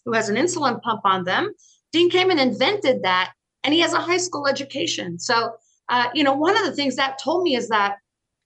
who 0.07 0.13
has 0.13 0.31
an 0.31 0.37
insulin 0.37 0.81
pump 0.81 1.03
on 1.05 1.25
them, 1.25 1.53
Dean 1.93 2.11
Kamen 2.11 2.41
invented 2.41 3.03
that 3.03 3.33
and 3.65 3.75
he 3.75 3.81
has 3.81 3.93
a 3.93 4.01
high 4.01 4.17
school 4.17 4.47
education. 4.47 5.19
So, 5.19 5.53
uh, 5.89 6.09
you 6.15 6.25
know, 6.25 6.33
one 6.33 6.57
of 6.57 6.65
the 6.65 6.73
things 6.73 6.97
that 6.97 7.19
told 7.23 7.43
me 7.43 7.57
is 7.57 7.69
that 7.69 7.97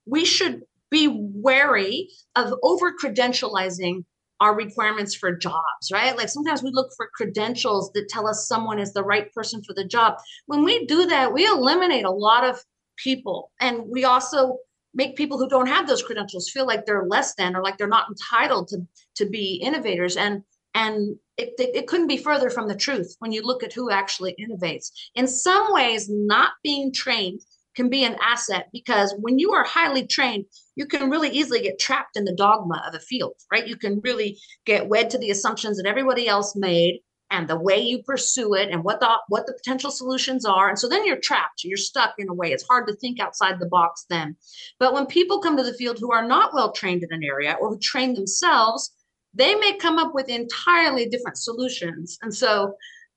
we 0.07 0.25
should 0.25 0.63
be 0.91 1.09
wary 1.15 2.09
of 2.35 2.53
over 2.63 2.93
credentializing 2.93 4.05
our 4.41 4.57
requirements 4.57 5.15
for 5.15 5.37
jobs, 5.37 5.93
right? 5.93 6.17
Like 6.17 6.31
sometimes 6.31 6.63
we 6.63 6.71
look 6.73 6.91
for 6.97 7.11
credentials 7.15 7.93
that 7.93 8.09
tell 8.09 8.27
us 8.27 8.49
someone 8.49 8.79
is 8.79 8.95
the 8.95 9.05
right 9.05 9.33
person 9.35 9.63
for 9.63 9.75
the 9.75 9.85
job. 9.85 10.15
When 10.47 10.65
we 10.65 10.87
do 10.87 11.07
that, 11.07 11.33
we 11.33 11.47
eliminate 11.47 12.07
a 12.07 12.11
lot 12.11 12.45
of 12.45 12.59
people. 12.97 13.53
And 13.61 13.83
we 13.87 14.05
also 14.05 14.57
make 14.95 15.17
people 15.17 15.39
who 15.39 15.49
don't 15.49 15.69
have 15.69 15.87
those 15.87 16.03
credentials 16.03 16.51
feel 16.51 16.67
like 16.67 16.87
they're 16.87 17.07
less 17.07 17.35
than 17.35 17.55
or 17.55 17.63
like 17.63 17.77
they're 17.77 17.87
not 17.87 18.09
entitled 18.09 18.69
to, 18.69 18.79
to 19.17 19.27
be 19.27 19.57
innovators. 19.57 20.17
And 20.17 20.43
and 20.75 21.17
it, 21.37 21.55
it, 21.59 21.75
it 21.75 21.87
couldn't 21.87 22.07
be 22.07 22.17
further 22.17 22.51
from 22.51 22.69
the 22.69 22.77
truth 22.77 23.17
when 23.19 23.33
you 23.33 23.43
look 23.43 23.63
at 23.63 23.73
who 23.73 23.91
actually 23.91 24.37
innovates. 24.39 24.91
In 25.15 25.27
some 25.27 25.73
ways, 25.73 26.09
not 26.09 26.53
being 26.63 26.93
trained 26.93 27.41
can 27.77 27.89
be 27.89 28.05
an 28.05 28.17
asset 28.23 28.69
because 28.73 29.15
when 29.19 29.39
you 29.39 29.53
are 29.53 29.65
highly 29.65 30.07
trained, 30.07 30.45
you 30.77 30.87
can 30.87 31.11
really 31.11 31.31
easily 31.31 31.63
get 31.63 31.79
trapped 31.79 32.17
in 32.17 32.25
the 32.25 32.35
dogma 32.35 32.83
of 32.87 32.95
a 32.95 33.01
field, 33.01 33.35
right? 33.51 33.67
You 33.67 33.77
can 33.77 34.01
really 34.03 34.39
get 34.67 34.89
wed 34.89 35.11
to 35.11 35.19
the 35.19 35.31
assumptions 35.31 35.77
that 35.77 35.87
everybody 35.87 36.29
else 36.29 36.55
made 36.57 37.01
and 37.31 37.49
the 37.49 37.59
way 37.59 37.79
you 37.81 38.03
pursue 38.03 38.55
it 38.55 38.71
and 38.71 38.83
what 38.83 38.99
the 39.01 39.09
what 39.29 39.47
the 39.47 39.53
potential 39.53 39.91
solutions 39.91 40.45
are. 40.45 40.69
And 40.69 40.79
so 40.79 40.89
then 40.89 41.07
you're 41.07 41.21
trapped, 41.21 41.63
you're 41.65 41.77
stuck 41.77 42.15
in 42.19 42.29
a 42.29 42.35
way. 42.35 42.53
It's 42.53 42.67
hard 42.67 42.89
to 42.89 42.97
think 42.97 43.21
outside 43.21 43.61
the 43.61 43.67
box 43.67 44.05
then. 44.11 44.37
But 44.79 44.93
when 44.93 45.07
people 45.07 45.41
come 45.41 45.57
to 45.57 45.63
the 45.63 45.75
field 45.75 45.99
who 46.01 46.13
are 46.13 46.27
not 46.27 46.53
well 46.53 46.73
trained 46.73 47.05
in 47.05 47.13
an 47.13 47.23
area 47.25 47.57
or 47.61 47.71
who 47.71 47.79
train 47.79 48.15
themselves, 48.15 48.93
they 49.35 49.55
may 49.55 49.77
come 49.77 49.99
up 49.99 50.15
with 50.15 50.29
entirely 50.29 51.07
different 51.09 51.39
solutions. 51.39 52.19
And 52.23 52.35
so, 52.35 52.75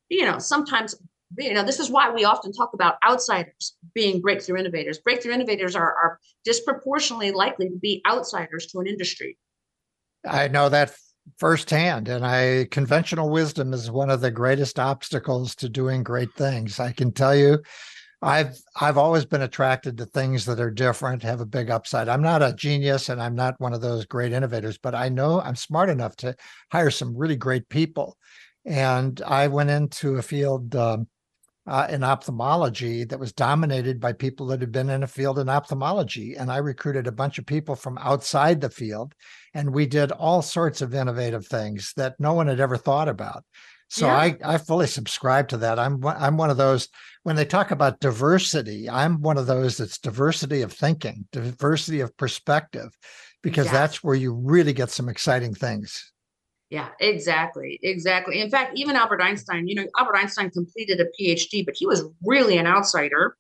you 0.10 0.26
know, 0.26 0.40
sometimes 0.40 0.96
you 1.38 1.54
know 1.54 1.64
this 1.64 1.80
is 1.80 1.90
why 1.90 2.12
we 2.12 2.26
often 2.26 2.52
talk 2.52 2.74
about 2.74 2.98
outsiders 3.08 3.76
being 3.96 4.22
breakthrough 4.22 4.60
innovators 4.60 5.00
breakthrough 5.00 5.34
innovators 5.34 5.76
are, 5.76 5.92
are 5.96 6.20
disproportionately 6.46 7.32
likely 7.32 7.68
to 7.70 7.76
be 7.78 8.04
outsiders 8.08 8.68
to 8.68 8.78
an 8.78 8.86
industry 8.86 9.36
I 10.26 10.48
know 10.48 10.70
that 10.70 10.94
firsthand, 11.38 12.10
and 12.10 12.26
I 12.26 12.68
conventional 12.72 13.30
wisdom 13.30 13.74
is 13.74 13.92
one 13.92 14.10
of 14.10 14.22
the 14.22 14.32
greatest 14.32 14.80
obstacles 14.80 15.56
to 15.56 15.70
doing 15.70 16.04
great 16.04 16.34
things. 16.34 16.80
I 16.80 16.92
can 16.92 17.12
tell 17.12 17.36
you, 17.36 17.62
I've 18.24 18.58
I've 18.80 18.98
always 18.98 19.26
been 19.26 19.42
attracted 19.42 19.98
to 19.98 20.06
things 20.06 20.46
that 20.46 20.60
are 20.60 20.72
different, 20.72 21.24
have 21.24 21.42
a 21.42 21.46
big 21.46 21.70
upside. 21.70 22.08
I'm 22.08 22.22
not 22.22 22.42
a 22.42 22.54
genius, 22.54 23.10
and 23.10 23.22
I'm 23.22 23.36
not 23.36 23.60
one 23.60 23.74
of 23.74 23.82
those 23.82 24.06
great 24.06 24.32
innovators, 24.32 24.78
but 24.78 24.96
I 24.96 25.10
know 25.10 25.42
I'm 25.42 25.58
smart 25.58 25.90
enough 25.90 26.16
to 26.18 26.36
hire 26.72 26.90
some 26.90 27.18
really 27.18 27.36
great 27.36 27.68
people. 27.68 28.18
And 28.66 29.22
I 29.26 29.48
went 29.48 29.70
into 29.70 30.16
a 30.16 30.22
field 30.22 30.74
um, 30.76 31.08
uh, 31.68 31.88
in 31.90 32.04
ophthalmology 32.04 33.04
that 33.04 33.20
was 33.20 33.34
dominated 33.34 34.00
by 34.00 34.14
people 34.14 34.48
that 34.48 34.62
had 34.62 34.72
been 34.72 34.90
in 34.90 35.04
a 35.04 35.08
field 35.08 35.38
in 35.38 35.50
ophthalmology. 35.50 36.36
And 36.36 36.50
I 36.50 36.58
recruited 36.58 37.08
a 37.08 37.12
bunch 37.12 37.40
of 37.40 37.46
people 37.46 37.76
from 37.76 37.98
outside 37.98 38.62
the 38.62 38.70
field, 38.70 39.14
and 39.54 39.74
we 39.74 39.86
did 39.86 40.14
all 40.14 40.42
sorts 40.42 40.82
of 40.82 40.96
innovative 40.96 41.46
things 41.48 41.92
that 41.98 42.16
no 42.20 42.34
one 42.34 42.48
had 42.48 42.62
ever 42.62 42.78
thought 42.78 43.10
about. 43.10 43.44
So 43.94 44.08
yeah. 44.08 44.16
I, 44.16 44.38
I 44.44 44.58
fully 44.58 44.88
subscribe 44.88 45.50
to 45.50 45.58
that. 45.58 45.78
I'm 45.78 46.04
I'm 46.04 46.36
one 46.36 46.50
of 46.50 46.58
those 46.58 46.90
when 47.22 47.36
they 47.36 47.46
talk 47.46 47.70
about 47.70 48.00
diversity, 48.00 48.90
I'm 48.90 49.22
one 49.22 49.38
of 49.38 49.46
those 49.46 49.78
that's 49.78 50.00
diversity 50.00 50.64
of 50.64 50.74
thinking, 50.74 51.28
diversity 51.32 52.00
of 52.00 52.18
perspective, 52.18 52.90
because 53.44 53.66
yes. 53.66 53.74
that's 53.74 54.04
where 54.04 54.16
you 54.16 54.34
really 54.34 54.74
get 54.74 54.90
some 54.90 55.10
exciting 55.10 55.54
things. 55.54 56.12
Yeah, 56.74 56.90
exactly. 57.00 57.80
Exactly. 57.84 58.42
In 58.42 58.50
fact, 58.50 58.72
even 58.76 58.96
Albert 58.96 59.22
Einstein, 59.22 59.68
you 59.68 59.76
know, 59.76 59.86
Albert 59.96 60.16
Einstein 60.16 60.50
completed 60.50 61.00
a 61.00 61.06
PhD, 61.06 61.64
but 61.64 61.76
he 61.78 61.86
was 61.86 62.04
really 62.26 62.58
an 62.58 62.66
outsider. 62.66 63.38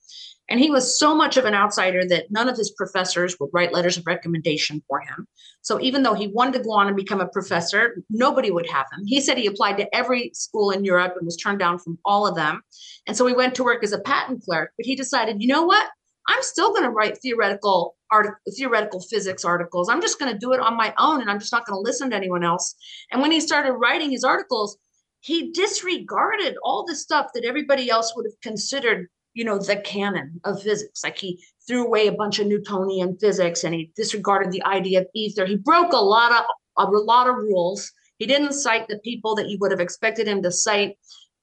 And 0.50 0.60
he 0.60 0.70
was 0.70 1.00
so 1.00 1.16
much 1.16 1.36
of 1.36 1.46
an 1.46 1.56
outsider 1.56 2.06
that 2.10 2.30
none 2.30 2.48
of 2.48 2.58
his 2.58 2.70
professors 2.70 3.36
would 3.40 3.50
write 3.52 3.74
letters 3.74 3.98
of 3.98 4.06
recommendation 4.06 4.84
for 4.88 5.00
him. 5.00 5.28
So 5.64 5.82
even 5.82 6.04
though 6.04 6.14
he 6.14 6.28
wanted 6.28 6.54
to 6.54 6.64
go 6.64 6.74
on 6.74 6.86
and 6.86 6.96
become 6.96 7.22
a 7.22 7.28
professor, 7.28 8.04
nobody 8.08 8.52
would 8.52 8.70
have 8.70 8.86
him. 8.96 9.04
He 9.08 9.20
said 9.20 9.40
he 9.40 9.48
applied 9.48 9.78
to 9.78 9.96
every 9.96 10.30
school 10.36 10.70
in 10.70 10.86
Europe 10.86 11.16
and 11.18 11.26
was 11.26 11.36
turned 11.36 11.58
down 11.58 11.80
from 11.80 11.98
all 12.06 12.28
of 12.28 12.36
them. 12.36 12.62
And 13.08 13.18
so 13.18 13.26
he 13.26 13.34
went 13.34 13.56
to 13.56 13.64
work 13.64 13.84
as 13.84 13.94
a 13.94 14.00
patent 14.00 14.44
clerk, 14.44 14.74
but 14.78 14.86
he 14.86 14.96
decided, 14.96 15.42
you 15.42 15.48
know 15.48 15.64
what? 15.64 15.88
I'm 16.28 16.41
still 16.43 16.71
going 16.71 16.84
to 16.84 16.89
write 16.89 17.17
theoretical 17.17 17.95
art, 18.11 18.38
theoretical 18.55 19.01
physics 19.01 19.43
articles. 19.43 19.89
I'm 19.89 20.01
just 20.01 20.19
going 20.19 20.32
to 20.32 20.38
do 20.38 20.53
it 20.53 20.59
on 20.59 20.78
my 20.78 20.93
own, 20.97 21.21
and 21.21 21.30
I'm 21.30 21.39
just 21.39 21.51
not 21.51 21.65
going 21.65 21.78
to 21.78 21.82
listen 21.82 22.09
to 22.11 22.15
anyone 22.15 22.43
else. 22.43 22.76
And 23.11 23.21
when 23.21 23.32
he 23.32 23.39
started 23.39 23.74
writing 23.74 24.11
his 24.11 24.24
articles, 24.24 24.78
he 25.19 25.51
disregarded 25.51 26.55
all 26.63 26.86
the 26.86 26.95
stuff 26.95 27.28
that 27.34 27.45
everybody 27.45 27.89
else 27.89 28.13
would 28.15 28.26
have 28.26 28.39
considered, 28.41 29.07
you 29.34 29.43
know, 29.43 29.57
the 29.57 29.78
canon 29.78 30.39
of 30.43 30.61
physics. 30.61 31.03
Like 31.03 31.17
he 31.17 31.43
threw 31.67 31.86
away 31.86 32.07
a 32.07 32.13
bunch 32.13 32.39
of 32.39 32.47
Newtonian 32.47 33.17
physics, 33.17 33.63
and 33.63 33.74
he 33.74 33.91
disregarded 33.95 34.51
the 34.51 34.63
idea 34.63 35.01
of 35.01 35.07
ether. 35.13 35.45
He 35.45 35.55
broke 35.55 35.93
a 35.93 35.97
lot 35.97 36.32
of 36.32 36.45
a 36.78 36.89
lot 36.89 37.28
of 37.28 37.36
rules. 37.36 37.91
He 38.17 38.26
didn't 38.26 38.53
cite 38.53 38.88
the 38.88 38.99
people 38.99 39.36
that 39.36 39.49
you 39.49 39.57
would 39.59 39.71
have 39.71 39.80
expected 39.80 40.28
him 40.28 40.41
to 40.43 40.51
cite. 40.51 40.97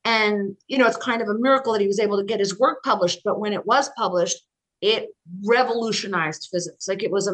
And, 0.04 0.56
you 0.66 0.78
know, 0.78 0.86
it's 0.86 0.96
kind 0.96 1.20
of 1.20 1.28
a 1.28 1.38
miracle 1.38 1.72
that 1.72 1.80
he 1.80 1.86
was 1.86 2.00
able 2.00 2.16
to 2.16 2.24
get 2.24 2.40
his 2.40 2.58
work 2.58 2.82
published. 2.82 3.20
But 3.24 3.38
when 3.38 3.52
it 3.52 3.66
was 3.66 3.90
published, 3.96 4.38
it 4.80 5.08
revolutionized 5.44 6.48
physics. 6.50 6.88
Like 6.88 7.02
it 7.02 7.10
was 7.10 7.30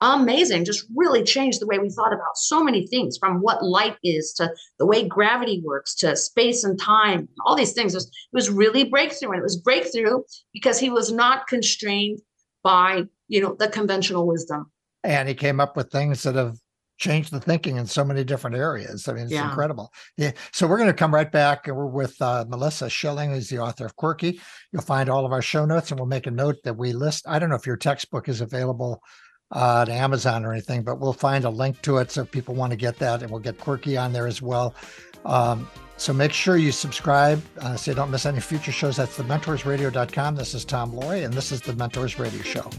amazing, 0.00 0.64
just 0.64 0.86
really 0.94 1.22
changed 1.22 1.60
the 1.60 1.66
way 1.66 1.78
we 1.78 1.90
thought 1.90 2.12
about 2.12 2.36
so 2.36 2.64
many 2.64 2.86
things 2.86 3.18
from 3.18 3.40
what 3.40 3.64
light 3.64 3.96
is 4.02 4.32
to 4.34 4.50
the 4.78 4.86
way 4.86 5.06
gravity 5.06 5.62
works 5.64 5.94
to 5.96 6.16
space 6.16 6.64
and 6.64 6.80
time, 6.80 7.28
all 7.44 7.54
these 7.54 7.72
things. 7.72 7.92
It 7.92 7.98
was, 7.98 8.06
it 8.06 8.12
was 8.32 8.50
really 8.50 8.84
breakthrough. 8.84 9.30
And 9.30 9.40
it 9.40 9.42
was 9.42 9.60
breakthrough 9.60 10.20
because 10.52 10.78
he 10.78 10.90
was 10.90 11.12
not 11.12 11.46
constrained 11.48 12.20
by, 12.62 13.04
you 13.28 13.40
know, 13.40 13.56
the 13.58 13.68
conventional 13.68 14.26
wisdom. 14.26 14.70
And 15.04 15.28
he 15.28 15.34
came 15.34 15.60
up 15.60 15.76
with 15.76 15.90
things 15.90 16.22
that 16.22 16.34
have 16.34 16.58
changed 17.00 17.32
the 17.32 17.40
thinking 17.40 17.76
in 17.76 17.86
so 17.86 18.04
many 18.04 18.22
different 18.22 18.56
areas. 18.56 19.08
I 19.08 19.14
mean, 19.14 19.24
it's 19.24 19.32
yeah. 19.32 19.48
incredible. 19.48 19.92
Yeah. 20.16 20.32
So 20.52 20.66
we're 20.66 20.76
going 20.76 20.90
to 20.90 20.94
come 20.94 21.12
right 21.12 21.30
back. 21.30 21.66
We're 21.66 21.86
with 21.86 22.20
uh, 22.20 22.44
Melissa 22.48 22.88
Schilling, 22.88 23.32
who's 23.32 23.48
the 23.48 23.58
author 23.58 23.86
of 23.86 23.96
Quirky. 23.96 24.40
You'll 24.70 24.82
find 24.82 25.08
all 25.08 25.26
of 25.26 25.32
our 25.32 25.42
show 25.42 25.64
notes, 25.64 25.90
and 25.90 25.98
we'll 25.98 26.06
make 26.06 26.26
a 26.26 26.30
note 26.30 26.56
that 26.62 26.76
we 26.76 26.92
list. 26.92 27.24
I 27.26 27.38
don't 27.38 27.48
know 27.48 27.56
if 27.56 27.66
your 27.66 27.78
textbook 27.78 28.28
is 28.28 28.42
available 28.42 29.02
uh, 29.50 29.82
at 29.82 29.88
Amazon 29.88 30.44
or 30.44 30.52
anything, 30.52 30.84
but 30.84 31.00
we'll 31.00 31.12
find 31.12 31.44
a 31.44 31.50
link 31.50 31.80
to 31.82 31.96
it 31.96 32.12
so 32.12 32.24
people 32.24 32.54
want 32.54 32.70
to 32.70 32.76
get 32.76 32.98
that, 32.98 33.22
and 33.22 33.30
we'll 33.30 33.40
get 33.40 33.58
Quirky 33.58 33.96
on 33.96 34.12
there 34.12 34.26
as 34.26 34.40
well. 34.42 34.74
Um, 35.24 35.68
so 35.96 36.12
make 36.12 36.32
sure 36.32 36.56
you 36.56 36.72
subscribe 36.72 37.42
uh, 37.60 37.76
so 37.76 37.90
you 37.90 37.94
don't 37.94 38.10
miss 38.10 38.26
any 38.26 38.40
future 38.40 38.72
shows. 38.72 38.96
That's 38.96 39.18
thementorsradio.com. 39.18 40.36
This 40.36 40.54
is 40.54 40.64
Tom 40.64 40.92
Loarie, 40.92 41.24
and 41.24 41.34
this 41.34 41.50
is 41.50 41.60
the 41.60 41.74
Mentors 41.74 42.18
Radio 42.18 42.42
Show. 42.42 42.70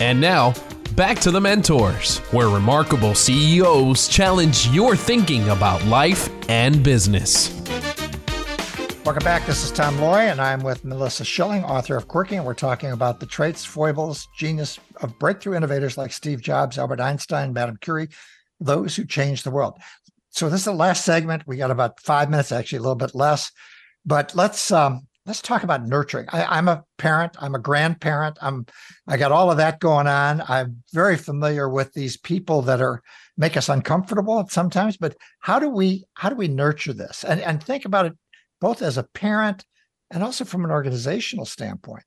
And 0.00 0.20
now, 0.20 0.54
back 0.94 1.18
to 1.20 1.32
the 1.32 1.40
mentors, 1.40 2.18
where 2.30 2.48
remarkable 2.48 3.16
CEOs 3.16 4.06
challenge 4.06 4.68
your 4.68 4.94
thinking 4.94 5.48
about 5.48 5.84
life 5.86 6.30
and 6.48 6.84
business. 6.84 7.50
Welcome 9.04 9.24
back. 9.24 9.44
This 9.44 9.64
is 9.64 9.72
Tom 9.72 9.96
Loarie, 9.96 10.30
and 10.30 10.40
I'm 10.40 10.62
with 10.62 10.84
Melissa 10.84 11.24
Schilling, 11.24 11.64
author 11.64 11.96
of 11.96 12.06
Quirky, 12.06 12.36
and 12.36 12.46
we're 12.46 12.54
talking 12.54 12.92
about 12.92 13.18
the 13.18 13.26
traits, 13.26 13.64
foibles, 13.64 14.28
genius 14.36 14.78
of 15.02 15.18
breakthrough 15.18 15.56
innovators 15.56 15.98
like 15.98 16.12
Steve 16.12 16.42
Jobs, 16.42 16.78
Albert 16.78 17.00
Einstein, 17.00 17.52
Madame 17.52 17.78
Curie, 17.80 18.10
those 18.60 18.94
who 18.94 19.04
changed 19.04 19.42
the 19.42 19.50
world. 19.50 19.80
So 20.30 20.48
this 20.48 20.60
is 20.60 20.66
the 20.66 20.74
last 20.74 21.04
segment. 21.04 21.42
We 21.44 21.56
got 21.56 21.72
about 21.72 21.98
five 21.98 22.30
minutes, 22.30 22.52
actually 22.52 22.78
a 22.78 22.82
little 22.82 22.94
bit 22.94 23.16
less, 23.16 23.50
but 24.06 24.32
let's 24.36 24.70
um, 24.70 25.07
let's 25.28 25.42
talk 25.42 25.62
about 25.62 25.86
nurturing. 25.86 26.26
I, 26.30 26.58
am 26.58 26.68
a 26.68 26.84
parent. 26.96 27.36
I'm 27.38 27.54
a 27.54 27.58
grandparent. 27.58 28.38
I'm 28.40 28.66
I 29.06 29.18
got 29.18 29.30
all 29.30 29.50
of 29.50 29.58
that 29.58 29.78
going 29.78 30.06
on. 30.06 30.42
I'm 30.48 30.82
very 30.92 31.16
familiar 31.16 31.68
with 31.68 31.92
these 31.92 32.16
people 32.16 32.62
that 32.62 32.80
are 32.80 33.02
make 33.36 33.56
us 33.56 33.68
uncomfortable 33.68 34.44
sometimes. 34.50 34.96
But 34.96 35.16
how 35.40 35.58
do 35.58 35.68
we 35.68 36.06
how 36.14 36.30
do 36.30 36.34
we 36.34 36.48
nurture 36.48 36.94
this 36.94 37.24
and 37.24 37.40
and 37.42 37.62
think 37.62 37.84
about 37.84 38.06
it 38.06 38.14
both 38.60 38.80
as 38.80 38.96
a 38.96 39.04
parent 39.04 39.64
and 40.10 40.24
also 40.24 40.44
from 40.44 40.64
an 40.64 40.70
organizational 40.70 41.44
standpoint? 41.44 42.04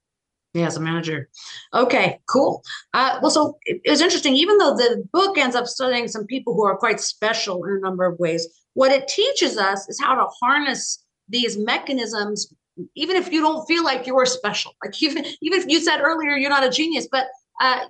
Yeah, 0.53 0.65
as 0.65 0.75
a 0.75 0.81
manager. 0.81 1.29
Okay, 1.73 2.19
cool. 2.27 2.61
Uh, 2.93 3.19
well, 3.21 3.31
so 3.31 3.57
it, 3.65 3.79
it 3.85 3.89
was 3.89 4.01
interesting. 4.01 4.35
Even 4.35 4.57
though 4.57 4.75
the 4.75 5.07
book 5.13 5.37
ends 5.37 5.55
up 5.55 5.67
studying 5.67 6.09
some 6.09 6.25
people 6.25 6.53
who 6.53 6.65
are 6.65 6.75
quite 6.75 6.99
special 6.99 7.63
in 7.63 7.77
a 7.77 7.79
number 7.79 8.03
of 8.03 8.19
ways, 8.19 8.45
what 8.73 8.91
it 8.91 9.07
teaches 9.07 9.57
us 9.57 9.87
is 9.87 10.01
how 10.01 10.15
to 10.15 10.25
harness 10.41 11.05
these 11.29 11.57
mechanisms 11.57 12.53
even 12.95 13.15
if 13.15 13.31
you 13.31 13.41
don't 13.41 13.65
feel 13.65 13.83
like 13.83 14.07
you're 14.07 14.25
special 14.25 14.73
like 14.83 15.01
even 15.01 15.25
even 15.41 15.59
if 15.59 15.67
you 15.67 15.79
said 15.79 16.01
earlier 16.01 16.31
you're 16.31 16.49
not 16.49 16.63
a 16.63 16.69
genius 16.69 17.07
but 17.11 17.27
uh 17.59 17.81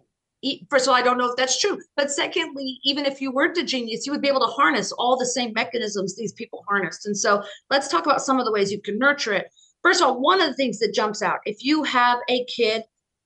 first 0.69 0.85
of 0.85 0.89
all 0.89 0.95
i 0.95 1.01
don't 1.01 1.17
know 1.17 1.29
if 1.29 1.35
that's 1.35 1.59
true 1.59 1.79
but 1.95 2.09
secondly 2.09 2.79
even 2.83 3.05
if 3.05 3.21
you 3.21 3.31
weren't 3.31 3.57
a 3.57 3.63
genius 3.63 4.05
you 4.05 4.11
would 4.11 4.21
be 4.21 4.27
able 4.27 4.39
to 4.39 4.47
harness 4.47 4.91
all 4.93 5.17
the 5.17 5.25
same 5.25 5.53
mechanisms 5.53 6.15
these 6.15 6.33
people 6.33 6.63
harnessed 6.67 7.05
and 7.05 7.15
so 7.17 7.43
let's 7.69 7.87
talk 7.87 8.05
about 8.05 8.21
some 8.21 8.39
of 8.39 8.45
the 8.45 8.51
ways 8.51 8.71
you 8.71 8.81
can 8.81 8.97
nurture 8.97 9.33
it. 9.33 9.47
First 9.83 10.01
of 10.01 10.07
all 10.07 10.21
one 10.21 10.41
of 10.41 10.47
the 10.47 10.55
things 10.55 10.79
that 10.79 10.93
jumps 10.93 11.21
out 11.21 11.39
if 11.45 11.63
you 11.63 11.83
have 11.83 12.19
a 12.29 12.43
kid 12.45 12.83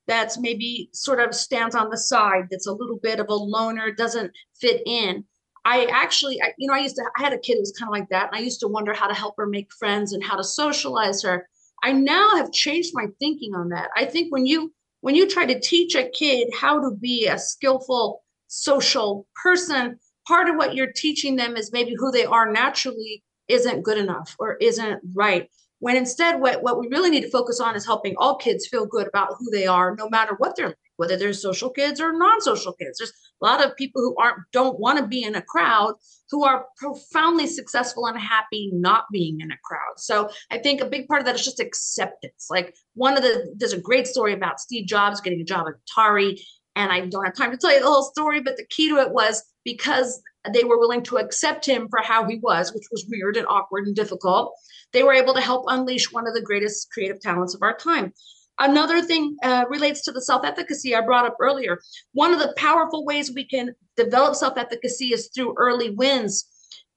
that's 0.08 0.38
maybe 0.38 0.90
sort 0.94 1.20
of 1.20 1.34
stands 1.34 1.74
on 1.74 1.90
the 1.90 1.98
side 1.98 2.48
that's 2.52 2.68
a 2.68 2.74
little 2.74 3.00
bit 3.02 3.20
of 3.20 3.28
a 3.30 3.34
loner 3.34 3.92
doesn't 3.92 4.32
fit 4.60 4.82
in 4.86 5.24
I 5.66 5.86
actually, 5.92 6.42
I, 6.42 6.54
you 6.58 6.68
know, 6.68 6.76
I 6.76 6.80
used 6.80 6.96
to, 6.98 7.04
I 7.18 7.24
had 7.24 7.34
a 7.34 7.40
kid 7.40 7.56
who 7.56 7.62
was 7.62 7.74
kind 7.78 7.90
of 7.90 7.94
like 7.94 8.10
that. 8.10 8.28
And 8.28 8.36
I 8.36 8.44
used 8.44 8.60
to 8.60 8.68
wonder 8.68 8.94
how 8.94 9.08
to 9.08 9.16
help 9.16 9.34
her 9.38 9.48
make 9.48 9.74
friends 9.74 10.14
and 10.14 10.24
how 10.24 10.38
to 10.38 10.44
socialize 10.44 11.24
her. 11.24 11.48
I 11.84 11.92
now 11.92 12.36
have 12.36 12.52
changed 12.52 12.92
my 12.94 13.08
thinking 13.20 13.56
on 13.56 13.70
that. 13.70 13.90
I 13.96 14.06
think 14.06 14.32
when 14.32 14.46
you, 14.46 14.74
when 15.02 15.16
you 15.16 15.28
try 15.28 15.46
to 15.46 15.60
teach 15.60 15.96
a 15.96 16.10
kid 16.10 16.50
how 16.58 16.80
to 16.80 16.96
be 16.96 17.28
a 17.28 17.40
skillful 17.40 18.24
social 18.48 19.28
person, 19.42 20.00
part 20.28 20.50
of 20.50 20.56
what 20.56 20.76
you're 20.76 20.92
teaching 20.92 21.36
them 21.36 21.58
is 21.58 21.74
maybe 21.74 21.96
who 21.98 22.12
they 22.12 22.26
are 22.26 22.52
naturally 22.52 23.24
isn't 23.48 23.84
good 23.84 23.98
enough 23.98 24.36
or 24.40 24.58
isn't 24.58 25.02
right. 25.16 25.50
When 25.80 25.96
instead, 25.96 26.40
what, 26.40 26.64
what 26.64 26.80
we 26.80 26.88
really 26.88 27.10
need 27.10 27.22
to 27.22 27.30
focus 27.30 27.60
on 27.60 27.76
is 27.76 27.86
helping 27.86 28.16
all 28.18 28.38
kids 28.38 28.68
feel 28.68 28.86
good 28.86 29.08
about 29.08 29.36
who 29.38 29.50
they 29.52 29.68
are, 29.68 29.96
no 29.96 30.10
matter 30.10 30.36
what 30.38 30.56
like 30.58 30.76
whether 30.98 31.18
they're 31.18 31.34
social 31.34 31.70
kids 31.70 32.00
or 32.00 32.18
non-social 32.18 32.74
kids. 32.74 32.98
There's 32.98 33.14
a 33.42 33.46
lot 33.46 33.64
of 33.64 33.76
people 33.76 34.02
who 34.02 34.16
aren't 34.18 34.40
don't 34.52 34.80
want 34.80 35.00
to 35.00 35.08
be 35.08 35.24
in 35.24 35.36
a 35.36 35.42
crowd 35.42 35.96
who 36.30 36.44
are 36.44 36.66
profoundly 36.78 37.48
successful 37.48 38.08
and 38.08 38.20
happy 38.20 38.72
not 38.74 39.06
being 39.12 39.42
in 39.42 39.52
a 39.52 39.58
crowd. 39.64 39.98
So 39.98 40.30
I 40.52 40.58
think 40.58 40.82
a 40.82 40.86
big 40.86 41.08
part 41.08 41.22
of 41.22 41.26
that 41.26 41.36
is 41.36 41.46
just 41.46 41.60
acceptance. 41.60 42.48
Like 42.50 42.76
one 42.94 43.18
of 43.18 43.24
the 43.24 43.54
there's 43.58 43.74
a 43.74 43.80
great 43.80 44.08
story 44.08 44.34
about 44.34 44.60
Steve 44.60 44.88
Jobs 44.88 45.22
getting 45.22 45.42
a 45.42 45.46
job 45.46 45.68
at 45.68 45.76
Atari. 45.86 46.40
And 46.78 46.92
I 46.92 47.06
don't 47.06 47.24
have 47.24 47.36
time 47.36 47.52
to 47.52 47.58
tell 47.58 47.74
you 47.74 47.80
the 47.80 47.86
whole 47.86 48.04
story, 48.04 48.42
but 48.42 48.58
the 48.58 48.66
key 48.70 48.90
to 48.90 48.98
it 48.98 49.12
was 49.12 49.42
because 49.64 50.22
they 50.54 50.66
were 50.66 50.78
willing 50.78 51.04
to 51.04 51.18
accept 51.18 51.66
him 51.66 51.88
for 51.90 52.00
how 52.02 52.28
he 52.28 52.38
was, 52.38 52.74
which 52.74 52.84
was 52.92 53.06
weird 53.10 53.38
and 53.38 53.48
awkward 53.48 53.88
and 53.88 53.96
difficult. 53.96 54.54
They 54.92 55.04
were 55.04 55.14
able 55.14 55.34
to 55.34 55.42
help 55.42 55.66
unleash 55.68 56.12
one 56.12 56.28
of 56.28 56.34
the 56.34 56.42
greatest 56.42 56.92
creative 56.92 57.20
talents 57.22 57.56
of 57.56 57.62
our 57.62 57.76
time. 57.76 58.14
Another 58.60 59.02
thing 59.02 59.36
uh, 59.44 59.66
relates 59.70 60.02
to 60.04 60.12
the 60.12 60.22
self 60.22 60.46
efficacy 60.46 60.96
I 60.96 61.02
brought 61.02 61.26
up 61.26 61.38
earlier. 61.40 61.80
One 62.14 62.34
of 62.34 62.40
the 62.40 62.54
powerful 62.58 63.06
ways 63.06 63.34
we 63.34 63.46
can 63.46 63.76
develop 63.98 64.36
self 64.36 64.58
efficacy 64.58 65.14
is 65.14 65.30
through 65.34 65.56
early 65.58 65.90
wins. 65.90 66.46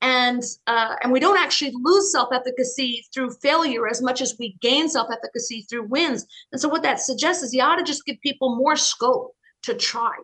And, 0.01 0.45
uh, 0.69 0.95
and 1.03 1.11
we 1.11 1.19
don't 1.19 1.39
actually 1.39 1.73
lose 1.75 2.13
self 2.13 2.29
efficacy 2.33 3.05
through 3.13 3.33
failure 3.43 3.89
as 3.89 4.01
much 4.01 4.21
as 4.21 4.37
we 4.39 4.57
gain 4.61 4.89
self 4.89 5.09
efficacy 5.11 5.67
through 5.69 5.89
wins. 5.89 6.27
And 6.53 6.61
so, 6.61 6.69
what 6.69 6.83
that 6.83 7.01
suggests 7.01 7.43
is 7.43 7.53
you 7.53 7.63
ought 7.63 7.77
to 7.77 7.85
just 7.85 8.07
give 8.07 8.21
people 8.21 8.57
more 8.57 8.77
scope 8.77 9.35
to 9.63 9.75
try, 9.75 10.15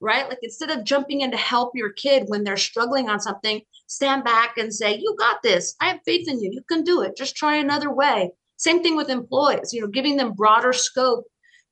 right? 0.00 0.28
Like 0.28 0.40
instead 0.42 0.70
of 0.70 0.84
jumping 0.84 1.22
in 1.22 1.30
to 1.30 1.38
help 1.38 1.72
your 1.74 1.92
kid 1.92 2.24
when 2.26 2.44
they're 2.44 2.58
struggling 2.58 3.08
on 3.08 3.20
something, 3.20 3.62
stand 3.86 4.24
back 4.24 4.58
and 4.58 4.74
say, 4.74 4.98
You 4.98 5.16
got 5.18 5.42
this. 5.42 5.74
I 5.80 5.88
have 5.88 6.00
faith 6.04 6.28
in 6.28 6.38
you. 6.42 6.50
You 6.52 6.62
can 6.68 6.84
do 6.84 7.00
it. 7.00 7.16
Just 7.16 7.34
try 7.34 7.56
another 7.56 7.90
way. 7.90 8.32
Same 8.62 8.80
thing 8.80 8.94
with 8.94 9.10
employees, 9.10 9.72
you 9.72 9.80
know, 9.80 9.88
giving 9.88 10.16
them 10.16 10.34
broader 10.34 10.72
scope 10.72 11.24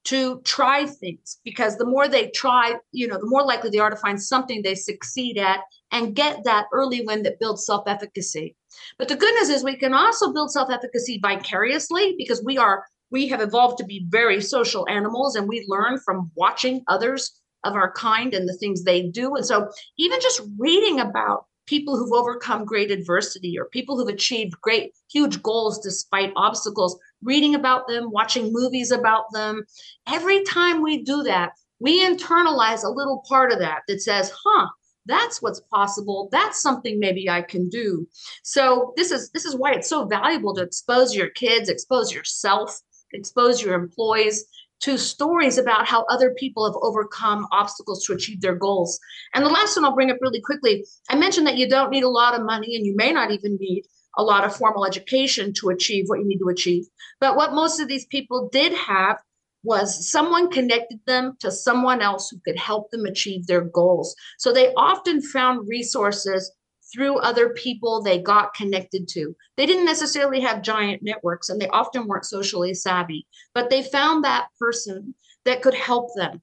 to 0.07 0.41
try 0.41 0.87
things 0.87 1.39
because 1.45 1.77
the 1.77 1.87
more 1.87 2.09
they 2.09 2.31
try, 2.31 2.75
you 2.91 3.07
know, 3.07 3.17
the 3.17 3.29
more 3.29 3.45
likely 3.45 3.71
they 3.71 3.79
are 3.79 3.91
to 3.91 3.97
find 3.97 4.21
something 4.21 4.61
they 4.61 4.75
succeed 4.75 5.39
at 5.39 5.61
and 5.93 6.17
get 6.17 6.43
that 6.43 6.67
early 6.73 7.03
win 7.07 7.23
that 7.23 7.39
builds 7.39 7.65
self 7.65 7.85
efficacy. 7.87 8.57
But 8.99 9.07
the 9.07 9.15
good 9.15 9.33
news 9.37 9.51
is 9.51 9.63
we 9.63 9.77
can 9.77 9.95
also 9.95 10.33
build 10.33 10.51
self 10.51 10.69
efficacy 10.69 11.21
vicariously 11.23 12.17
because 12.19 12.43
we 12.45 12.59
are 12.59 12.85
we 13.13 13.29
have 13.29 13.41
evolved 13.41 13.79
to 13.79 13.85
be 13.85 14.05
very 14.09 14.41
social 14.41 14.85
animals 14.89 15.37
and 15.37 15.47
we 15.47 15.65
learn 15.69 16.01
from 16.01 16.33
watching 16.35 16.83
others 16.89 17.41
of 17.63 17.75
our 17.75 17.93
kind 17.93 18.35
and 18.35 18.49
the 18.49 18.57
things 18.57 18.83
they 18.83 19.03
do. 19.03 19.37
And 19.37 19.47
so 19.47 19.71
even 19.97 20.21
just 20.21 20.43
reading 20.59 20.99
about 20.99 21.45
people 21.71 21.97
who've 21.97 22.13
overcome 22.13 22.65
great 22.65 22.91
adversity 22.91 23.57
or 23.59 23.67
people 23.67 23.97
who've 23.97 24.13
achieved 24.13 24.61
great 24.61 24.93
huge 25.11 25.41
goals 25.43 25.79
despite 25.79 26.33
obstacles 26.35 26.99
reading 27.23 27.55
about 27.55 27.87
them 27.87 28.11
watching 28.11 28.53
movies 28.53 28.91
about 28.91 29.25
them. 29.33 29.63
Every 30.09 30.43
time 30.43 30.83
we 30.83 31.05
do 31.05 31.23
that 31.23 31.53
we 31.79 32.05
internalize 32.05 32.85
a 32.85 32.89
little 32.89 33.23
part 33.27 33.53
of 33.53 33.61
that 33.61 33.83
that 33.89 34.03
says 34.03 34.33
huh 34.45 34.69
that's 35.07 35.41
what's 35.41 35.63
possible. 35.73 36.29
That's 36.31 36.61
something 36.61 37.01
maybe 37.01 37.29
i 37.29 37.41
can 37.43 37.69
do. 37.69 38.07
So 38.43 38.93
this 38.97 39.11
is 39.11 39.31
this 39.31 39.45
is 39.45 39.57
why 39.57 39.73
it's 39.73 39.89
so 39.89 40.05
valuable 40.05 40.55
to 40.55 40.63
expose 40.63 41.15
your 41.15 41.31
kids 41.31 41.69
expose 41.69 42.13
yourself 42.13 42.79
expose 43.13 43.63
your 43.63 43.75
employees 43.75 44.45
to 44.81 44.97
stories 44.97 45.59
about 45.59 45.87
how 45.87 46.05
other 46.09 46.35
people 46.39 46.65
have 46.65 46.77
overcome 46.83 47.47
obstacles 47.53 48.05
to 48.05 48.13
achieve 48.13 48.41
their 48.41 48.55
goals. 48.55 48.99
And 49.35 49.45
the 49.45 49.51
last 49.51 49.77
one 49.77 49.85
I'll 49.85 49.95
bring 49.95 50.11
up 50.11 50.19
really 50.21 50.41
quickly 50.41 50.85
I 51.09 51.17
mentioned 51.17 51.47
that 51.47 51.57
you 51.57 51.69
don't 51.69 51.91
need 51.91 52.05
a 52.05 52.09
lot 52.09 52.35
of 52.35 52.47
money 52.47 52.77
and 52.77 52.87
you 52.87 52.95
may 52.97 53.13
not 53.13 53.31
even 53.31 53.57
need 53.61 53.85
a 54.17 54.23
lot 54.23 54.45
of 54.45 54.57
formal 54.57 54.87
education 54.87 55.53
to 55.55 55.69
achieve 55.69 56.05
what 56.09 56.19
you 56.19 56.27
need 56.27 56.39
to 56.39 56.49
achieve. 56.49 56.85
But 57.21 57.37
what 57.37 57.55
most 57.55 57.81
of 57.81 57.89
these 57.89 58.07
people 58.07 58.49
did 58.53 58.73
have 58.73 59.19
was 59.63 60.11
someone 60.11 60.51
connected 60.51 61.01
them 61.07 61.37
to 61.41 61.51
someone 61.51 62.01
else 62.01 62.31
who 62.31 62.41
could 62.45 62.59
help 62.59 62.91
them 62.91 63.05
achieve 63.05 63.47
their 63.47 63.61
goals. 63.61 64.15
So 64.39 64.53
they 64.53 64.73
often 64.75 65.21
found 65.21 65.69
resources 65.69 66.51
through 66.93 67.19
other 67.19 67.51
people 67.51 68.03
they 68.03 68.19
got 68.19 68.55
connected 68.55 69.09
to. 69.09 69.35
They 69.57 69.67
didn't 69.67 69.87
necessarily 69.87 70.41
have 70.41 70.63
giant 70.63 71.03
networks 71.03 71.49
and 71.49 71.61
they 71.61 71.69
often 71.69 72.07
weren't 72.07 72.25
socially 72.25 72.75
savvy, 72.75 73.27
but 73.55 73.71
they 73.71 73.83
found 73.83 74.25
that 74.25 74.49
person 74.59 75.15
that 75.45 75.63
could 75.63 75.75
help 75.75 76.11
them. 76.15 76.43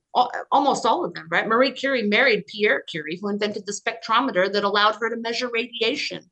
Almost 0.51 0.85
all 0.85 1.05
of 1.05 1.13
them, 1.13 1.27
right? 1.29 1.47
Marie 1.47 1.71
Curie 1.71 2.03
married 2.03 2.47
Pierre 2.47 2.83
Curie, 2.89 3.19
who 3.21 3.29
invented 3.29 3.65
the 3.65 3.71
spectrometer 3.71 4.51
that 4.51 4.63
allowed 4.63 4.95
her 4.95 5.09
to 5.09 5.17
measure 5.17 5.49
radiation. 5.53 6.23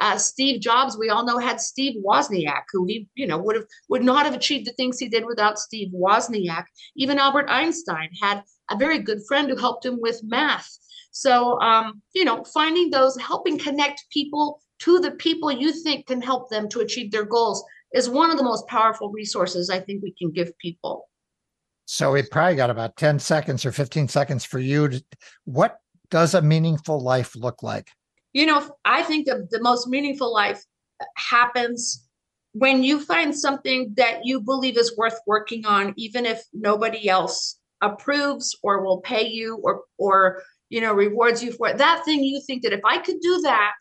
Uh, 0.00 0.16
Steve 0.16 0.60
Jobs, 0.60 0.96
we 0.96 1.10
all 1.10 1.24
know, 1.24 1.38
had 1.38 1.60
Steve 1.60 2.00
Wozniak, 2.04 2.62
who 2.72 2.86
he, 2.86 3.08
you 3.14 3.26
know, 3.26 3.38
would 3.38 3.56
have 3.56 3.64
would 3.88 4.02
not 4.02 4.26
have 4.26 4.34
achieved 4.34 4.66
the 4.66 4.72
things 4.72 4.98
he 4.98 5.08
did 5.08 5.26
without 5.26 5.58
Steve 5.58 5.92
Wozniak. 5.92 6.64
Even 6.96 7.18
Albert 7.18 7.48
Einstein 7.48 8.10
had 8.20 8.42
a 8.70 8.76
very 8.76 9.00
good 9.00 9.20
friend 9.26 9.48
who 9.48 9.56
helped 9.56 9.84
him 9.84 9.98
with 10.00 10.20
math. 10.22 10.78
So, 11.18 11.58
um, 11.60 12.00
you 12.14 12.24
know, 12.24 12.44
finding 12.44 12.90
those, 12.90 13.18
helping 13.20 13.58
connect 13.58 14.04
people 14.12 14.60
to 14.78 15.00
the 15.00 15.10
people 15.10 15.50
you 15.50 15.72
think 15.72 16.06
can 16.06 16.22
help 16.22 16.48
them 16.48 16.68
to 16.68 16.78
achieve 16.78 17.10
their 17.10 17.24
goals 17.24 17.64
is 17.92 18.08
one 18.08 18.30
of 18.30 18.36
the 18.36 18.44
most 18.44 18.68
powerful 18.68 19.10
resources 19.10 19.68
I 19.68 19.80
think 19.80 20.00
we 20.00 20.14
can 20.16 20.30
give 20.30 20.56
people. 20.58 21.08
So 21.86 22.12
we 22.12 22.22
probably 22.22 22.54
got 22.54 22.70
about 22.70 22.96
10 22.96 23.18
seconds 23.18 23.66
or 23.66 23.72
15 23.72 24.06
seconds 24.06 24.44
for 24.44 24.60
you. 24.60 24.90
To, 24.90 25.04
what 25.44 25.78
does 26.08 26.34
a 26.34 26.42
meaningful 26.42 27.00
life 27.00 27.34
look 27.34 27.64
like? 27.64 27.90
You 28.32 28.46
know, 28.46 28.70
I 28.84 29.02
think 29.02 29.26
the, 29.26 29.48
the 29.50 29.60
most 29.60 29.88
meaningful 29.88 30.32
life 30.32 30.62
happens 31.16 32.06
when 32.52 32.84
you 32.84 33.00
find 33.00 33.36
something 33.36 33.92
that 33.96 34.20
you 34.22 34.40
believe 34.40 34.78
is 34.78 34.96
worth 34.96 35.18
working 35.26 35.66
on, 35.66 35.94
even 35.96 36.26
if 36.26 36.44
nobody 36.52 37.08
else 37.08 37.58
approves 37.80 38.56
or 38.62 38.84
will 38.84 39.00
pay 39.00 39.26
you 39.26 39.56
or 39.64 39.82
or 39.98 40.42
you 40.70 40.80
know, 40.80 40.92
rewards 40.92 41.42
you 41.42 41.52
for 41.52 41.68
it. 41.68 41.78
That 41.78 42.04
thing 42.04 42.22
you 42.22 42.40
think 42.46 42.62
that 42.62 42.72
if 42.72 42.84
I 42.84 42.98
could 42.98 43.20
do 43.20 43.40
that, 43.42 43.76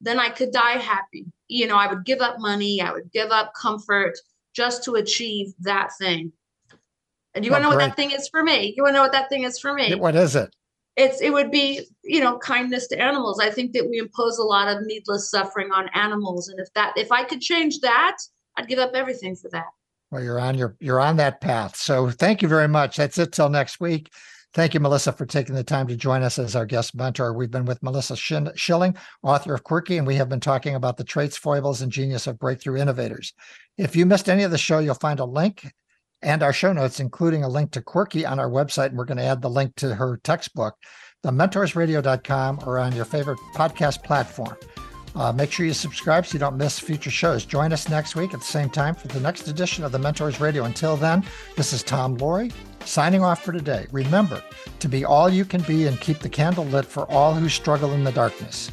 then 0.00 0.18
I 0.18 0.28
could 0.28 0.52
die 0.52 0.78
happy. 0.78 1.26
You 1.48 1.66
know, 1.66 1.76
I 1.76 1.86
would 1.86 2.04
give 2.04 2.20
up 2.20 2.36
money, 2.38 2.80
I 2.80 2.92
would 2.92 3.10
give 3.12 3.30
up 3.30 3.52
comfort 3.60 4.14
just 4.54 4.84
to 4.84 4.94
achieve 4.94 5.52
that 5.60 5.90
thing. 5.98 6.32
And 7.34 7.44
you 7.44 7.50
want 7.50 7.62
to 7.62 7.70
know 7.70 7.76
what 7.76 7.84
that 7.84 7.96
thing 7.96 8.10
is 8.10 8.28
for 8.28 8.42
me? 8.42 8.74
You 8.76 8.82
want 8.82 8.92
to 8.92 8.96
know 8.96 9.02
what 9.02 9.12
that 9.12 9.30
thing 9.30 9.44
is 9.44 9.58
for 9.58 9.72
me? 9.72 9.94
What 9.94 10.14
is 10.14 10.36
it? 10.36 10.54
It's 10.96 11.22
it 11.22 11.32
would 11.32 11.50
be 11.50 11.86
you 12.04 12.20
know 12.20 12.36
kindness 12.38 12.86
to 12.88 13.00
animals. 13.00 13.40
I 13.40 13.50
think 13.50 13.72
that 13.72 13.88
we 13.88 13.98
impose 13.98 14.36
a 14.36 14.42
lot 14.42 14.68
of 14.68 14.84
needless 14.84 15.30
suffering 15.30 15.72
on 15.72 15.88
animals, 15.94 16.48
and 16.48 16.60
if 16.60 16.70
that 16.74 16.92
if 16.98 17.10
I 17.10 17.24
could 17.24 17.40
change 17.40 17.80
that, 17.80 18.18
I'd 18.58 18.68
give 18.68 18.78
up 18.78 18.90
everything 18.92 19.34
for 19.34 19.48
that. 19.52 19.68
Well, 20.10 20.22
you're 20.22 20.38
on 20.38 20.58
your 20.58 20.76
you're 20.80 21.00
on 21.00 21.16
that 21.16 21.40
path. 21.40 21.76
So 21.76 22.10
thank 22.10 22.42
you 22.42 22.48
very 22.48 22.68
much. 22.68 22.98
That's 22.98 23.16
it 23.16 23.32
till 23.32 23.48
next 23.48 23.80
week. 23.80 24.12
Thank 24.54 24.74
you, 24.74 24.80
Melissa, 24.80 25.12
for 25.12 25.24
taking 25.24 25.54
the 25.54 25.64
time 25.64 25.86
to 25.86 25.96
join 25.96 26.22
us 26.22 26.38
as 26.38 26.54
our 26.54 26.66
guest 26.66 26.94
mentor. 26.94 27.32
We've 27.32 27.50
been 27.50 27.64
with 27.64 27.82
Melissa 27.82 28.16
Schilling, 28.16 28.96
author 29.22 29.54
of 29.54 29.64
Quirky, 29.64 29.96
and 29.96 30.06
we 30.06 30.16
have 30.16 30.28
been 30.28 30.40
talking 30.40 30.74
about 30.74 30.98
the 30.98 31.04
traits, 31.04 31.38
foibles, 31.38 31.80
and 31.80 31.90
genius 31.90 32.26
of 32.26 32.38
breakthrough 32.38 32.76
innovators. 32.76 33.32
If 33.78 33.96
you 33.96 34.04
missed 34.04 34.28
any 34.28 34.42
of 34.42 34.50
the 34.50 34.58
show, 34.58 34.78
you'll 34.78 34.94
find 34.94 35.20
a 35.20 35.24
link 35.24 35.72
and 36.20 36.42
our 36.42 36.52
show 36.52 36.72
notes, 36.74 37.00
including 37.00 37.44
a 37.44 37.48
link 37.48 37.70
to 37.72 37.80
Quirky 37.80 38.26
on 38.26 38.38
our 38.38 38.50
website. 38.50 38.88
And 38.88 38.98
we're 38.98 39.06
going 39.06 39.16
to 39.16 39.24
add 39.24 39.40
the 39.40 39.48
link 39.48 39.74
to 39.76 39.94
her 39.94 40.20
textbook, 40.22 40.74
the 41.22 41.30
thementorsradio.com, 41.30 42.60
or 42.66 42.78
on 42.78 42.94
your 42.94 43.06
favorite 43.06 43.38
podcast 43.54 44.04
platform. 44.04 44.56
Uh, 45.14 45.32
make 45.32 45.52
sure 45.52 45.66
you 45.66 45.74
subscribe 45.74 46.26
so 46.26 46.34
you 46.34 46.38
don't 46.38 46.56
miss 46.56 46.78
future 46.78 47.10
shows. 47.10 47.44
Join 47.44 47.72
us 47.72 47.88
next 47.88 48.16
week 48.16 48.32
at 48.32 48.40
the 48.40 48.46
same 48.46 48.70
time 48.70 48.94
for 48.94 49.08
the 49.08 49.20
next 49.20 49.46
edition 49.48 49.84
of 49.84 49.92
the 49.92 49.98
Mentors 49.98 50.40
Radio. 50.40 50.64
Until 50.64 50.96
then, 50.96 51.24
this 51.56 51.72
is 51.72 51.82
Tom 51.82 52.16
Loarie 52.18 52.52
signing 52.84 53.22
off 53.22 53.44
for 53.44 53.52
today. 53.52 53.86
Remember 53.92 54.42
to 54.80 54.88
be 54.88 55.04
all 55.04 55.28
you 55.28 55.44
can 55.44 55.60
be 55.62 55.86
and 55.86 56.00
keep 56.00 56.18
the 56.18 56.28
candle 56.28 56.64
lit 56.64 56.84
for 56.84 57.10
all 57.10 57.34
who 57.34 57.48
struggle 57.48 57.92
in 57.92 58.04
the 58.04 58.12
darkness. 58.12 58.70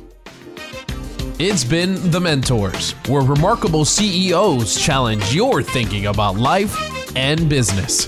It's 1.39 1.63
been 1.63 2.11
The 2.11 2.19
Mentors, 2.19 2.91
where 3.07 3.21
remarkable 3.21 3.85
CEOs 3.85 4.77
challenge 4.77 5.33
your 5.33 5.63
thinking 5.63 6.07
about 6.07 6.35
life 6.35 6.75
and 7.15 7.47
business. 7.47 8.07